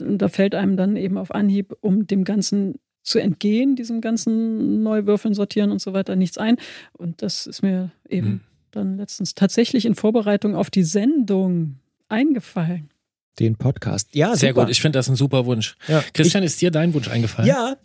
[0.00, 4.82] Und da fällt einem dann eben auf Anhieb, um dem Ganzen zu entgehen, diesem ganzen
[4.82, 6.56] Neuwürfeln, Sortieren und so weiter, nichts ein.
[6.92, 8.40] Und das ist mir eben hm.
[8.70, 11.80] dann letztens tatsächlich in Vorbereitung auf die Sendung
[12.12, 12.90] eingefallen.
[13.38, 14.14] Den Podcast.
[14.14, 14.66] Ja, sehr super.
[14.66, 14.70] gut.
[14.70, 15.76] Ich finde das ein super Wunsch.
[15.88, 16.04] Ja.
[16.12, 17.48] Christian, ich, ist dir dein Wunsch eingefallen?
[17.48, 17.76] Ja,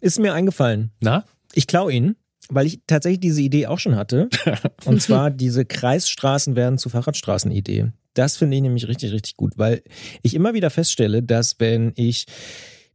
[0.00, 0.90] ist mir eingefallen.
[1.00, 1.24] Na?
[1.54, 2.16] Ich klaue ihn,
[2.48, 4.28] weil ich tatsächlich diese Idee auch schon hatte.
[4.84, 7.92] und zwar diese Kreisstraßen werden zu Fahrradstraßen-Idee.
[8.14, 9.82] Das finde ich nämlich richtig, richtig gut, weil
[10.22, 12.26] ich immer wieder feststelle, dass wenn ich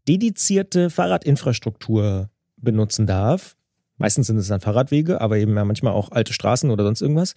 [0.07, 3.55] dedizierte Fahrradinfrastruktur benutzen darf,
[3.97, 7.35] meistens sind es dann Fahrradwege, aber eben ja manchmal auch alte Straßen oder sonst irgendwas,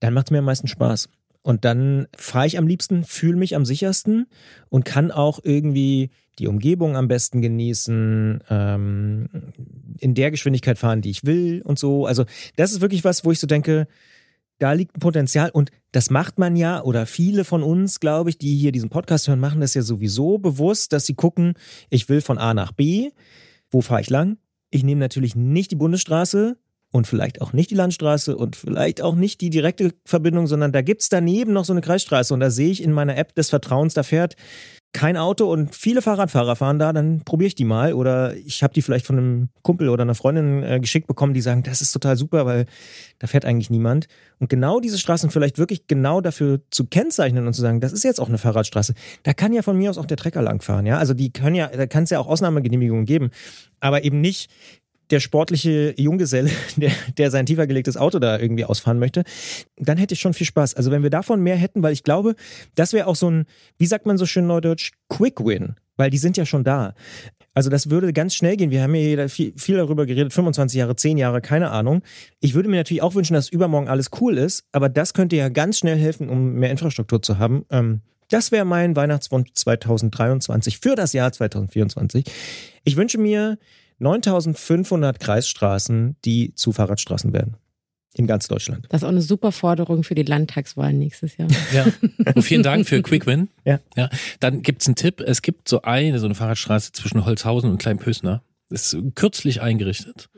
[0.00, 1.08] dann macht es mir am meisten Spaß.
[1.42, 4.26] Und dann fahre ich am liebsten, fühle mich am sichersten
[4.68, 9.28] und kann auch irgendwie die Umgebung am besten genießen, ähm,
[9.98, 12.06] in der Geschwindigkeit fahren, die ich will und so.
[12.06, 12.24] Also
[12.56, 13.86] das ist wirklich was, wo ich so denke,
[14.58, 18.36] da liegt ein Potenzial und das macht man ja oder viele von uns, glaube ich,
[18.36, 21.54] die hier diesen Podcast hören, machen das ja sowieso bewusst, dass sie gucken,
[21.88, 23.10] ich will von A nach B,
[23.70, 24.36] wo fahre ich lang?
[24.70, 26.58] Ich nehme natürlich nicht die Bundesstraße
[26.92, 30.82] und vielleicht auch nicht die Landstraße und vielleicht auch nicht die direkte Verbindung, sondern da
[30.82, 33.50] gibt es daneben noch so eine Kreisstraße und da sehe ich in meiner App des
[33.50, 34.36] Vertrauens, da fährt
[34.92, 37.92] kein Auto und viele Fahrradfahrer fahren da, dann probiere ich die mal.
[37.92, 41.40] Oder ich habe die vielleicht von einem Kumpel oder einer Freundin äh, geschickt bekommen, die
[41.40, 42.66] sagen, das ist total super, weil
[43.20, 44.08] da fährt eigentlich niemand.
[44.40, 48.02] Und genau diese Straßen vielleicht wirklich genau dafür zu kennzeichnen und zu sagen, das ist
[48.02, 48.94] jetzt auch eine Fahrradstraße.
[49.22, 50.86] Da kann ja von mir aus auch der Trecker langfahren.
[50.86, 50.98] Ja?
[50.98, 53.30] Also die können ja, da kann es ja auch Ausnahmegenehmigungen geben.
[53.78, 54.50] Aber eben nicht
[55.10, 59.24] der sportliche Junggeselle, der, der sein tiefer gelegtes Auto da irgendwie ausfahren möchte,
[59.76, 60.74] dann hätte ich schon viel Spaß.
[60.74, 62.34] Also wenn wir davon mehr hätten, weil ich glaube,
[62.74, 63.46] das wäre auch so ein,
[63.78, 66.94] wie sagt man so schön neudeutsch, Quick Win, weil die sind ja schon da.
[67.52, 68.70] Also das würde ganz schnell gehen.
[68.70, 72.02] Wir haben ja viel, viel darüber geredet, 25 Jahre, 10 Jahre, keine Ahnung.
[72.38, 75.48] Ich würde mir natürlich auch wünschen, dass übermorgen alles cool ist, aber das könnte ja
[75.48, 77.66] ganz schnell helfen, um mehr Infrastruktur zu haben.
[77.70, 82.24] Ähm, das wäre mein Weihnachtswunsch 2023 für das Jahr 2024.
[82.84, 83.58] Ich wünsche mir
[84.00, 87.56] 9500 Kreisstraßen, die zu Fahrradstraßen werden.
[88.14, 88.86] In ganz Deutschland.
[88.88, 91.48] Das ist auch eine super Forderung für die Landtagswahl nächstes Jahr.
[91.72, 91.86] Ja.
[92.34, 93.48] Und vielen Dank für Quick Win.
[93.64, 93.78] Ja.
[93.96, 94.10] ja.
[94.40, 95.20] Dann gibt es einen Tipp.
[95.20, 98.42] Es gibt so eine, so eine Fahrradstraße zwischen Holzhausen und Kleinpösner.
[98.68, 100.28] Ist kürzlich eingerichtet.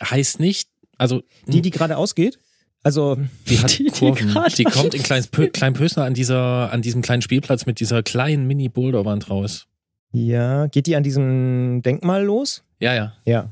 [0.00, 1.22] Heißt nicht, also.
[1.46, 2.38] Die, die gerade ausgeht?
[2.82, 3.18] Also
[3.48, 4.34] die hat die, Kurven.
[4.48, 9.28] Die, die kommt in Kleinpösner an dieser, an diesem kleinen Spielplatz mit dieser kleinen Mini-Boulderwand
[9.28, 9.66] raus.
[10.12, 12.62] Ja, geht die an diesem Denkmal los?
[12.80, 13.12] Ja, ja.
[13.24, 13.50] Ja.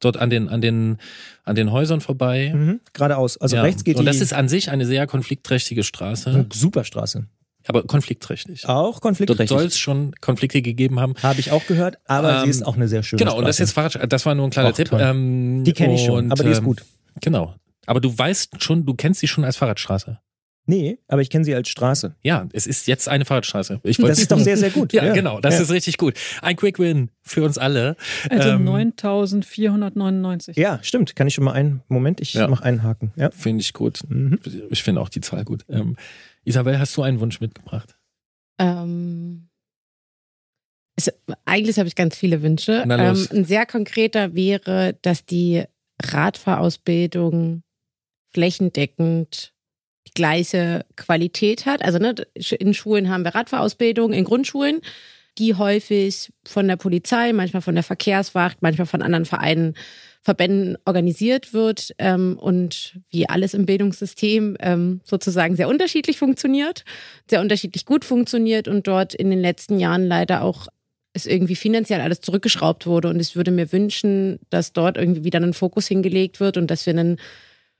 [0.00, 0.98] Dort an den, an den,
[1.44, 2.52] an den Häusern vorbei.
[2.54, 3.36] Mhm, geradeaus.
[3.38, 3.62] Also ja.
[3.62, 6.46] rechts geht Und das ist an sich eine sehr konfliktträchtige Straße.
[6.52, 7.26] Super Straße.
[7.68, 8.66] Aber konfliktträchtig.
[8.68, 9.48] Auch konfliktträchtig.
[9.48, 11.14] Dort soll es schon Konflikte gegeben haben.
[11.22, 13.38] Habe ich auch gehört, aber ähm, sie ist auch eine sehr schöne Genau, Straße.
[13.38, 14.92] und das ist jetzt Fahrrad, das war nur ein kleiner auch Tipp.
[14.92, 16.82] Ähm, die kenne ich schon, aber die ist ähm, gut.
[17.20, 17.54] Genau.
[17.86, 20.18] Aber du weißt schon, du kennst sie schon als Fahrradstraße.
[20.64, 22.14] Nee, aber ich kenne sie als Straße.
[22.22, 23.80] Ja, es ist jetzt eine Fahrradstraße.
[23.82, 24.92] Ich das ist doch sehr, sehr gut.
[24.92, 25.62] ja, ja, genau, das ja.
[25.62, 26.14] ist richtig gut.
[26.40, 27.96] Ein Quick Win für uns alle.
[28.30, 30.56] Also ähm, 9499.
[30.56, 31.16] Ja, stimmt.
[31.16, 32.20] Kann ich schon mal einen Moment?
[32.20, 32.46] Ich ja.
[32.46, 33.12] mache einen Haken.
[33.16, 33.30] Ja.
[33.32, 34.00] Finde ich gut.
[34.08, 34.38] Mhm.
[34.70, 35.64] Ich finde auch die Zahl gut.
[35.68, 35.96] Ähm,
[36.44, 37.98] Isabel, hast du einen Wunsch mitgebracht?
[38.58, 39.48] Ähm,
[40.94, 41.10] es,
[41.44, 42.84] eigentlich habe ich ganz viele Wünsche.
[42.84, 45.64] Ähm, ein sehr konkreter wäre, dass die
[46.00, 47.62] Radfahrausbildung
[48.32, 49.52] flächendeckend
[50.14, 51.84] gleiche Qualität hat.
[51.84, 52.14] Also ne,
[52.58, 54.80] in Schulen haben wir Radfahrausbildung, in Grundschulen,
[55.38, 59.74] die häufig von der Polizei, manchmal von der Verkehrswacht, manchmal von anderen Vereinen,
[60.24, 66.84] Verbänden organisiert wird ähm, und wie alles im Bildungssystem ähm, sozusagen sehr unterschiedlich funktioniert,
[67.28, 70.68] sehr unterschiedlich gut funktioniert und dort in den letzten Jahren leider auch
[71.12, 73.08] es irgendwie finanziell alles zurückgeschraubt wurde.
[73.08, 76.86] Und ich würde mir wünschen, dass dort irgendwie wieder ein Fokus hingelegt wird und dass
[76.86, 77.18] wir einen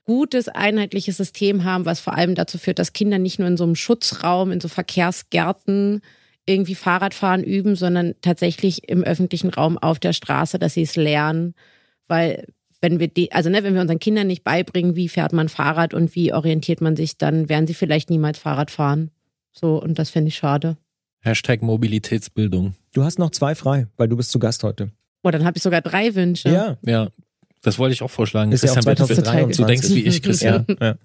[0.05, 3.63] gutes, einheitliches System haben, was vor allem dazu führt, dass Kinder nicht nur in so
[3.63, 6.01] einem Schutzraum, in so Verkehrsgärten
[6.45, 11.53] irgendwie Fahrradfahren üben, sondern tatsächlich im öffentlichen Raum auf der Straße, dass sie es lernen.
[12.07, 12.47] Weil
[12.81, 15.93] wenn wir die, also ne, wenn wir unseren Kindern nicht beibringen, wie fährt man Fahrrad
[15.93, 19.09] und wie orientiert man sich, dann werden sie vielleicht niemals Fahrrad fahren.
[19.53, 20.77] So, und das finde ich schade.
[21.21, 22.75] Hashtag Mobilitätsbildung.
[22.93, 24.91] Du hast noch zwei frei, weil du bist zu Gast heute.
[25.23, 26.49] Oh, dann habe ich sogar drei Wünsche.
[26.49, 26.77] Ja.
[26.85, 27.09] Ja.
[27.63, 28.51] Das wollte ich auch vorschlagen.
[28.51, 29.57] Ist Christian, ja auch 2023.
[29.57, 30.65] Du denkst wie ich, Christian.
[30.69, 30.75] ja.
[30.79, 30.95] ja.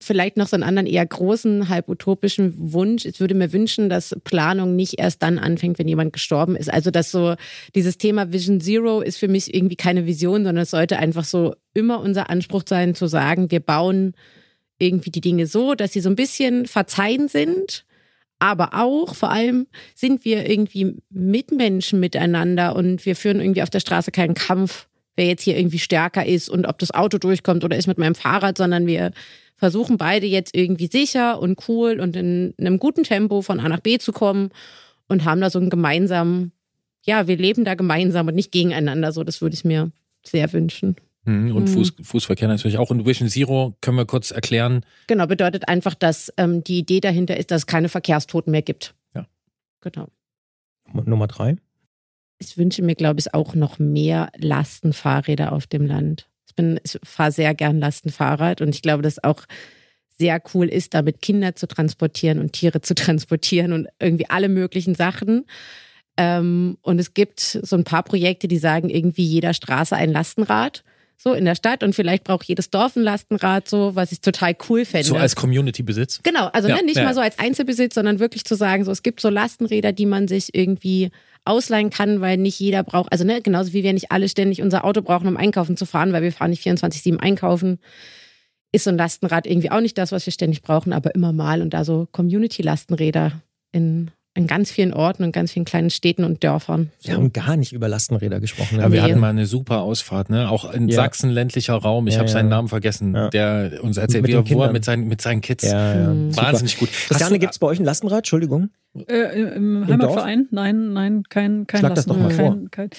[0.00, 3.04] Vielleicht noch so einen anderen eher großen, halb utopischen Wunsch.
[3.04, 6.72] Ich würde mir wünschen, dass Planung nicht erst dann anfängt, wenn jemand gestorben ist.
[6.72, 7.34] Also, dass so
[7.74, 11.56] dieses Thema Vision Zero ist für mich irgendwie keine Vision, sondern es sollte einfach so
[11.74, 14.14] immer unser Anspruch sein, zu sagen, wir bauen
[14.78, 17.84] irgendwie die Dinge so, dass sie so ein bisschen verzeihen sind,
[18.38, 19.66] aber auch vor allem
[19.96, 24.86] sind wir irgendwie Mitmenschen miteinander und wir führen irgendwie auf der Straße keinen Kampf
[25.18, 28.14] wer jetzt hier irgendwie stärker ist und ob das Auto durchkommt oder ist mit meinem
[28.14, 29.10] Fahrrad, sondern wir
[29.56, 33.80] versuchen beide jetzt irgendwie sicher und cool und in einem guten Tempo von A nach
[33.80, 34.50] B zu kommen
[35.08, 36.52] und haben da so einen gemeinsamen,
[37.04, 39.12] ja, wir leben da gemeinsam und nicht gegeneinander.
[39.12, 39.90] So, das würde ich mir
[40.24, 40.96] sehr wünschen.
[41.24, 42.90] Mhm, und Fuß, Fußverkehr natürlich auch.
[42.90, 44.84] Und Vision Zero können wir kurz erklären.
[45.08, 48.94] Genau, bedeutet einfach, dass ähm, die Idee dahinter ist, dass es keine Verkehrstoten mehr gibt.
[49.14, 49.26] Ja.
[49.80, 50.06] Genau.
[50.92, 51.56] Nummer drei
[52.38, 56.28] ich wünsche mir, glaube ich, auch noch mehr Lastenfahrräder auf dem Land.
[56.46, 59.44] Ich bin, ich fahre sehr gern Lastenfahrrad und ich glaube, dass auch
[60.18, 64.94] sehr cool ist, damit Kinder zu transportieren und Tiere zu transportieren und irgendwie alle möglichen
[64.94, 65.46] Sachen.
[66.16, 70.82] Ähm, und es gibt so ein paar Projekte, die sagen, irgendwie jeder Straße ein Lastenrad.
[71.16, 74.56] so in der Stadt und vielleicht braucht jedes Dorf ein Lastenrad, so, was ich total
[74.68, 75.06] cool fände.
[75.06, 76.20] So als Community-Besitz?
[76.22, 77.04] Genau, also Ja, ne, nicht ja.
[77.04, 80.28] mal so als Einzelbesitz, sondern wirklich zu sagen, so es gibt so Lastenräder, die man
[80.28, 81.10] sich irgendwie
[81.48, 84.84] ausleihen kann, weil nicht jeder braucht, also ne, genauso wie wir nicht alle ständig unser
[84.84, 87.78] Auto brauchen, um einkaufen zu fahren, weil wir fahren nicht 24-7 einkaufen,
[88.72, 91.62] ist so ein Lastenrad irgendwie auch nicht das, was wir ständig brauchen, aber immer mal.
[91.62, 93.42] Und da so Community-Lastenräder
[93.72, 96.90] in, in ganz vielen Orten und ganz vielen kleinen Städten und Dörfern.
[97.02, 98.76] Wir haben gar nicht über Lastenräder gesprochen.
[98.80, 99.08] Ja, wir Nee.
[99.10, 100.48] hatten mal eine super Ausfahrt, ne?
[100.50, 100.94] Auch in Ja.
[100.96, 102.06] Sachsen ländlicher Raum.
[102.06, 102.32] Ich Ja, habe ja.
[102.32, 103.28] seinen Namen vergessen, Ja.
[103.28, 105.64] der uns erzählt, Mit wie er, wo er mit seinen, mit seinen Kids.
[105.64, 106.06] ja, ja.
[106.14, 106.30] Mhm.
[106.32, 106.46] Super.
[106.46, 106.88] Wahnsinnig gut.
[106.88, 108.18] Hast Christiane, gibt es bei euch ein Lastenrad?
[108.18, 108.70] Entschuldigung.
[109.08, 110.46] Äh, Im Heimatverein?
[110.50, 112.90] Nein, nein, kein, kein Schlag das doch mal Lasten- kein, kein,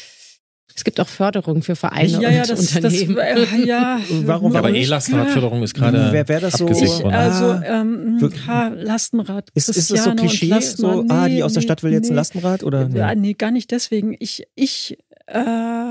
[0.80, 3.18] Es gibt auch Förderung für Vereine ja, ja, und das, das, Unternehmen.
[3.18, 4.00] äh, ja.
[4.24, 4.70] Warum- aber?
[4.74, 6.70] E-Lastenradförderung ist gerade Wer wäre das so?
[6.70, 7.14] Ich, worden.
[7.14, 7.64] also, Ah.
[7.82, 8.48] ähm, Wirklich?
[8.48, 9.50] ha, Lastenrad.
[9.56, 10.58] Ist, ist es so Klischee?
[10.62, 12.16] So, ah, die Nee, aus der nee, Stadt will jetzt ein nee.
[12.16, 12.64] Lastenrad?
[12.64, 12.88] Oder?
[12.94, 13.20] Ja, Nee.
[13.20, 14.16] nee, gar nicht deswegen.
[14.20, 14.98] Ich, ich
[15.34, 15.38] äh,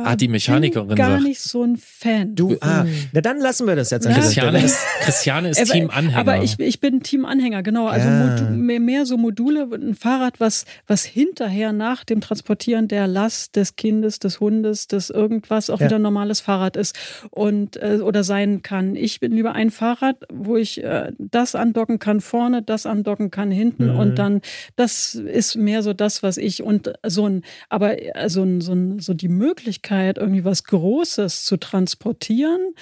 [0.04, 1.22] Ah, die Mechanikerin bin gar sagt.
[1.24, 2.34] nicht so ein An.
[2.34, 4.06] Du, ah, na dann lassen wir das jetzt.
[4.06, 4.22] an Ja.
[4.22, 4.52] Stelle.
[4.52, 6.18] Christiane ist, Christiane ist Team-Anhänger.
[6.18, 7.86] Aber ich, ich bin Team-Anhänger, genau.
[7.88, 8.26] Also Ja.
[8.26, 13.56] Modu mehr, mehr so Module, ein Fahrrad, was, was hinterher nach dem Transportieren der Last
[13.56, 15.86] des Kindes, des Hundes, des irgendwas auch Ja.
[15.86, 16.96] wieder ein normales Fahrrad ist
[17.30, 18.96] und äh, oder sein kann.
[18.96, 23.50] Ich bin lieber ein Fahrrad, wo ich äh, das andocken kann vorne, das andocken kann
[23.50, 23.98] hinten Mhm.
[23.98, 24.40] und dann,
[24.76, 28.72] das ist mehr so das, was ich und so ein, aber äh, so, ein, so,
[28.72, 32.74] ein, so die Möglichkeit, irgendwie was Großes zu transportieren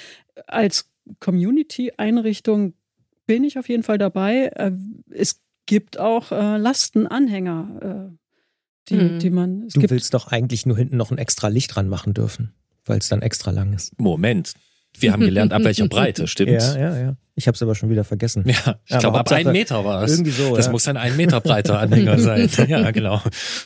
[0.47, 0.90] als
[1.20, 2.74] Community-Einrichtung
[3.27, 4.47] bin ich auf jeden Fall dabei.
[4.55, 4.73] Äh,
[5.10, 8.16] Es gibt auch äh, Lastenanhänger, äh,
[8.89, 9.18] die, Mhm.
[9.18, 9.62] die man.
[9.62, 12.55] Es Du gibt, willst doch eigentlich nur hinten noch ein extra Licht dran machen dürfen,
[12.85, 13.98] weil es dann extra lang ist.
[13.98, 14.55] Moment.
[14.98, 16.52] Wir haben gelernt, ab welcher Breite, stimmt?
[16.52, 17.16] Ja, ja, ja.
[17.39, 18.44] Ich habe es aber schon wieder vergessen.
[18.47, 20.12] Ja, ich Aber glaube, ab einem Meter war es.
[20.12, 20.56] Irgendwie so.
[20.56, 20.73] Das ja.
[20.73, 22.48] muss ein ein Meter breiter Anhänger sein.
[22.68, 23.20] Ja, genau.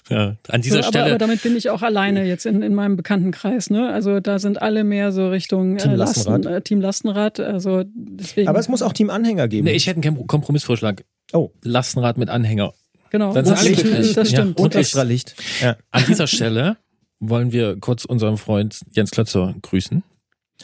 [0.09, 1.05] Ja, an dieser so, aber, Stelle.
[1.11, 3.71] aber damit bin ich auch alleine jetzt in, in meinem Bekanntenkreis.
[3.71, 3.93] Ne?
[3.93, 6.47] Also da sind alle mehr so Richtung Team äh, Lasten, Lastenrad.
[6.47, 7.39] äh, Team Lastenrad.
[7.39, 8.49] Also deswegen.
[8.49, 9.67] aber es muss auch Team Anhänger geben.
[9.67, 11.05] nee, ich hätte einen Kompromissvorschlag.
[11.33, 12.75] oh, Lastenrad mit Anhänger.
[13.11, 13.33] genau.
[13.33, 14.15] dann sind das, alle stimmt, glücklich.
[14.15, 14.39] das Ja.
[14.39, 14.59] stimmt.
[14.59, 15.37] und das, extra Licht.
[15.63, 15.77] Ja.
[15.93, 16.77] An dieser Stelle
[17.21, 20.03] wollen wir kurz unseren Freund Jens Klötzer grüßen,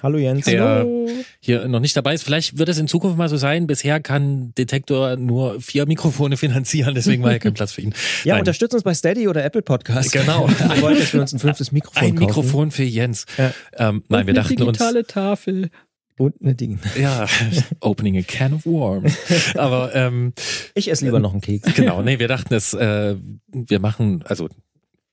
[0.03, 0.45] Hallo Jens.
[0.45, 1.09] Der- Hallo.
[1.41, 2.23] hier noch nicht dabei ist.
[2.23, 3.67] Vielleicht wird es in Zukunft mal so sein.
[3.67, 7.95] Bisher kann Detektor nur vier Mikrofone finanzieren, deswegen war ja kein Platz für ihn.
[8.25, 8.41] Ja, Nein.
[8.43, 10.13] unterstützt uns bei Steady oder Apple Podcast.
[10.13, 10.49] Genau.
[10.49, 12.27] Wir wollten, dass wir uns ein fünftes Mikrofon Ein kaufen.
[12.27, 13.25] Mikrofon für Jens.
[13.39, 13.53] Ja.
[13.79, 14.79] Ähm, nein, Und wir dachten uns.
[14.79, 15.71] digitale Tafel.
[16.19, 16.79] Und eine Ding.
[16.99, 17.27] Ja,
[17.81, 19.15] opening a can of worms.
[19.55, 20.33] Aber ähm,
[20.75, 21.75] Ich esse lieber noch einen Keks.
[21.75, 23.17] genau, nee, wir dachten es, äh,
[23.53, 24.49] wir machen, also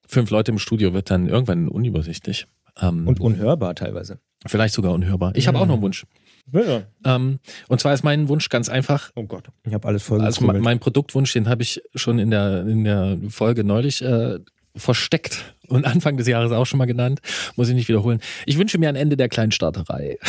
[0.07, 2.47] fünf Leute im Studio wird dann irgendwann unübersichtlich.
[2.81, 4.19] Ähm, Und unhörbar teilweise.
[4.45, 5.33] vielleicht sogar unhörbar.
[5.35, 6.05] Ich habe auch noch einen Wunsch.
[6.51, 6.83] Ja.
[7.05, 7.39] Ähm,
[7.69, 9.11] und zwar ist mein Wunsch ganz einfach.
[9.15, 9.47] Oh Gott.
[9.65, 12.83] Ich habe alles voll Also mein, mein Produktwunsch, den habe ich schon in der, in
[12.83, 14.39] der Folge neulich äh,
[14.75, 17.21] versteckt und Anfang des Jahres auch schon mal genannt.
[17.55, 18.19] Muss ich nicht wiederholen.
[18.45, 20.17] Ich wünsche mir ein Ende der Kleinstaaterei.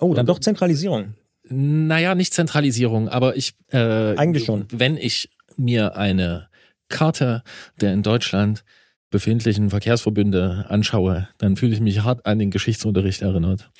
[0.00, 1.14] Oh, dann doch Zentralisierung.
[1.48, 3.54] Naja, nicht Zentralisierung, aber ich.
[3.72, 4.66] Äh, Eigentlich schon.
[4.70, 6.48] Wenn ich mir eine
[6.88, 7.42] Karte
[7.80, 8.64] der in Deutschland
[9.14, 13.70] befindlichen Verkehrsverbünde anschaue, dann fühle ich mich hart an den Geschichtsunterricht erinnert.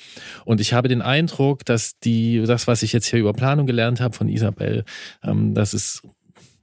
[0.45, 3.99] Und ich habe den Eindruck, dass die, das, was ich jetzt hier über Planung gelernt
[3.99, 4.85] habe von Isabel,
[5.23, 6.03] ähm, das ist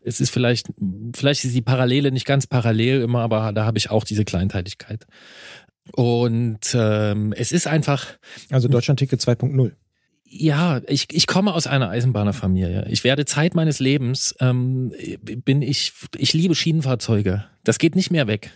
[0.05, 0.73] es ist vielleicht,
[1.15, 5.07] vielleicht ist die Parallele nicht ganz parallel immer, aber da habe ich auch diese Kleinteiligkeit.
[5.93, 8.07] Und ähm, es ist einfach,
[8.51, 9.73] Also Deutschland-Ticket 2.0.
[10.35, 12.87] ja, ich, ich komme aus einer Eisenbahnerfamilie.
[12.91, 14.93] Ich werde Zeit meines Lebens, ähm,
[15.45, 17.45] bin ich, ich liebe Schienenfahrzeuge.
[17.65, 18.51] Das geht nicht mehr weg.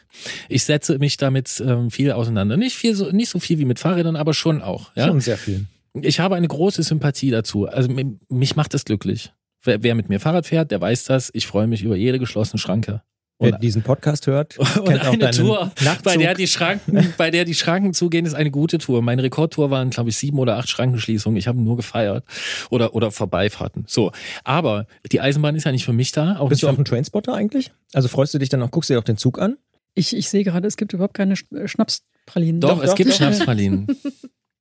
[0.48, 2.57] Ich setze mich damit ähm, viel auseinander.
[2.57, 4.90] Nicht viel so, nicht so viel wie mit Fahrrädern, aber schon auch.
[4.97, 5.07] Ja?
[5.09, 5.66] Schon sehr viel.
[6.01, 7.66] Ich habe eine große Sympathie dazu.
[7.66, 9.32] Also mi- mich macht es glücklich.
[9.62, 11.31] Wer, wer mit mir Fahrrad fährt, der weiß das.
[11.35, 13.03] Ich freue mich über jede geschlossene Schranke.
[13.39, 16.05] Wer Und, diesen Podcast hört, und eine Tour, Nachtzug.
[16.05, 19.03] bei der die Schranken, bei der die Schranken zugehen, ist eine gute Tour.
[19.03, 21.37] Meine Rekordtour waren, glaube ich, sieben oder acht Schrankenschließungen.
[21.37, 22.25] Ich habe nur gefeiert
[22.71, 23.85] oder oder Vorbeifahrten.
[23.89, 24.11] So,
[24.45, 26.37] aber die Eisenbahn ist ja nicht für mich da.
[26.39, 27.73] Auch Bist du für, ein Trainspotter eigentlich?
[27.93, 29.59] Also freust du dich dann auch, guckst du dir auch den Zug an?
[29.95, 32.61] Ich, ich sehe gerade, es gibt überhaupt keine Sch- Schnapspralinen.
[32.63, 33.17] doch, doch, es doch, gibt doch.
[33.19, 33.87] Schnapspralinen.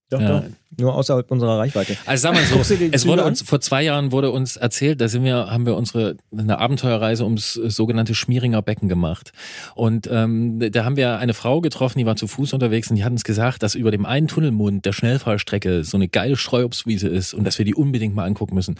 [0.09, 0.39] Doch, Ja.
[0.41, 0.43] doch.
[0.77, 1.95] Nur außerhalb unserer Reichweite.
[2.05, 2.59] Also sag mal so,
[2.91, 6.17] es wurde uns vor zwei Jahren wurde uns erzählt, da sind wir, haben wir unsere
[6.37, 9.31] eine Abenteuerreise ums sogenannte Schmieringer Becken gemacht.
[9.73, 13.05] Und ähm, da haben wir eine Frau getroffen, die war zu Fuß unterwegs und die
[13.05, 17.33] hat uns gesagt, dass über dem einen Tunnelmund der Schnellfahrstrecke so eine geile Streuobstwiese ist
[17.33, 18.75] und dass wir die unbedingt mal angucken müssen.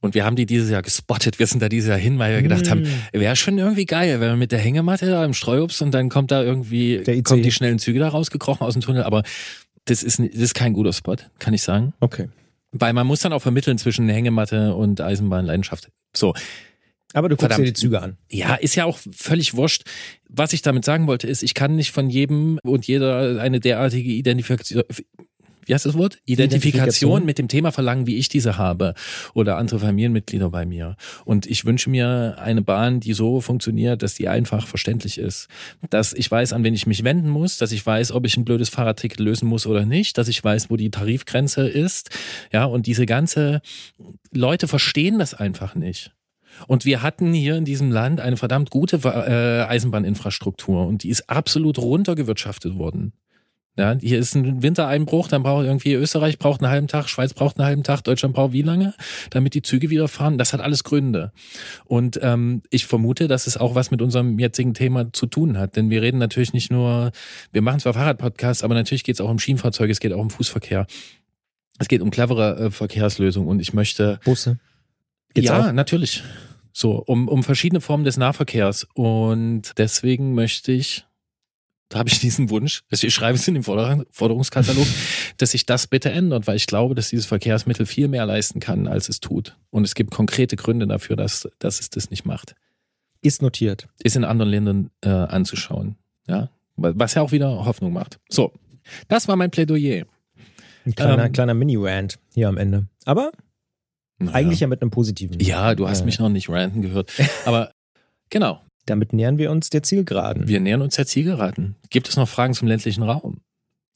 [0.00, 1.40] Und wir haben die dieses Jahr gespottet.
[1.40, 2.70] Wir sind da dieses Jahr hin, weil wir gedacht Mm.
[2.70, 6.08] haben, wäre schon irgendwie geil, wenn wir mit der Hängematte da im Streuobst und dann
[6.08, 9.02] kommt da irgendwie, kommen die schnellen Züge da rausgekrochen aus dem Tunnel.
[9.02, 9.24] Aber
[9.90, 11.94] das ist, das ist kein guter Spot, kann ich sagen.
[12.00, 12.28] Okay.
[12.72, 15.90] Weil man muss dann auch vermitteln zwischen Hängematte und Eisenbahnleidenschaft.
[16.14, 16.34] So.
[17.14, 17.60] Aber du guckst Verdammt.
[17.66, 18.18] dir die Züge an.
[18.30, 19.84] Ja, ist ja auch völlig wurscht.
[20.28, 24.10] Was ich damit sagen wollte, ist, ich kann nicht von jedem und jeder eine derartige
[24.10, 24.82] Identifikation,
[25.68, 26.18] wie heißt das Wort?
[26.24, 28.94] Identifikation, Identifikation, mit dem Thema verlangen, wie ich diese habe
[29.34, 30.96] oder andere Familienmitglieder bei mir.
[31.24, 35.48] Und ich wünsche mir eine Bahn, die so funktioniert, dass die einfach verständlich ist.
[35.90, 38.44] Dass ich weiß, an wen ich mich wenden muss, dass ich weiß, ob ich ein
[38.44, 42.10] blödes Fahrradticket lösen muss oder nicht, dass ich weiß, wo die Tarifgrenze ist.
[42.50, 43.60] Ja, und diese ganze
[44.32, 46.12] Leute verstehen das einfach nicht.
[46.66, 51.28] Und wir hatten hier in diesem Land eine verdammt gute äh, Eisenbahninfrastruktur und die ist
[51.28, 53.12] absolut runtergewirtschaftet worden.
[53.78, 57.58] Ja, hier ist ein Wintereinbruch, dann braucht irgendwie Österreich braucht einen halben Tag, Schweiz braucht
[57.58, 58.92] einen halben Tag, Deutschland braucht wie lange,
[59.30, 60.36] damit die Züge wieder fahren.
[60.36, 61.30] Das hat alles Gründe.
[61.84, 65.76] Und ähm, ich vermute, dass es auch was mit unserem jetzigen Thema zu tun hat.
[65.76, 67.12] Denn wir reden natürlich nicht nur,
[67.52, 70.30] wir machen zwar Fahrradpodcasts, aber natürlich geht es auch um Schienenfahrzeuge, es geht auch um
[70.30, 70.88] Fußverkehr.
[71.78, 74.18] Es geht um clevere äh, Verkehrslösungen und ich möchte.
[74.24, 74.58] Busse.
[75.34, 75.72] Geht's ja, auch?
[75.72, 76.24] natürlich.
[76.72, 78.88] So, um, um verschiedene Formen des Nahverkehrs.
[78.94, 81.04] Und deswegen möchte ich
[81.88, 84.86] da habe ich diesen Wunsch, ich schreibe es in dem Forderungskatalog,
[85.38, 88.86] dass sich das bitte ändert, weil ich glaube, dass dieses Verkehrsmittel viel mehr leisten kann,
[88.86, 89.56] als es tut.
[89.70, 92.54] Und es gibt konkrete Gründe dafür, dass, dass es das nicht macht.
[93.22, 93.88] Ist notiert.
[94.02, 95.96] Ist in anderen Ländern äh, anzuschauen.
[96.26, 98.20] Ja, was ja auch wieder Hoffnung macht.
[98.28, 98.52] So,
[99.08, 100.04] das war mein Plädoyer.
[100.84, 102.86] Ein kleiner, ähm, kleiner Mini-Rant hier am Ende.
[103.04, 103.32] Aber
[104.18, 104.34] naja.
[104.34, 105.40] eigentlich ja mit einem positiven.
[105.40, 107.12] Ja, du hast äh, mich noch nicht ranten gehört.
[107.44, 107.72] Aber
[108.30, 108.60] genau,
[108.90, 110.48] damit nähern wir uns der Zielgeraden.
[110.48, 111.76] Wir nähern uns der Zielgeraden.
[111.90, 113.40] Gibt es noch Fragen zum ländlichen Raum?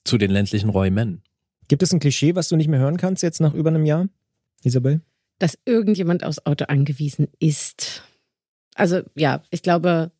[0.05, 1.23] Zu den ländlichen Räumen?
[1.69, 4.09] Gibt es ein Klischee, was du nicht mehr hören kannst jetzt nach über einem Jahr,
[4.63, 5.01] Isabel?
[5.39, 8.03] Dass irgendjemand aufs Auto angewiesen ist.
[8.75, 10.11] Also ja, ich glaube,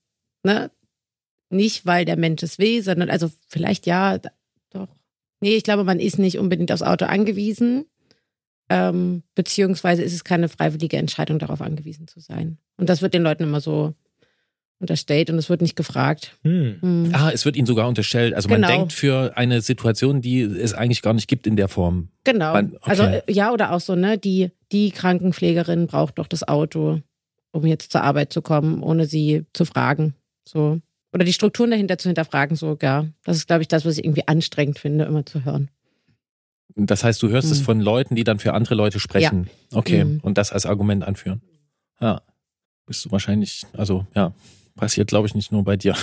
[0.45, 0.71] ne,
[1.51, 4.19] nicht weil der Mensch es will, sondern also vielleicht ja,
[4.71, 4.89] doch.
[5.41, 7.87] Nee, ich glaube, man ist nicht unbedingt aufs Auto angewiesen.
[8.69, 12.59] Ähm, beziehungsweise ist es keine freiwillige Entscheidung, darauf angewiesen zu sein.
[12.79, 13.95] Und das wird den Leuten immer so
[14.83, 16.37] unterstellt und es wird nicht gefragt.
[16.43, 16.77] Hm.
[16.81, 17.11] Hm.
[17.15, 18.35] Ah, es wird ihnen sogar unterstellt.
[18.35, 18.69] Also genau.
[18.69, 22.09] man denkt für eine Situation, die es eigentlich gar nicht gibt in der Form.
[22.25, 22.53] Genau.
[22.53, 22.91] Man, okay.
[22.91, 27.01] Also äh, ja, oder auch so, ne, die, die Krankenpflegerin braucht doch das Auto,
[27.53, 30.15] um jetzt zur Arbeit zu kommen, ohne sie zu fragen.
[30.47, 30.81] So.
[31.15, 33.07] Oder die Strukturen dahinter zu hinterfragen, so, ja.
[33.25, 35.71] Das ist, glaube ich, das, was ich irgendwie anstrengend finde, immer zu hören.
[36.75, 37.53] Das heißt, du hörst hm.
[37.53, 39.49] es von Leuten, die dann für andere Leute sprechen.
[39.71, 39.79] Ja.
[39.79, 40.05] Okay.
[40.05, 40.21] Mhm.
[40.23, 41.43] Und das als Argument anführen.
[42.01, 42.23] Ja.
[42.87, 44.33] Bist du wahrscheinlich, also ja,
[44.77, 45.97] Passiert, glaube ich, nicht nur bei dir.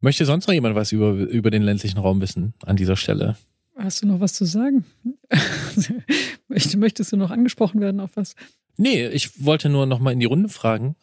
[0.00, 3.36] Möchte sonst noch jemand was über, über den ländlichen Raum wissen an dieser Stelle?
[3.76, 4.84] Hast du noch was zu sagen?
[6.48, 8.34] Möchtest du noch angesprochen werden auf was?
[8.76, 10.96] Nee, ich wollte nur noch mal in die Runde fragen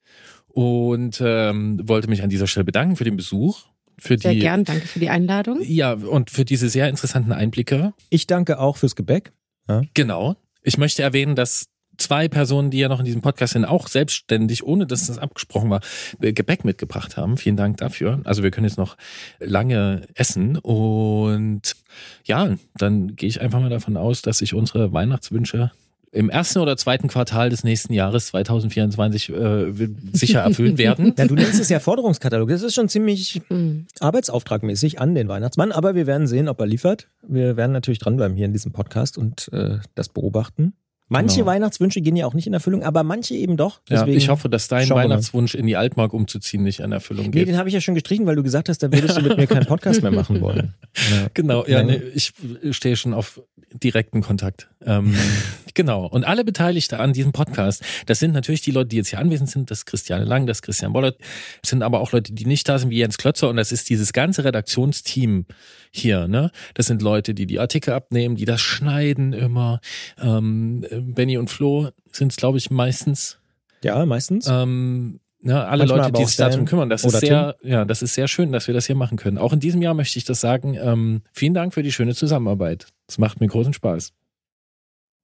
[0.48, 3.66] und ähm, wollte mich an dieser Stelle bedanken für den Besuch.
[3.98, 5.60] Für sehr die, gern, danke für die Einladung.
[5.62, 7.94] Ja, und für diese sehr interessanten Einblicke.
[8.10, 9.32] Ich danke auch fürs Gebäck.
[9.68, 9.84] Ja.
[9.94, 10.36] Genau.
[10.64, 11.66] Ich möchte erwähnen, dass
[12.02, 15.69] zwei Personen, die ja noch in diesem Podcast sind, auch selbstständig, ohne dass das abgesprochen
[15.69, 15.82] war,
[16.22, 17.38] äh, Gebäck mitgebracht haben.
[17.38, 18.22] Vielen Dank dafür.
[18.23, 18.98] Also wir können jetzt noch
[19.40, 21.76] lange essen und
[22.23, 25.72] ja, dann gehe ich einfach mal davon aus, dass sich unsere Weihnachtswünsche
[26.11, 29.72] im ersten oder zweiten Quartal des nächsten Jahres 2024 äh,
[30.11, 31.14] sicher erfüllen werden.
[31.22, 32.49] Ja, du nennst es ja Forderungskatalog.
[32.49, 33.86] Das ist schon ziemlich mhm.
[33.99, 37.07] arbeitsauftragmäßig an den Weihnachtsmann, aber wir werden sehen, ob er liefert.
[37.28, 40.73] Wir werden natürlich dranbleiben hier in diesem Podcast und äh, das beobachten.
[41.12, 41.48] Manche genau.
[41.48, 43.82] Weihnachtswünsche gehen ja auch nicht in Erfüllung, aber manche eben doch.
[43.90, 47.36] Deswegen ja, ich hoffe, dass dein Weihnachtswunsch in die Altmark umzuziehen nicht in Erfüllung geht.
[47.36, 49.36] Nee, den habe ich ja schon gestrichen, weil du gesagt hast, da würdest du mit
[49.36, 50.74] mir keinen Podcast mehr machen wollen.
[51.10, 51.28] Ja.
[51.34, 52.34] Genau, ja, nee, ich
[52.72, 53.42] stehe schon auf
[53.74, 54.70] direkten Kontakt.
[54.86, 55.16] Ähm,
[55.74, 56.06] genau.
[56.06, 59.50] Und alle Beteiligten an diesem Podcast, das sind natürlich die Leute, die jetzt hier anwesend
[59.50, 61.18] sind, das ist Christiane Lang, das ist Christian Bollert,
[61.66, 64.14] sind aber auch Leute, die nicht da sind, wie Jens Klötzer und das ist dieses
[64.14, 65.46] ganze Redaktionsteam
[65.92, 66.28] hier.
[66.28, 66.52] Ne?
[66.74, 69.80] Das sind Leute, die die Artikel abnehmen, die das schneiden immer.
[70.22, 73.40] Ähm, Benny und Flo sind es, glaube ich, meistens.
[73.84, 74.48] Ja, meistens.
[74.49, 76.90] Ähm, ja, alle Manchmal Leute, die sich darum kümmern.
[76.90, 77.72] Das ist sehr, Tim.
[77.72, 79.38] ja, das ist sehr schön, dass wir das hier machen können.
[79.38, 80.76] Auch in diesem Jahr möchte ich das sagen.
[80.80, 82.88] Ähm, vielen Dank für die schöne Zusammenarbeit.
[83.07, 84.14] Es macht mir großen Spaß.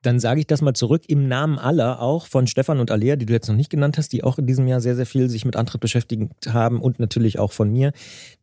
[0.02, 3.26] Dann sage ich das mal zurück im Namen aller, auch von Stefan und Alea, die
[3.26, 5.44] du jetzt noch nicht genannt hast, die auch in diesem Jahr sehr, sehr viel sich
[5.44, 7.92] mit Antritt beschäftigt haben und natürlich auch von mir.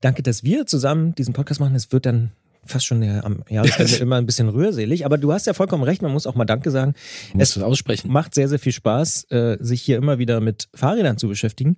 [0.01, 1.75] Danke, dass wir zusammen diesen Podcast machen.
[1.75, 2.33] Es wird dann
[2.67, 6.03] fast schon ja, am Jahresende immer ein bisschen rührselig, aber du hast ja vollkommen recht,
[6.03, 6.95] man muss auch mal Danke sagen.
[7.37, 8.11] es aussprechen.
[8.11, 11.77] macht sehr, sehr viel Spaß, äh, sich hier immer wieder mit Fahrrädern zu beschäftigen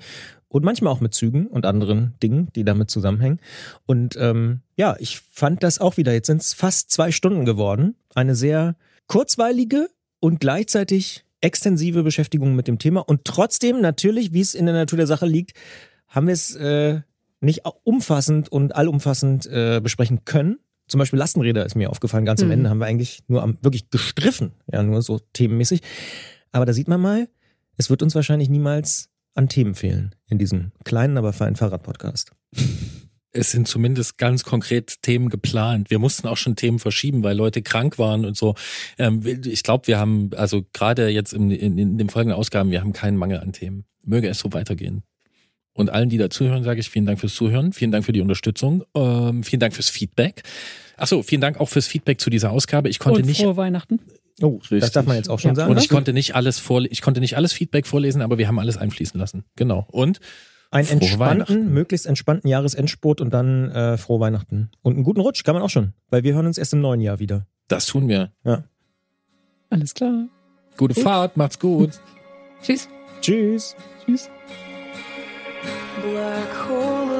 [0.48, 3.40] und manchmal auch mit Zügen und anderen Dingen, die damit zusammenhängen.
[3.86, 7.96] Und ähm, ja, ich fand das auch wieder, jetzt sind es fast zwei Stunden geworden.
[8.14, 8.76] Eine sehr
[9.06, 9.88] kurzweilige
[10.20, 14.96] und gleichzeitig extensive Beschäftigung mit dem Thema und trotzdem natürlich, wie es in der Natur
[14.96, 15.52] der Sache liegt,
[16.08, 17.00] haben wir es äh,
[17.40, 20.58] nicht umfassend und allumfassend äh, besprechen können.
[20.88, 22.24] Zum Beispiel Lastenräder ist mir aufgefallen.
[22.24, 22.54] Ganz am mhm.
[22.54, 25.80] Ende haben wir eigentlich nur am, wirklich gestriffen, ja, nur so themenmäßig.
[26.52, 27.28] Aber da sieht man mal,
[27.76, 32.32] es wird uns wahrscheinlich niemals an Themen fehlen in diesem kleinen, aber feinen Fahrradpodcast?
[33.36, 35.90] es sind zumindest ganz konkret Themen geplant.
[35.90, 38.54] Wir mussten auch schon Themen verschieben, weil Leute krank waren und so.
[38.98, 42.80] Ähm, ich glaube, wir haben, also gerade jetzt in, in, in den folgenden Ausgaben, wir
[42.80, 43.84] haben keinen Mangel an Themen.
[44.02, 45.02] Möge es so weitergehen.
[45.76, 48.82] Und allen, die dazuhören, sage ich vielen Dank fürs Zuhören, vielen Dank für die Unterstützung,
[48.94, 50.42] ähm, vielen Dank fürs Feedback.
[50.96, 52.88] Achso, vielen Dank auch fürs Feedback zu dieser Ausgabe.
[52.88, 53.42] Ich konnte und nicht.
[53.42, 54.00] Frohe Weihnachten.
[54.40, 54.80] Oh, Richtig.
[54.80, 55.54] das darf man jetzt auch schon ja.
[55.54, 55.70] sagen.
[55.70, 58.58] Und ich konnte nicht alles vor, ich konnte nicht alles Feedback vorlesen, aber wir haben
[58.58, 59.44] alles einfließen lassen.
[59.56, 59.86] Genau.
[59.90, 60.20] Und
[60.70, 64.70] einen entspannten, möglichst entspannten Jahresendspurt und dann äh, frohe Weihnachten.
[64.82, 67.00] Und einen guten Rutsch kann man auch schon, weil wir hören uns erst im neuen
[67.00, 67.46] Jahr wieder.
[67.68, 68.32] Das tun wir.
[68.44, 68.64] Ja.
[69.70, 70.28] Alles klar.
[70.76, 71.02] Gute gut.
[71.02, 71.90] Fahrt, macht's gut.
[72.62, 72.88] Tschüss.
[73.20, 73.76] Tschüss.
[74.04, 74.30] Tschüss.
[76.06, 77.15] Black hole